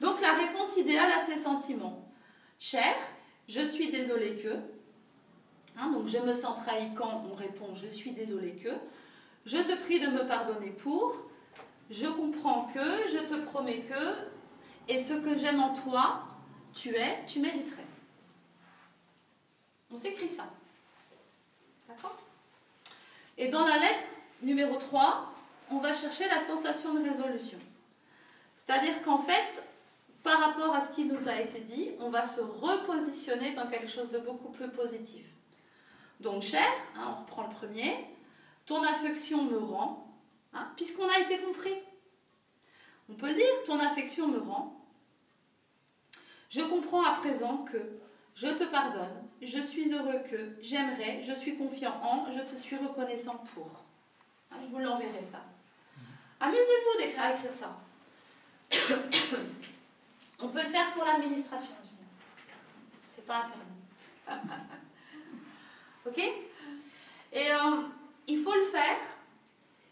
[0.00, 2.04] Donc la réponse idéale à ces sentiments.
[2.58, 2.94] Cher,
[3.48, 4.56] je suis désolée que.
[5.78, 8.70] Hein, donc je me sens trahi quand on répond je suis désolée que.
[9.46, 11.28] Je te prie de me pardonner pour.
[11.90, 14.14] Je comprends que, je te promets que,
[14.88, 16.22] et ce que j'aime en toi,
[16.74, 17.86] tu es, tu mériterais.
[19.90, 20.44] On s'écrit ça.
[21.88, 22.18] D'accord?
[23.38, 24.06] Et dans la lettre
[24.42, 25.32] numéro 3,
[25.70, 27.58] on va chercher la sensation de résolution.
[28.56, 29.62] C'est-à-dire qu'en fait,
[30.22, 33.88] par rapport à ce qui nous a été dit, on va se repositionner dans quelque
[33.88, 35.26] chose de beaucoup plus positif.
[36.20, 37.94] Donc, cher, hein, on reprend le premier,
[38.66, 40.08] ton affection me rend,
[40.52, 41.74] Hein, Puisqu'on a été compris.
[43.08, 44.74] On peut le dire, ton affection me rend.
[46.50, 47.78] Je comprends à présent que
[48.34, 52.76] je te pardonne, je suis heureux que, j'aimerais, je suis confiant en, je te suis
[52.76, 53.84] reconnaissant pour.
[54.50, 55.42] Hein, je vous l'enverrai ça.
[56.40, 57.76] Amusez-vous d'écrire à écrire ça.
[60.40, 61.96] On peut le faire pour l'administration aussi.
[63.00, 63.62] C'est pas interdit.
[66.06, 66.18] ok?
[67.32, 67.82] Et euh,
[68.26, 68.98] il faut le faire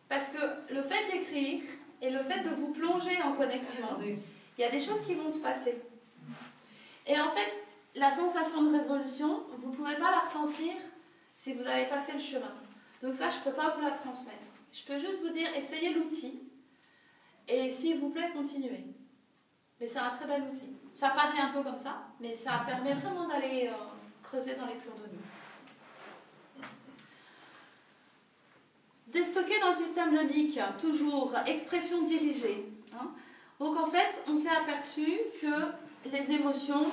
[0.08, 1.62] parce que le fait d'écrire
[2.00, 4.18] et le fait de vous plonger en connexion, il
[4.60, 5.82] y a des choses qui vont se passer.
[7.06, 7.52] Et en fait,
[7.94, 10.74] la sensation de résolution, vous ne pouvez pas la ressentir
[11.34, 12.52] si vous n'avez pas fait le chemin.
[13.02, 14.48] Donc ça, je ne peux pas vous la transmettre.
[14.72, 16.40] Je peux juste vous dire, essayez l'outil.
[17.48, 18.84] Et s'il vous plaît, continuez.
[19.80, 20.76] Mais c'est un très bel outil.
[20.92, 23.76] Ça paraît un peu comme ça, mais ça permet vraiment d'aller euh,
[24.22, 25.16] creuser dans les plans de.
[29.06, 32.66] Déstocker dans le système limbique, toujours expression dirigée.
[32.92, 33.10] hein.
[33.60, 35.06] Donc en fait, on s'est aperçu
[35.40, 36.86] que les émotions,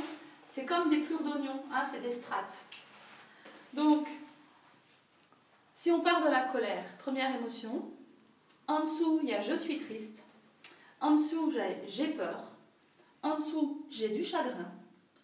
[0.45, 2.63] c'est comme des plures d'oignon, hein, c'est des strates.
[3.73, 4.07] Donc,
[5.83, 7.91] si on part de la colère, première émotion,
[8.69, 10.25] en dessous, il y a je suis triste,
[11.01, 11.53] en dessous,
[11.89, 12.53] j'ai- peur,
[13.21, 14.71] en dessous, j'ai du chagrin,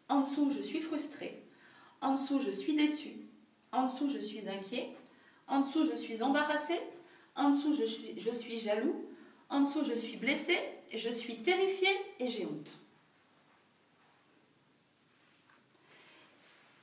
[0.10, 1.42] en dessous, je suis frustrée,
[2.02, 3.16] en dessous, je suis déçue,
[3.72, 4.90] en dessous, je suis inquiet,
[5.48, 6.82] en dessous, je suis embarrassée.
[7.38, 7.86] En dessous, je
[8.32, 9.06] suis, jaloux.
[9.50, 10.60] En dessous, je suis blessée.
[10.92, 12.78] Et je suis terrifiée et j'ai honte.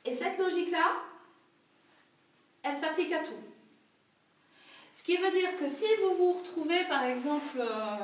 [0.07, 0.97] Et cette logique-là,
[2.62, 3.55] elle s'applique à tout.
[4.97, 7.97] Ce qui veut dire que si vous vous retrouvez, par exemple, euh,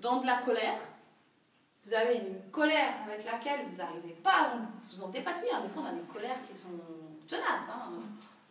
[0.00, 0.76] dans de la colère,
[1.86, 4.52] vous avez une colère avec laquelle vous n'arrivez pas à
[4.90, 5.52] vous en dépatouiller.
[5.62, 6.80] Des fois, on a des colères qui sont
[7.28, 7.70] tenaces.
[7.72, 7.92] hein.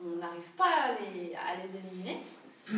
[0.01, 2.23] On n'arrive pas à les, à les éliminer.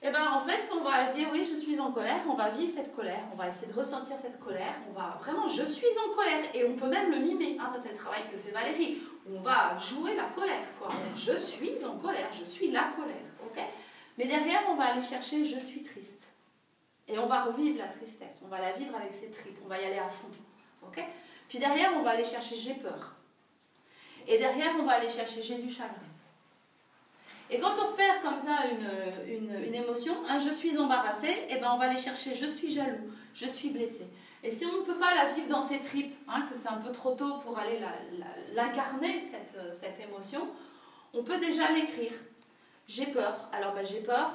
[0.00, 2.70] Et bien en fait, on va dire oui, je suis en colère, on va vivre
[2.70, 6.14] cette colère, on va essayer de ressentir cette colère, on va vraiment, je suis en
[6.14, 7.56] colère, et on peut même le mimer.
[7.60, 9.02] Hein, ça, c'est le travail que fait Valérie.
[9.28, 10.90] On va jouer la colère, quoi.
[11.16, 13.16] Je suis en colère, je suis la colère,
[14.18, 16.32] Mais derrière, on va aller chercher je suis triste.
[17.06, 19.80] Et on va revivre la tristesse, on va la vivre avec ses tripes, on va
[19.80, 20.28] y aller à fond,
[20.86, 21.02] ok?
[21.48, 23.14] Puis derrière, on va aller chercher j'ai peur.
[24.26, 25.94] Et derrière, on va aller chercher j'ai du chagrin.
[27.50, 31.60] Et quand on repère comme ça une, une, émotion, un je suis embarrassé, et eh
[31.60, 34.06] ben on va aller chercher je suis jaloux, je suis blessé.
[34.44, 36.76] Et si on ne peut pas la vivre dans ses tripes, hein, que c'est un
[36.76, 37.80] peu trop tôt pour aller
[38.52, 40.46] l'incarner, cette, cette, émotion,
[41.14, 42.12] on peut déjà l'écrire.
[42.88, 43.48] J'ai peur.
[43.52, 44.32] Alors ben, j'ai peur.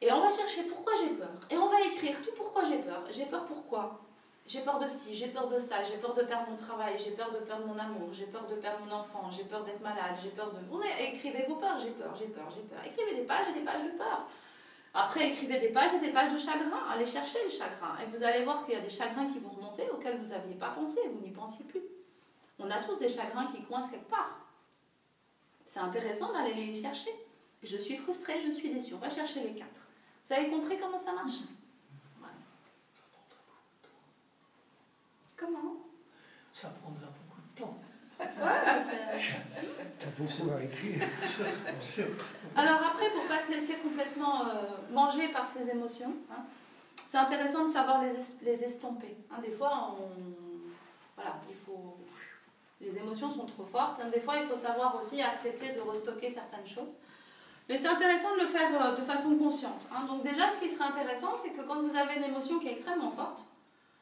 [0.00, 1.28] Et on va chercher pourquoi j'ai peur.
[1.50, 3.02] Et on va écrire tout pourquoi j'ai peur.
[3.10, 4.00] J'ai peur pourquoi?
[4.46, 7.12] J'ai peur de ci, j'ai peur de ça, j'ai peur de perdre mon travail, j'ai
[7.12, 10.16] peur de perdre mon amour, j'ai peur de perdre mon enfant, j'ai peur d'être malade,
[10.20, 10.58] j'ai peur de...
[11.00, 12.80] Écrivez vos peurs, j'ai peur, j'ai peur, j'ai peur.
[12.84, 14.26] Écrivez des pages et des pages de peur.
[14.92, 16.80] Après, écrivez des pages et des pages de chagrin.
[16.90, 17.96] Allez chercher le chagrin.
[18.02, 20.56] Et vous allez voir qu'il y a des chagrins qui vont remonter auxquels vous n'aviez
[20.56, 21.82] pas pensé, vous n'y pensiez plus.
[22.58, 24.40] On a tous des chagrins qui coincent quelque part.
[25.64, 27.14] C'est intéressant d'aller les chercher.
[27.62, 28.94] Je suis frustrée, je suis déçue.
[28.94, 29.86] On va chercher les quatre.
[30.24, 31.40] Vous avez compris comment ça marche
[35.36, 35.76] Comment
[36.52, 37.76] Ça prendra beaucoup de temps.
[38.20, 38.26] Ouais,
[40.18, 41.08] beaucoup à écrire.
[42.54, 44.52] Alors après, pour ne pas se laisser complètement euh,
[44.92, 46.44] manger par ses émotions, hein,
[47.06, 48.12] c'est intéressant de savoir les,
[48.42, 49.16] les estomper.
[49.30, 49.40] Hein.
[49.42, 50.10] des fois, on,
[51.16, 51.96] voilà, il faut,
[52.80, 54.00] les émotions sont trop fortes.
[54.02, 54.10] Hein.
[54.12, 56.96] des fois, il faut savoir aussi accepter de restocker certaines choses.
[57.70, 59.86] Mais c'est intéressant de le faire euh, de façon consciente.
[60.08, 62.72] Donc déjà, ce qui serait intéressant, c'est que quand vous avez une émotion qui est
[62.72, 63.44] extrêmement forte,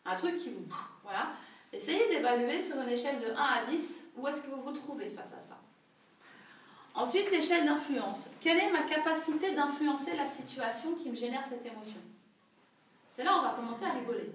[0.07, 0.65] un truc qui vous...
[1.05, 1.33] Voilà.
[1.71, 5.11] Essayez d'évaluer sur une échelle de 1 à 10 où est-ce que vous vous trouvez
[5.11, 5.59] face à ça.
[6.95, 8.29] Ensuite, l'échelle d'influence.
[8.41, 12.01] Quelle est ma capacité d'influencer la situation qui me génère cette émotion?
[13.11, 14.33] C'est là où on va commencer à rigoler.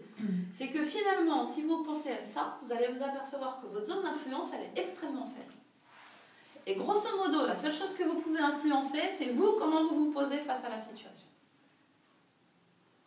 [0.51, 4.03] C'est que finalement, si vous pensez à ça, vous allez vous apercevoir que votre zone
[4.03, 5.53] d'influence, elle est extrêmement faible.
[6.65, 10.11] Et grosso modo, la seule chose que vous pouvez influencer, c'est vous, comment vous vous
[10.11, 11.27] posez face à la situation.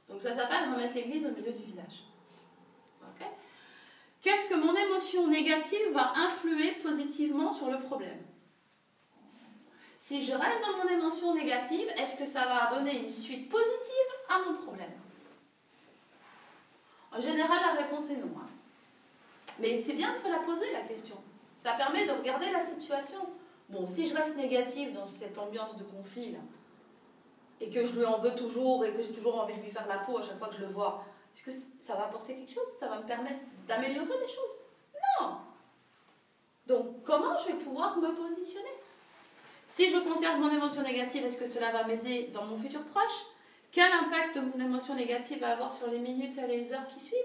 [0.08, 2.04] Donc ça s'appelle remettre l'église au milieu du village.
[4.26, 8.18] Qu'est-ce que mon émotion négative va influer positivement sur le problème?
[10.00, 14.10] Si je reste dans mon émotion négative, est-ce que ça va donner une suite positive
[14.28, 14.90] à mon problème?
[17.12, 18.32] En général, la réponse est non.
[18.36, 18.48] Hein.
[19.60, 21.16] Mais c'est bien de se la poser, la question.
[21.54, 23.20] Ça permet de regarder la situation.
[23.68, 26.38] Bon, si je reste négative dans cette ambiance de conflit, là,
[27.60, 29.88] et que je lui en veux toujours, et que j'ai toujours envie de lui faire
[29.88, 32.52] la peau à chaque fois que je le vois, est-ce que ça va apporter quelque
[32.52, 32.68] chose?
[32.78, 34.56] Ça va me permettre d'améliorer les choses?
[35.20, 35.38] Non!
[36.66, 38.70] Donc, comment je vais pouvoir me positionner?
[39.66, 43.26] Si je conserve mon émotion négative, est-ce que cela va m'aider dans mon futur proche?
[43.72, 47.18] Quel impact mon émotion négative va avoir sur les minutes et les heures qui suivent?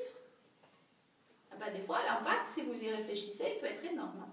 [1.51, 4.25] Ah bah, Des fois, l'impact, si vous y réfléchissez, il peut être énorme.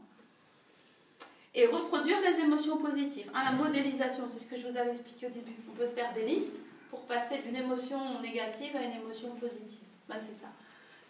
[1.55, 3.31] Et reproduire les émotions positives.
[3.35, 5.57] Hein, la modélisation, c'est ce que je vous avais expliqué au début.
[5.71, 6.61] On peut se faire des listes
[6.91, 9.87] pour passer d'une émotion négative à une émotion positive.
[10.09, 10.49] Bah, c'est ça.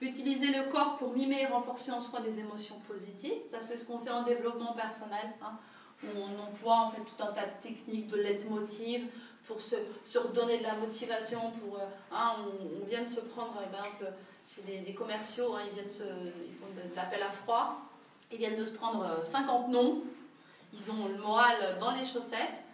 [0.00, 3.38] Utiliser le corps pour mimer et renforcer en soi des émotions positives.
[3.50, 5.58] Ça, c'est ce qu'on fait en développement personnel, hein,
[6.04, 9.08] on emploie en fait tout un tas de techniques de leitmotiv
[9.46, 11.40] pour se, se redonner de la motivation.
[11.62, 12.36] Pour, euh, hein,
[12.82, 14.12] on, vient de se prendre, par exemple,
[14.46, 17.80] chez des, commerciaux, hein, ils, viennent ils font de, l'appel à froid,
[18.30, 20.02] ils viennent de se prendre 50 euh, noms,
[20.72, 22.64] ils ont le moral dans les chaussettes.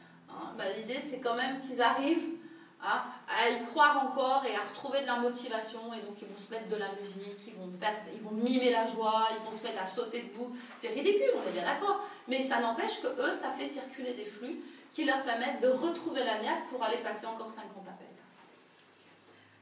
[0.58, 2.34] Bah, l'idée, c'est quand même qu'ils arrivent
[2.82, 5.80] à y croire encore et à retrouver de la motivation.
[5.94, 8.70] Et donc, ils vont se mettre de la musique, ils vont, faire, ils vont mimer
[8.70, 10.54] la joie, ils vont se mettre à sauter debout.
[10.76, 12.00] C'est ridicule, on est bien d'accord.
[12.28, 14.60] Mais ça n'empêche que eux, ça fait circuler des flux
[14.92, 18.06] qui leur permettent de retrouver la niaque pour aller passer encore 50 appels.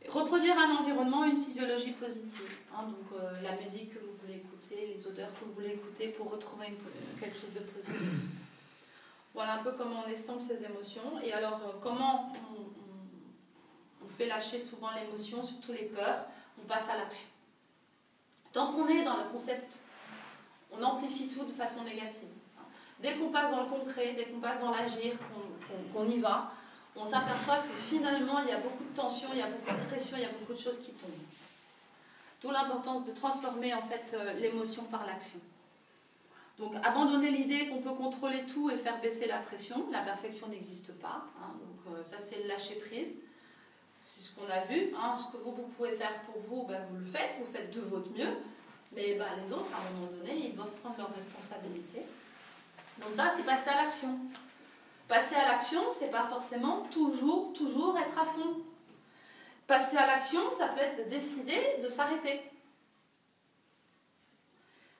[0.09, 2.57] Reproduire un environnement, une physiologie positive.
[2.75, 6.09] Hein, donc, euh, la musique que vous voulez écouter, les odeurs que vous voulez écouter
[6.09, 6.77] pour retrouver
[7.20, 8.01] quelque chose de positif.
[9.35, 11.19] Voilà un peu comment on estompe ses émotions.
[11.23, 16.27] Et alors, euh, comment on, fait lâcher souvent l'émotion, surtout les peurs,
[16.62, 17.27] on passe à l'action.
[18.53, 19.73] Tant qu'on est dans le concept,
[20.70, 22.28] on amplifie tout de façon négative.
[23.01, 25.15] Dès qu'on passe dans le concret, dès qu'on passe dans l'agir,
[25.94, 26.53] qu'on y va,
[26.94, 29.86] on s'aperçoit que finalement il y a beaucoup de tension, il y a beaucoup de
[29.86, 31.11] pression, il y a beaucoup de choses qui tombent.
[32.43, 35.39] D'où l'importance de transformer en fait euh, l'émotion par l'action.
[36.59, 40.93] Donc abandonner l'idée qu'on peut contrôler tout et faire baisser la pression, la perfection n'existe
[40.98, 41.24] pas.
[41.40, 41.55] Hein.
[41.60, 43.14] donc euh, ça c'est lâcher prise.
[44.05, 44.93] C'est ce qu'on a vu.
[44.97, 45.14] Hein.
[45.16, 47.81] Ce que vous, vous, pouvez faire pour vous, ben, vous le faites, vous faites de
[47.82, 48.36] votre mieux.
[48.94, 52.02] Mais ben, les autres, à un moment donné, ils doivent prendre leurs responsabilités.
[52.98, 54.19] Donc ça, c'est passer à l'action.
[55.09, 58.62] Passer à l'action, c'est pas forcément toujours, toujours être à fond.
[59.73, 62.43] Passer à l'action, ça peut être décider de s'arrêter.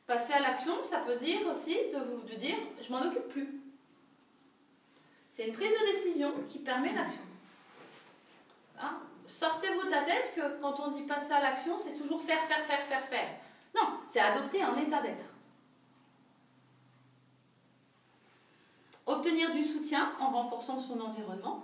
[0.07, 3.61] Passer à l'action, ça peut dire aussi de, dire je m'en occupe plus.
[5.29, 7.21] C'est une prise de décision qui permet l'action.
[8.81, 8.97] Hein?
[9.27, 12.65] Sortez-vous de la tête que quand on dit passer à l'action, c'est toujours faire, faire,
[12.65, 13.29] faire, faire, faire.
[13.77, 15.35] Non, c'est adopter un état d'être.
[19.05, 21.63] Obtenir du soutien en renforçant son environnement.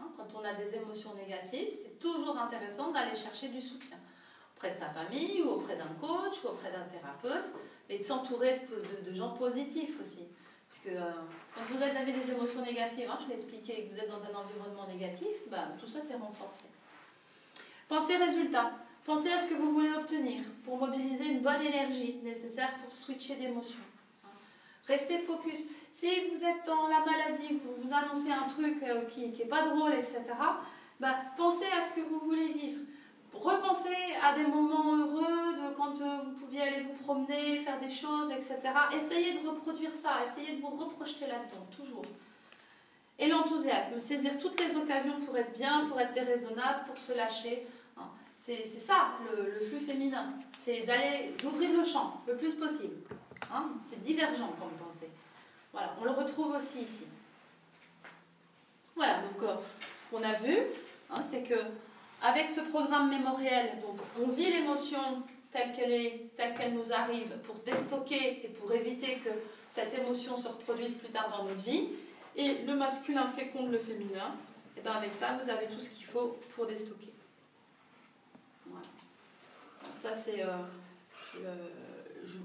[0.00, 3.98] Hein, quand on a des émotions négatives, c'est toujours intéressant d'aller chercher du soutien
[4.56, 7.50] auprès de sa famille ou auprès d'un coach ou auprès d'un thérapeute,
[7.88, 8.60] et de s'entourer
[9.04, 10.20] de, gens positifs aussi.
[10.68, 11.10] Parce que euh,
[11.54, 14.34] quand vous avez des émotions négatives, hein, je l'ai expliqué, que vous êtes dans un
[14.34, 16.64] environnement négatif, bah, tout ça c'est renforcé.
[17.88, 18.72] Pensez résultat.
[19.04, 23.36] Pensez à ce que vous voulez obtenir pour mobiliser une bonne énergie nécessaire pour switcher
[23.36, 23.80] d'émotion.
[24.86, 25.66] Restez focus.
[25.90, 29.44] Si vous êtes dans la maladie, que vous vous annoncez un truc euh, qui n'est
[29.46, 30.22] pas drôle, etc.,
[31.00, 32.80] bah, pensez à ce que vous voulez vivre.
[33.32, 37.90] Repensez à des moments heureux, de quand euh, vous pouviez aller vous promener, faire des
[37.90, 38.58] choses, etc.
[38.96, 42.02] Essayez de reproduire ça, essayez de vous reprojeter là-dedans, toujours.
[43.18, 47.66] Et l'enthousiasme, saisir toutes les occasions pour être bien, pour être déraisonnable, pour se lâcher,
[48.34, 50.32] c'est ça le, flux féminin.
[50.56, 52.96] C'est d'aller d'ouvrir le champ le plus possible.
[53.52, 53.72] Hein.
[53.82, 55.10] c'est divergent comme pensée.
[55.72, 57.04] Voilà, on le retrouve aussi ici.
[58.96, 60.56] Voilà, donc euh, ce qu'on a vu,
[61.10, 61.54] hein, c'est que
[62.22, 63.78] avec ce programme mémoriel,
[64.20, 65.22] on vit l'émotion
[65.52, 69.30] telle qu'elle est, telle qu'elle nous arrive, pour déstocker et pour éviter que
[69.68, 71.88] cette émotion se reproduise plus tard dans notre vie.
[72.36, 74.34] Et le masculin féconde le féminin.
[74.76, 77.12] Et bien avec ça, vous avez tout ce qu'il faut pour déstocker.
[79.94, 80.42] Ça, c'est.
[80.42, 80.58] Euh,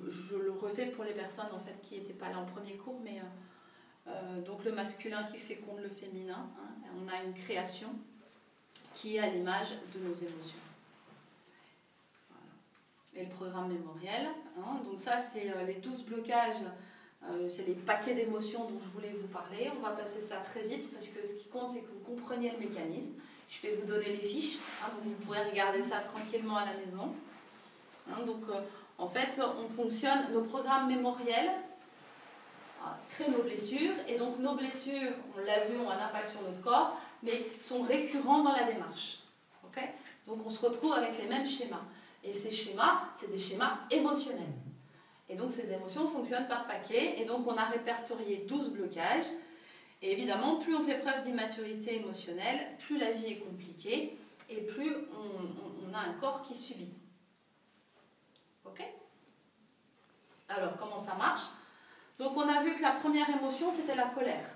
[0.09, 2.99] je, le refais pour les personnes en fait qui n'étaient pas là en premier cours,
[3.03, 6.47] mais euh, euh, donc le masculin qui féconde le féminin.
[6.59, 7.89] Hein, on a une création
[8.93, 10.57] qui est à l'image de nos émotions.
[13.13, 14.27] Et le programme mémoriel.
[14.57, 16.63] Hein, donc ça, c'est les 12 blocages
[17.49, 19.71] c'est les paquets d'émotions dont je voulais vous parler.
[19.77, 22.51] On va passer ça très vite parce que ce qui compte, c'est que vous compreniez
[22.51, 23.13] le mécanisme.
[23.49, 26.73] Je vais vous donner les fiches, hein, donc vous pourrez regarder ça tranquillement à la
[26.73, 27.13] maison.
[28.25, 28.61] Donc, euh,
[28.97, 31.51] en fait, on fonctionne, nos programmes mémoriels
[32.83, 36.41] ah, créent nos blessures, et donc nos blessures, on l'a vu, ont un impact sur
[36.43, 39.19] notre corps, mais sont récurrents dans la démarche.
[40.27, 41.83] donc on se retrouve avec les mêmes schémas.
[42.23, 44.53] Et ces schémas, c'est des schémas émotionnels.
[45.27, 49.25] Et donc ces émotions fonctionnent par paquet, et donc on a répertorié 12 blocages.
[50.01, 54.17] Et évidemment, plus on fait preuve d'immaturité émotionnelle, plus la vie est compliquée,
[54.49, 56.93] et plus on a un corps qui subit.
[58.65, 58.83] Ok
[60.49, 61.47] Alors, comment ça marche?
[62.19, 64.47] Donc, on a vu que la première émotion, c'était la colère.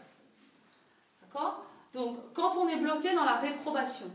[1.21, 1.65] D'accord?
[1.93, 4.05] Donc, quand on est bloqué dans la réprobation,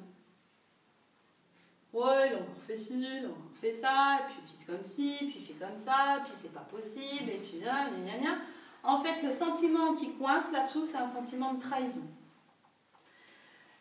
[1.92, 4.72] ouais, il a encore fait ci, il a encore fait ça, et puis il fait
[4.72, 8.36] comme ci, puis il fait comme ça, puis c'est pas possible, et puis gna gna.
[8.82, 12.06] En fait, le sentiment qui coince là-dessous, c'est un sentiment de trahison.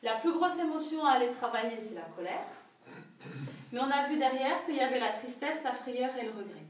[0.01, 2.47] La plus grosse émotion à aller travailler, c'est la colère.
[3.71, 6.62] Mais on a vu derrière qu'il y avait la tristesse, la frayeur et le regret.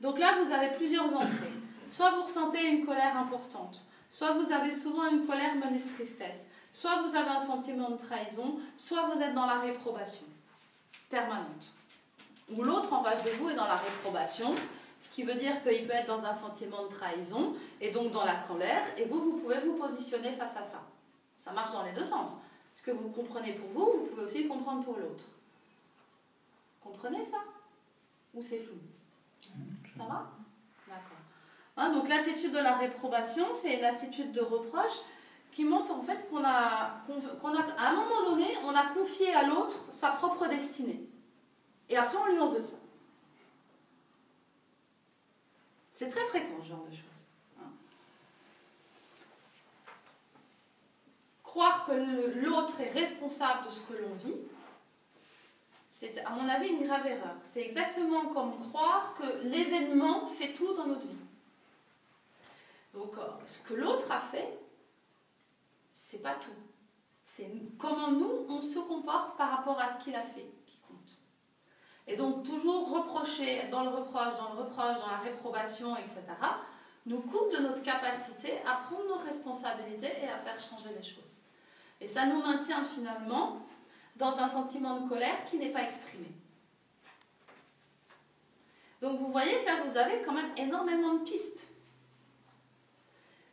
[0.00, 1.52] Donc là, vous avez plusieurs entrées.
[1.90, 6.46] Soit vous ressentez une colère importante, soit vous avez souvent une colère menée de tristesse,
[6.72, 10.26] soit vous avez un sentiment de trahison, soit vous êtes dans la réprobation
[11.08, 11.74] permanente.
[12.56, 14.54] Ou l'autre en face de vous est dans la réprobation,
[15.00, 18.24] ce qui veut dire qu'il peut être dans un sentiment de trahison et donc dans
[18.24, 20.82] la colère, et vous, vous pouvez vous positionner face à ça.
[21.38, 22.36] Ça marche dans les deux sens.
[22.74, 25.24] Ce que vous comprenez pour vous, vous pouvez aussi le comprendre pour l'autre.
[26.80, 27.38] Comprenez ça?
[28.34, 28.76] Ou c'est flou?
[29.96, 30.30] Ça va
[30.88, 31.18] D'accord.
[31.76, 34.98] Hein, donc l'attitude de la réprobation, c'est une attitude de reproche
[35.52, 37.02] qui montre en fait qu'on a,
[37.40, 41.08] qu'on a, à un moment donné, on a confié à l'autre sa propre destinée.
[41.88, 42.76] Et après, on lui en veut ça.
[45.92, 47.10] C'est très fréquent, ce genre de choses.
[51.50, 51.92] croire que
[52.46, 54.36] l'autre est responsable de ce que l'on vit,
[56.00, 57.34] c'est à mon avis une grave erreur.
[57.42, 61.26] C'est exactement comme croire que l'événement fait tout dans notre vie.
[62.94, 63.12] Donc
[63.46, 64.58] ce que l'autre a fait,
[65.92, 66.56] c'est pas tout.
[67.26, 71.18] C'est comment nous on se comporte par rapport à ce qu'il a fait qui compte.
[72.06, 76.22] Et donc toujours reprocher, dans le reproche, dans le reproche, dans la réprobation, etc.,
[77.04, 81.40] nous coupe de notre capacité à prendre nos responsabilités et à faire changer les choses.
[82.00, 83.60] Et ça nous maintient finalement
[84.20, 86.28] dans un sentiment de colère qui n'est pas exprimé.
[89.00, 91.66] Donc vous voyez que là, vous avez quand même énormément de pistes.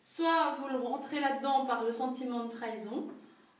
[0.03, 3.07] Soit vous rentrez là-dedans par le sentiment de trahison,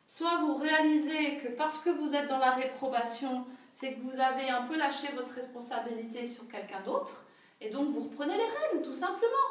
[0.06, 4.50] soit vous réalisez que parce que vous êtes dans la réprobation, c'est que vous avez
[4.50, 7.26] un peu lâché votre responsabilité sur quelqu'un d'autre,
[7.62, 9.48] et donc vous reprenez les rênes, tout simplement.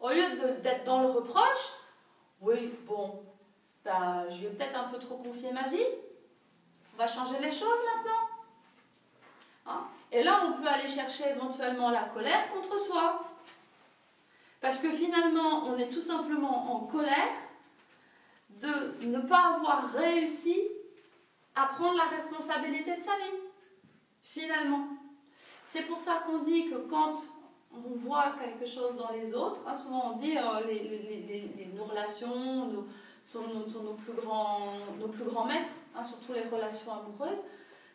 [0.00, 1.74] Au lieu d'être dans le reproche,
[2.40, 3.22] oui, bon,
[3.84, 5.86] bah, je vais peut-être un peu trop confier ma vie.
[7.00, 8.28] Va changer les choses maintenant.
[9.64, 9.84] Hein?
[10.12, 13.24] Et là, on peut aller chercher éventuellement la colère contre soi.
[14.60, 17.34] Parce que finalement, on est tout simplement en colère
[18.50, 20.58] de ne pas avoir réussi
[21.54, 23.38] à prendre la responsabilité de sa vie.
[24.22, 24.86] Finalement.
[25.64, 27.14] C'est pour ça qu'on dit que quand
[27.72, 32.84] on voit quelque chose dans les autres, hein, souvent on dit euh, nos relations
[33.22, 37.42] sont, nos, plus grands, nos plus grands maîtres, hein, surtout les relations amoureuses,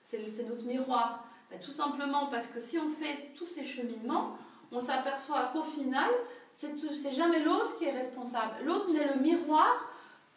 [0.04, 1.26] c'est notre miroir.
[1.50, 4.38] Ben, tout simplement parce que si on fait tous ces cheminements,
[4.72, 6.10] on s'aperçoit qu'au final,
[6.52, 8.64] c'est jamais l'autre qui est responsable.
[8.64, 9.90] L'autre n'est le miroir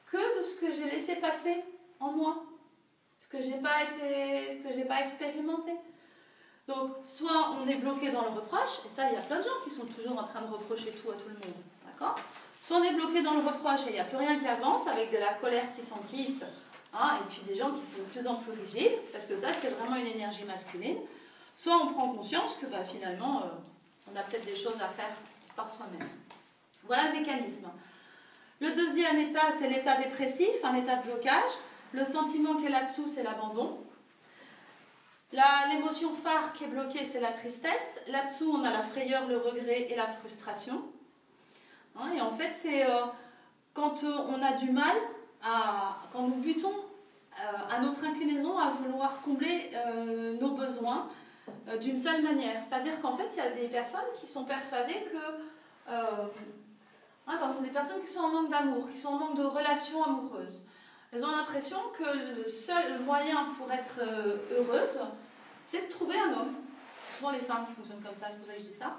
[0.06, 1.64] que de ce que j'ai laissé passer
[2.00, 2.44] en moi,
[3.18, 5.72] ce que j'ai pas été, ce que j'ai pas expérimenté.
[6.66, 9.44] Donc, soit on est bloqué dans le reproche, et ça, il y a plein de
[9.44, 12.16] gens qui sont toujours en train de reprocher tout à tout le monde, d'accord?
[12.60, 14.86] Soit on est bloqué dans le reproche et il n'y a plus rien qui avance,
[14.86, 16.60] avec de la colère qui s'enquisse,
[16.92, 19.48] hein, et puis des gens qui sont de plus en plus rigides, parce que ça,
[19.52, 20.98] c'est vraiment une énergie masculine.
[21.56, 23.48] Soit on prend conscience que bah, finalement, euh,
[24.12, 25.10] on a peut-être des choses à faire
[25.56, 26.08] par soi-même.
[26.84, 27.68] Voilà le mécanisme.
[28.60, 31.50] Le deuxième état, c'est l'état dépressif, un état de blocage.
[31.92, 33.78] Le sentiment qui est là-dessous, c'est l'abandon.
[35.32, 38.00] L'émotion phare qui est bloquée, c'est la tristesse.
[38.08, 40.82] Là-dessous, on a la frayeur, le regret et la frustration.
[41.98, 43.06] Hein, et en fait, c'est euh,
[43.74, 44.96] quand euh, on a du mal,
[45.42, 49.70] à, quand nous butons euh, à notre inclinaison à vouloir combler
[50.40, 51.08] nos besoins
[51.80, 52.62] d'une seule manière.
[52.62, 55.92] C'est-à-dire qu'en fait, il y a des personnes qui sont persuadées que...
[57.30, 59.44] Hein, par exemple, des personnes qui sont en manque d'amour, qui sont en manque de
[59.44, 60.64] relations amoureuses.
[61.12, 64.00] Elles ont l'impression que le seul moyen pour être
[64.50, 65.00] heureuse,
[65.62, 66.54] c'est de trouver un homme.
[67.02, 68.96] C'est souvent les femmes qui fonctionnent comme ça, c'est pour ça que je dis ça.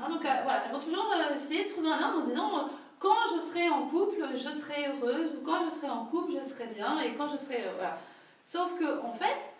[0.00, 2.58] Hein, donc euh, voilà, elles vont toujours euh, essayer de trouver un homme en disant
[2.58, 2.62] euh,
[2.98, 6.48] quand je serai en couple, je serai heureuse, ou quand je serai en couple, je
[6.48, 7.64] serai bien, et quand je serai.
[7.74, 7.98] voilà.
[8.44, 9.54] Sauf que, en fait,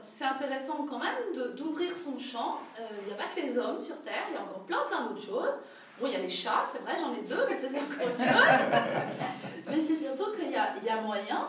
[0.00, 2.58] c'est intéressant quand même d'ouvrir son champ.
[3.00, 5.06] Il n'y a pas que les hommes sur Terre, il y a encore plein, plein
[5.06, 5.52] d'autres choses.
[6.00, 8.06] Bon, il y a les chats, c'est vrai, j'en ai deux, mais ça c'est encore
[8.06, 9.66] autre chose.
[9.68, 11.48] mais c'est surtout qu'il y a, y a moyen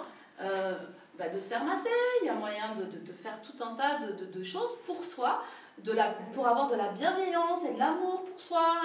[1.18, 1.90] bah, de se faire masser,
[2.22, 5.44] il y a moyen de, de, faire tout un tas de, de, choses pour soi,
[5.80, 8.76] de la, pour avoir de la bienveillance et de l'amour pour soi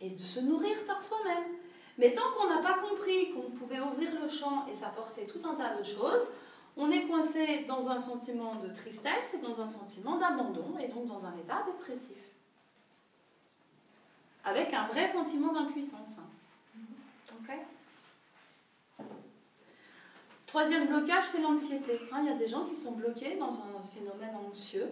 [0.00, 1.44] et, de se nourrir par soi-même.
[1.96, 5.54] Mais tant qu'on n'a pas compris qu'on pouvait ouvrir le champ et s'apporter tout un
[5.54, 6.28] tas de choses,
[6.76, 11.06] on est coincé dans un sentiment de tristesse et dans un sentiment d'abandon et donc
[11.06, 12.16] dans un état dépressif.
[14.44, 16.18] Avec un vrai sentiment d'impuissance.
[17.30, 17.56] Ok
[20.46, 21.98] Troisième blocage, c'est l'anxiété.
[22.12, 24.88] Hein, il y a des gens qui sont bloqués dans un phénomène anxieux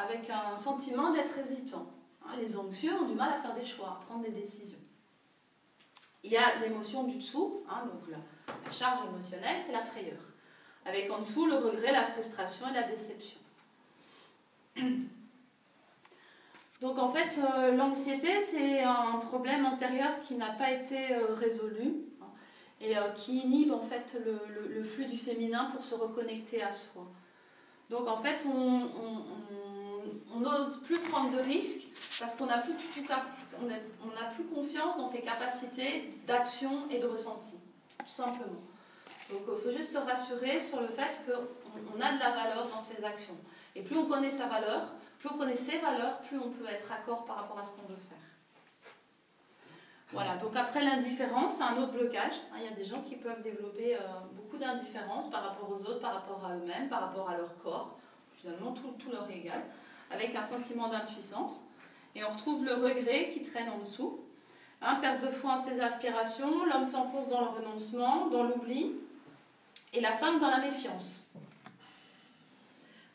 [0.00, 1.86] avec un sentiment d'être hésitant.
[2.24, 4.78] Hein, les anxieux ont du mal à faire des choix, à prendre des décisions.
[6.22, 8.18] Il y a l'émotion du dessous, hein, donc la,
[8.72, 10.18] charge émotionnelle, c'est la frayeur.
[10.84, 13.38] Avec en dessous le regret, la frustration et la déception.
[16.80, 22.06] Donc en fait, euh, l'anxiété, c'est un problème antérieur qui n'a pas été euh, résolu
[22.80, 27.02] et euh, qui inhibe en fait le, flux du féminin pour se reconnecter à soi.
[27.90, 28.88] Donc en fait, on
[30.38, 31.88] n'ose plus prendre de risques
[32.20, 32.74] parce qu'on n'a plus,
[33.58, 37.54] on confiance dans ses capacités d'action et de ressenti,
[37.98, 38.60] tout simplement.
[39.30, 42.80] Donc il faut juste se rassurer sur le fait qu'on a de la valeur dans
[42.80, 43.36] ses actions.
[43.74, 46.90] Et plus on connaît sa valeur, plus on connaît ses valeurs, plus on peut être
[46.92, 48.18] accord par rapport à ce qu'on veut faire.
[50.12, 52.32] Voilà, donc après l'indifférence, c'est un autre blocage.
[52.52, 54.00] Hein, il y a des gens qui peuvent développer euh,
[54.32, 57.96] beaucoup d'indifférence par rapport aux autres, par rapport à eux-mêmes, par rapport à leur corps.
[58.36, 59.62] Finalement, tout, tout leur est égal,
[60.10, 61.62] avec un sentiment d'impuissance.
[62.14, 64.20] Et on retrouve le regret qui traîne en dessous.
[64.82, 68.92] Hein, perte de foi en ses aspirations, l'homme s'enfonce dans le renoncement, dans l'oubli,
[69.92, 71.22] et la femme dans la méfiance.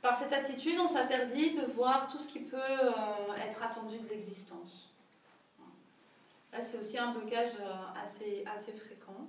[0.01, 2.91] Par cette attitude, on s'interdit de voir tout ce qui peut euh,
[3.47, 4.91] être attendu de l'existence
[6.61, 9.27] c'est aussi un blocage euh, assez, assez fréquent.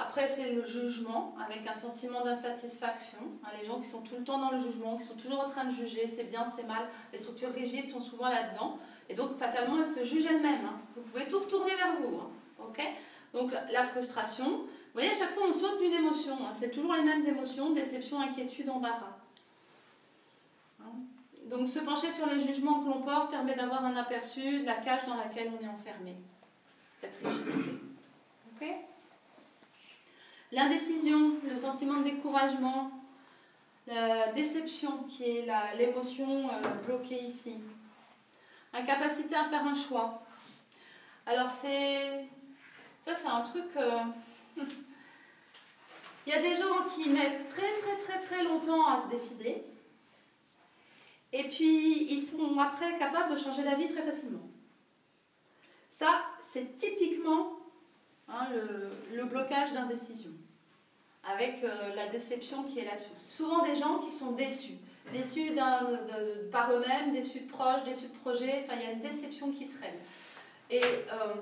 [0.00, 3.18] Après, c'est le jugement, avec un sentiment d'insatisfaction.
[3.42, 5.50] Hein, les gens qui sont tout le temps dans le jugement, qui sont toujours en
[5.50, 6.88] train de juger, c'est bien, c'est mal.
[7.12, 8.78] Les structures rigides sont souvent là-dedans.
[9.08, 10.64] Et donc, fatalement, elles se jugent elles-mêmes.
[10.64, 10.78] Hein.
[10.94, 12.16] Vous pouvez tout retourner vers vous.
[12.16, 12.84] Hein.
[13.32, 14.46] donc, la frustration.
[14.48, 16.38] Vous voyez, à chaque fois, on saute d'une émotion.
[16.52, 19.18] C'est toujours les mêmes émotions déception, inquiétude, embarras.
[21.46, 24.74] Donc se pencher sur les jugements que l'on porte permet d'avoir un aperçu de la
[24.74, 26.14] cage dans laquelle on est enfermé.
[26.94, 27.70] Cette rigidité.
[28.54, 28.68] Ok?
[30.50, 32.90] L'indécision, le sentiment de découragement,
[33.86, 35.46] la déception qui est
[35.76, 37.54] l'émotion euh, bloquée ici.
[38.72, 40.22] Incapacité à faire un choix.
[41.26, 42.26] Alors c'est...
[43.00, 43.66] Ça c'est un truc...
[43.76, 44.00] Euh,
[46.26, 49.64] il y a des gens qui mettent très très très très longtemps à se décider.
[51.32, 54.48] Et puis, ils sont après capables de changer d'avis très facilement.
[55.90, 57.57] Ça, c'est typiquement
[58.28, 60.30] hein, le, le, blocage d'indécision,
[61.24, 63.10] avec euh, la déception qui est là-dessus.
[63.20, 64.78] Souvent des gens qui sont déçus,
[65.12, 65.52] déçus
[66.52, 69.66] par eux-mêmes, déçus de proches, déçus de projets, enfin, il y a une déception qui
[69.66, 69.94] traîne.
[70.70, 71.34] Et euh,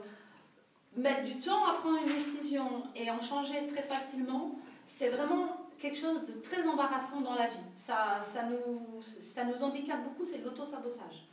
[0.97, 4.57] mettre du temps à prendre une décision et en changer très facilement,
[4.87, 7.67] c'est vraiment quelque chose de très embarrassant dans la vie.
[7.75, 11.27] Ça, ça, nous, ça nous handicape beaucoup, c'est l'auto-sabotage.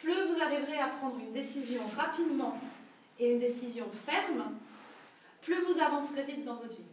[0.00, 2.58] Plus vous arriverez à prendre une décision rapidement
[3.18, 4.44] et une décision ferme,
[5.42, 6.84] plus vous avancerez vite dans votre vie.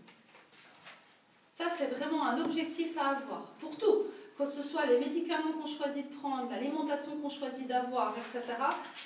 [1.58, 4.06] Ça, c'est vraiment un objectif à avoir pour tout.
[4.38, 8.44] Que ce soit les médicaments qu'on choisit de prendre, l'alimentation qu'on choisit d'avoir, etc.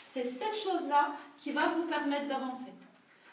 [0.03, 2.73] C'est cette chose-là qui va vous permettre d'avancer.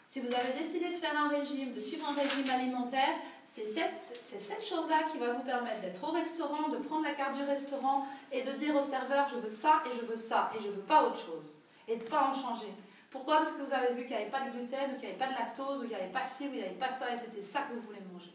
[0.05, 4.01] Si vous avez décidé de faire un régime, de suivre un régime alimentaire, c'est cette,
[4.21, 8.07] cette chose-là qui va vous permettre d'être au restaurant, de prendre la carte du restaurant
[8.31, 10.81] et de dire au serveur je veux ça et je veux ça et je veux
[10.81, 11.53] pas autre chose.
[11.87, 12.73] Et de ne pas en changer.
[13.09, 15.17] Pourquoi Parce que vous avez vu qu'il n'y avait pas de gluten, qu'il n'y avait
[15.17, 17.17] pas de lactose, qu'il n'y avait pas ci, ou il n'y avait pas ça, et
[17.17, 18.33] c'était ça que vous voulez manger.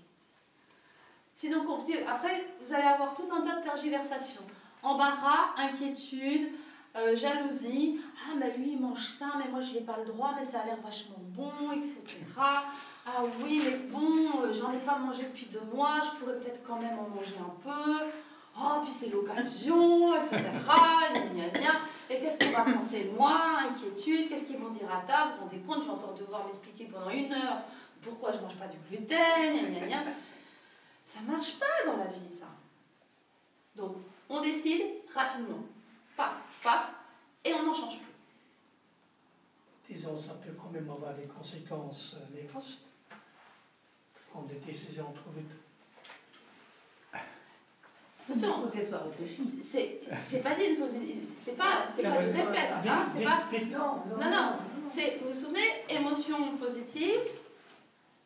[1.34, 1.64] Sinon,
[2.08, 4.42] après, vous allez avoir tout un tas de tergiversations.
[4.82, 6.52] Embarras, inquiétude,
[6.96, 10.32] euh, jalousie, ah mais lui il mange ça, mais moi je n'ai pas le droit,
[10.38, 11.96] mais ça a l'air vachement bon, etc.
[12.38, 16.62] Ah oui, mais bon, euh, j'en ai pas mangé depuis deux mois, je pourrais peut-être
[16.62, 18.06] quand même en manger un peu.
[18.56, 20.38] Oh, puis c'est l'occasion, etc.
[22.10, 25.36] Et qu'est-ce qu'on va penser de moi Inquiétude, qu'est-ce qu'ils vont dire à table Vous
[25.36, 27.62] vous rendez compte, je vais encore devoir m'expliquer pendant une heure
[28.04, 30.04] pourquoi je ne mange pas du gluten, gna, gna,
[31.04, 32.46] Ça marche pas dans la vie, ça.
[33.74, 33.96] Donc,
[34.28, 34.82] on décide
[35.14, 35.64] rapidement.
[36.16, 36.94] Paf, paf,
[37.44, 39.94] et on n'en change plus.
[39.94, 42.84] Disons, ça peut quand même avoir des conséquences euh, néfastes.
[44.30, 45.50] Prendre des décisions trop vite.
[48.26, 49.42] Attention, il faut qu'elle soit réfléchie.
[49.60, 53.44] C'est, j'ai pas dit une positive, c'est pas, c'est pas du réflexe, hein, c'est pas.
[53.70, 54.52] Non, non, non.
[54.88, 57.20] C'est, vous vous souvenez, émotion positive,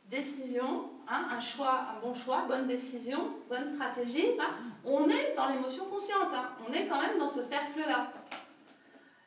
[0.09, 4.29] décision, hein, un choix, un bon choix, bonne décision, bonne stratégie.
[4.41, 4.55] Hein.
[4.85, 6.51] On est dans l'émotion consciente, hein.
[6.69, 8.13] on est quand même dans ce cercle-là.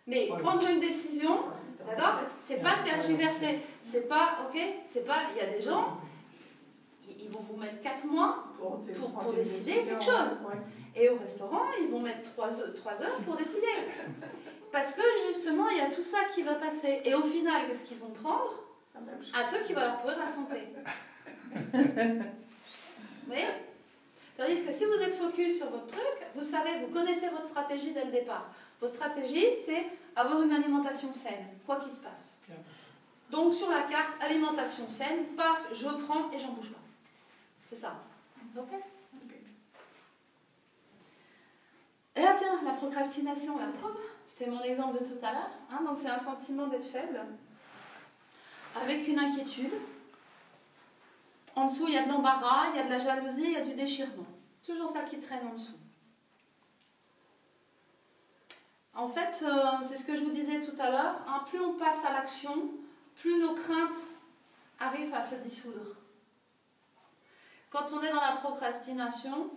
[0.07, 1.43] Mais prendre une décision,
[1.85, 5.98] d'accord, c'est pas tergiverser, c'est pas, ok, c'est pas, il y a des gens,
[7.32, 8.84] ils vont vous mettre 4 mois pour,
[9.24, 10.14] pour, décider quelque chose.
[10.95, 13.68] Et au restaurant, ils vont mettre 3, heures pour décider.
[14.72, 17.02] Parce que justement, il y a tout ça qui va passer.
[17.06, 18.64] Et au final, qu'est-ce qu'ils vont prendre?
[19.34, 20.58] Un truc qui va leur pourrir la santé.
[21.74, 23.48] vous voyez?
[24.38, 26.02] Tandis que si vous êtes focus sur votre truc,
[26.36, 28.52] vous savez, vous connaissez votre stratégie dès le départ.
[28.80, 29.86] Votre stratégie, c'est
[30.16, 32.38] avoir une alimentation saine, quoi qu'il se passe.
[33.30, 36.81] Donc sur la carte, alimentation saine, paf, je prends et j'en bouge pas.
[37.72, 37.93] C'est ça.
[38.57, 38.68] Ok
[42.18, 45.52] Et là, tiens, la procrastination, la trouve C'était mon exemple de tout à l'heure.
[45.72, 47.22] Hein, donc c'est un sentiment d'être faible,
[48.76, 49.72] avec une inquiétude.
[51.56, 53.56] En dessous, il y a de l'embarras, il y a de la jalousie, il y
[53.56, 54.27] a du déchirement.
[54.65, 55.77] Toujours ça qui traîne en dessous.
[58.93, 61.76] En fait, euh, c'est ce que je vous disais tout à l'heure, hein, plus on
[61.76, 62.69] passe à l'action,
[63.15, 64.10] plus nos craintes
[64.77, 66.01] arrivent à se dissoudre.
[67.72, 69.49] Quand on est dans la procrastination,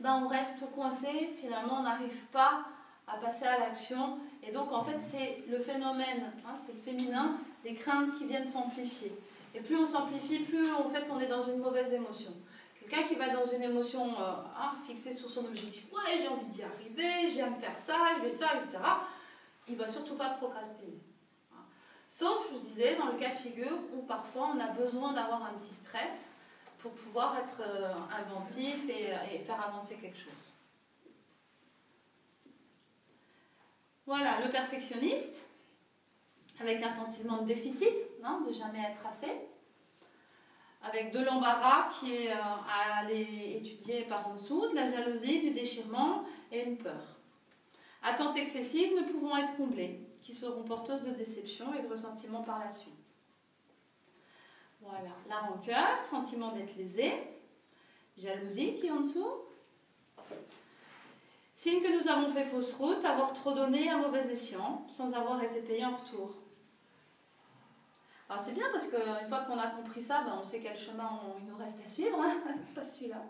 [0.00, 2.64] ben on reste coincé, finalement on n'arrive pas
[3.06, 4.18] à passer à l'action.
[4.42, 8.46] Et donc en fait c'est le phénomène, hein, c'est le féminin, les craintes qui viennent
[8.46, 9.12] s'amplifier.
[9.54, 12.32] Et plus on s'amplifie, plus en fait on est dans une mauvaise émotion.
[12.80, 16.46] Quelqu'un qui va dans une émotion euh, hein, fixée sur son objectif, ouais j'ai envie
[16.46, 18.78] d'y arriver, j'aime faire ça, je vais ça, etc.
[19.68, 20.98] Il va surtout pas procrastiner.
[21.52, 21.62] Hein.
[22.08, 25.44] Sauf, je vous disais, dans le cas de figure où parfois on a besoin d'avoir
[25.44, 26.32] un petit stress
[26.78, 30.54] pour pouvoir être euh, inventif et, faire avancer quelque chose.
[34.06, 35.46] Voilà, le perfectionniste,
[36.60, 39.32] avec un sentiment de déficit, non, de jamais être assez,
[40.82, 45.40] avec de l'embarras qui est euh, à aller étudier par en dessous, de la jalousie,
[45.40, 47.18] du déchirement et une peur.
[48.02, 52.60] Attentes excessives ne pouvant être comblées, qui seront porteuses de déception et de ressentiment par
[52.60, 53.17] la suite.
[54.80, 57.12] Voilà, la rancœur, sentiment d'être lésé,
[58.16, 59.26] jalousie qui est en dessous.
[61.54, 65.42] Signe que nous avons fait fausse route, avoir trop donné un mauvais escient, sans avoir
[65.42, 66.34] été payé en retour.
[68.28, 71.08] Alors c'est bien parce qu'une fois qu'on a compris ça, ben on sait quel chemin
[71.40, 72.36] il nous reste à suivre, hein
[72.74, 73.22] pas celui-là.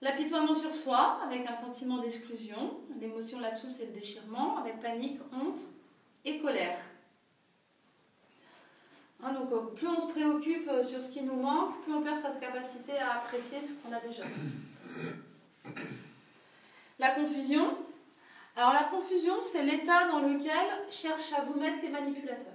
[0.00, 2.80] L'apitoiement sur soi, avec un sentiment d'exclusion.
[3.00, 5.60] L'émotion là-dessous, c'est le déchirement, avec panique, honte
[6.24, 6.78] et colère.
[9.22, 12.02] Hein, donc, euh, plus on se préoccupe euh, sur ce qui nous manque, plus on
[12.02, 14.24] perd sa capacité à apprécier ce qu'on a déjà.
[16.98, 17.78] La confusion.
[18.56, 22.52] Alors la confusion, c'est l'état dans lequel cherchent à vous mettre les manipulateurs.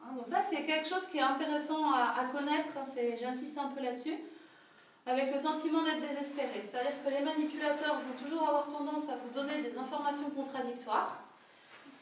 [0.00, 2.84] Hein, donc ça, c'est quelque chose qui est intéressant à, connaître, hein,
[3.18, 4.16] j'insiste un peu là-dessus,
[5.06, 6.62] avec le sentiment d'être désespéré.
[6.64, 11.23] C'est-à-dire que les manipulateurs vont toujours avoir tendance à vous donner des informations contradictoires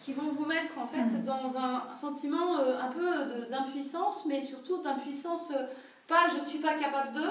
[0.02, 1.22] qui vont vous mettre en fait hmm.
[1.22, 5.66] dans un sentiment euh, un peu d'impuissance, mais surtout d'impuissance, euh,
[6.08, 7.26] pas je suis pas capable de,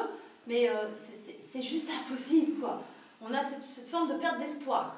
[0.47, 2.81] mais euh, c'est juste impossible quoi.
[3.21, 4.95] On a cette, forme de perte d'espoir,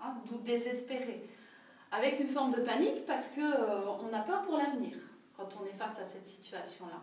[0.00, 1.26] hein, d'où désespéré
[1.90, 4.96] avec une forme de panique parce que euh, on a peur pour l'avenir
[5.36, 7.00] quand on est face à cette situation-là.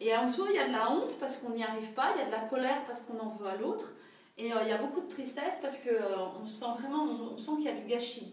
[0.00, 2.20] et en dessous, il y a de la honte parce qu'on n'y arrive pas, il
[2.20, 3.90] y a de la colère parce qu'on en veut à l'autre,
[4.38, 7.52] et euh, il y a beaucoup de tristesse parce qu'on euh, sent vraiment, on, sent
[7.56, 8.32] qu'il y a du gâchis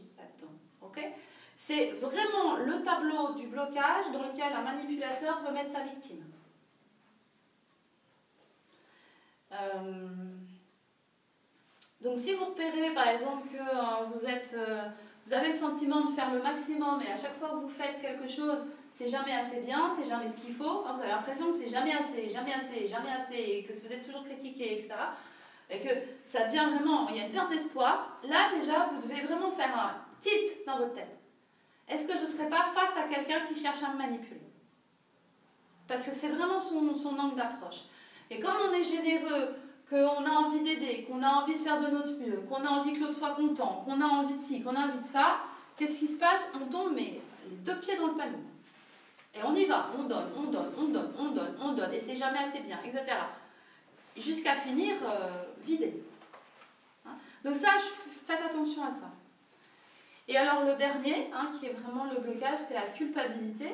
[1.56, 6.24] C'est vraiment le tableau du blocage dans lequel un manipulateur veut mettre sa victime.
[12.02, 14.54] donc si vous repérez par exemple que vous êtes
[15.28, 18.00] vous avez le sentiment de faire le maximum et à chaque fois que vous faites
[18.00, 20.84] quelque chose, c'est jamais assez bien, c'est jamais ce qu'il faut.
[20.84, 24.06] Vous avez l'impression que c'est jamais assez, jamais assez, jamais assez, et que vous êtes
[24.06, 24.94] toujours critiqué, etc.
[25.70, 25.90] Et que
[26.26, 28.22] ça devient vraiment, il y a une perte d'espoir.
[28.24, 31.18] Là déjà, vous devez vraiment faire un tilt dans votre tête.
[31.88, 34.42] Est-ce que je ne serais pas face à quelqu'un qui cherche à me manipuler?
[35.88, 37.84] Parce que c'est vraiment son, son angle d'approche.
[38.30, 39.56] Et comme on est généreux,
[39.90, 42.94] qu'on a envie d'aider, qu'on a envie de faire de notre mieux, qu'on a envie
[42.94, 45.38] que l'autre soit content, qu'on a envie de ci, qu'on a envie de ça,
[45.78, 46.52] qu'est-ce qui se passe?
[46.62, 48.40] On tombe mais les deux pieds dans le panneau.
[49.34, 52.00] Et on y va, on donne, on donne, on donne, on donne, on donne, et
[52.00, 53.06] c'est jamais assez bien, etc.
[54.18, 56.04] Jusqu'à finir euh, vidé.
[57.06, 57.12] Hein?
[57.44, 57.70] Donc ça,
[58.26, 59.12] faites attention à ça.
[60.28, 63.70] Et alors le dernier, hein, qui est vraiment le blocage, c'est la culpabilité,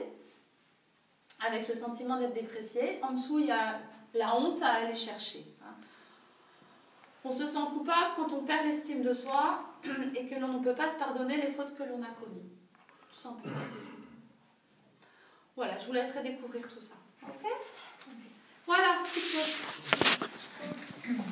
[1.45, 2.99] avec le sentiment d'être déprécié.
[3.01, 3.79] En dessous, il y a
[4.13, 5.45] la honte à aller chercher.
[7.25, 9.63] On se sent coupable quand on perd l'estime de soi
[10.15, 12.51] et que l'on ne peut pas se pardonner les fautes que l'on a commises.
[13.09, 13.55] Tout simplement.
[15.55, 16.95] Voilà, je vous laisserai découvrir tout ça.
[17.23, 17.49] Ok?
[18.65, 18.97] Voilà,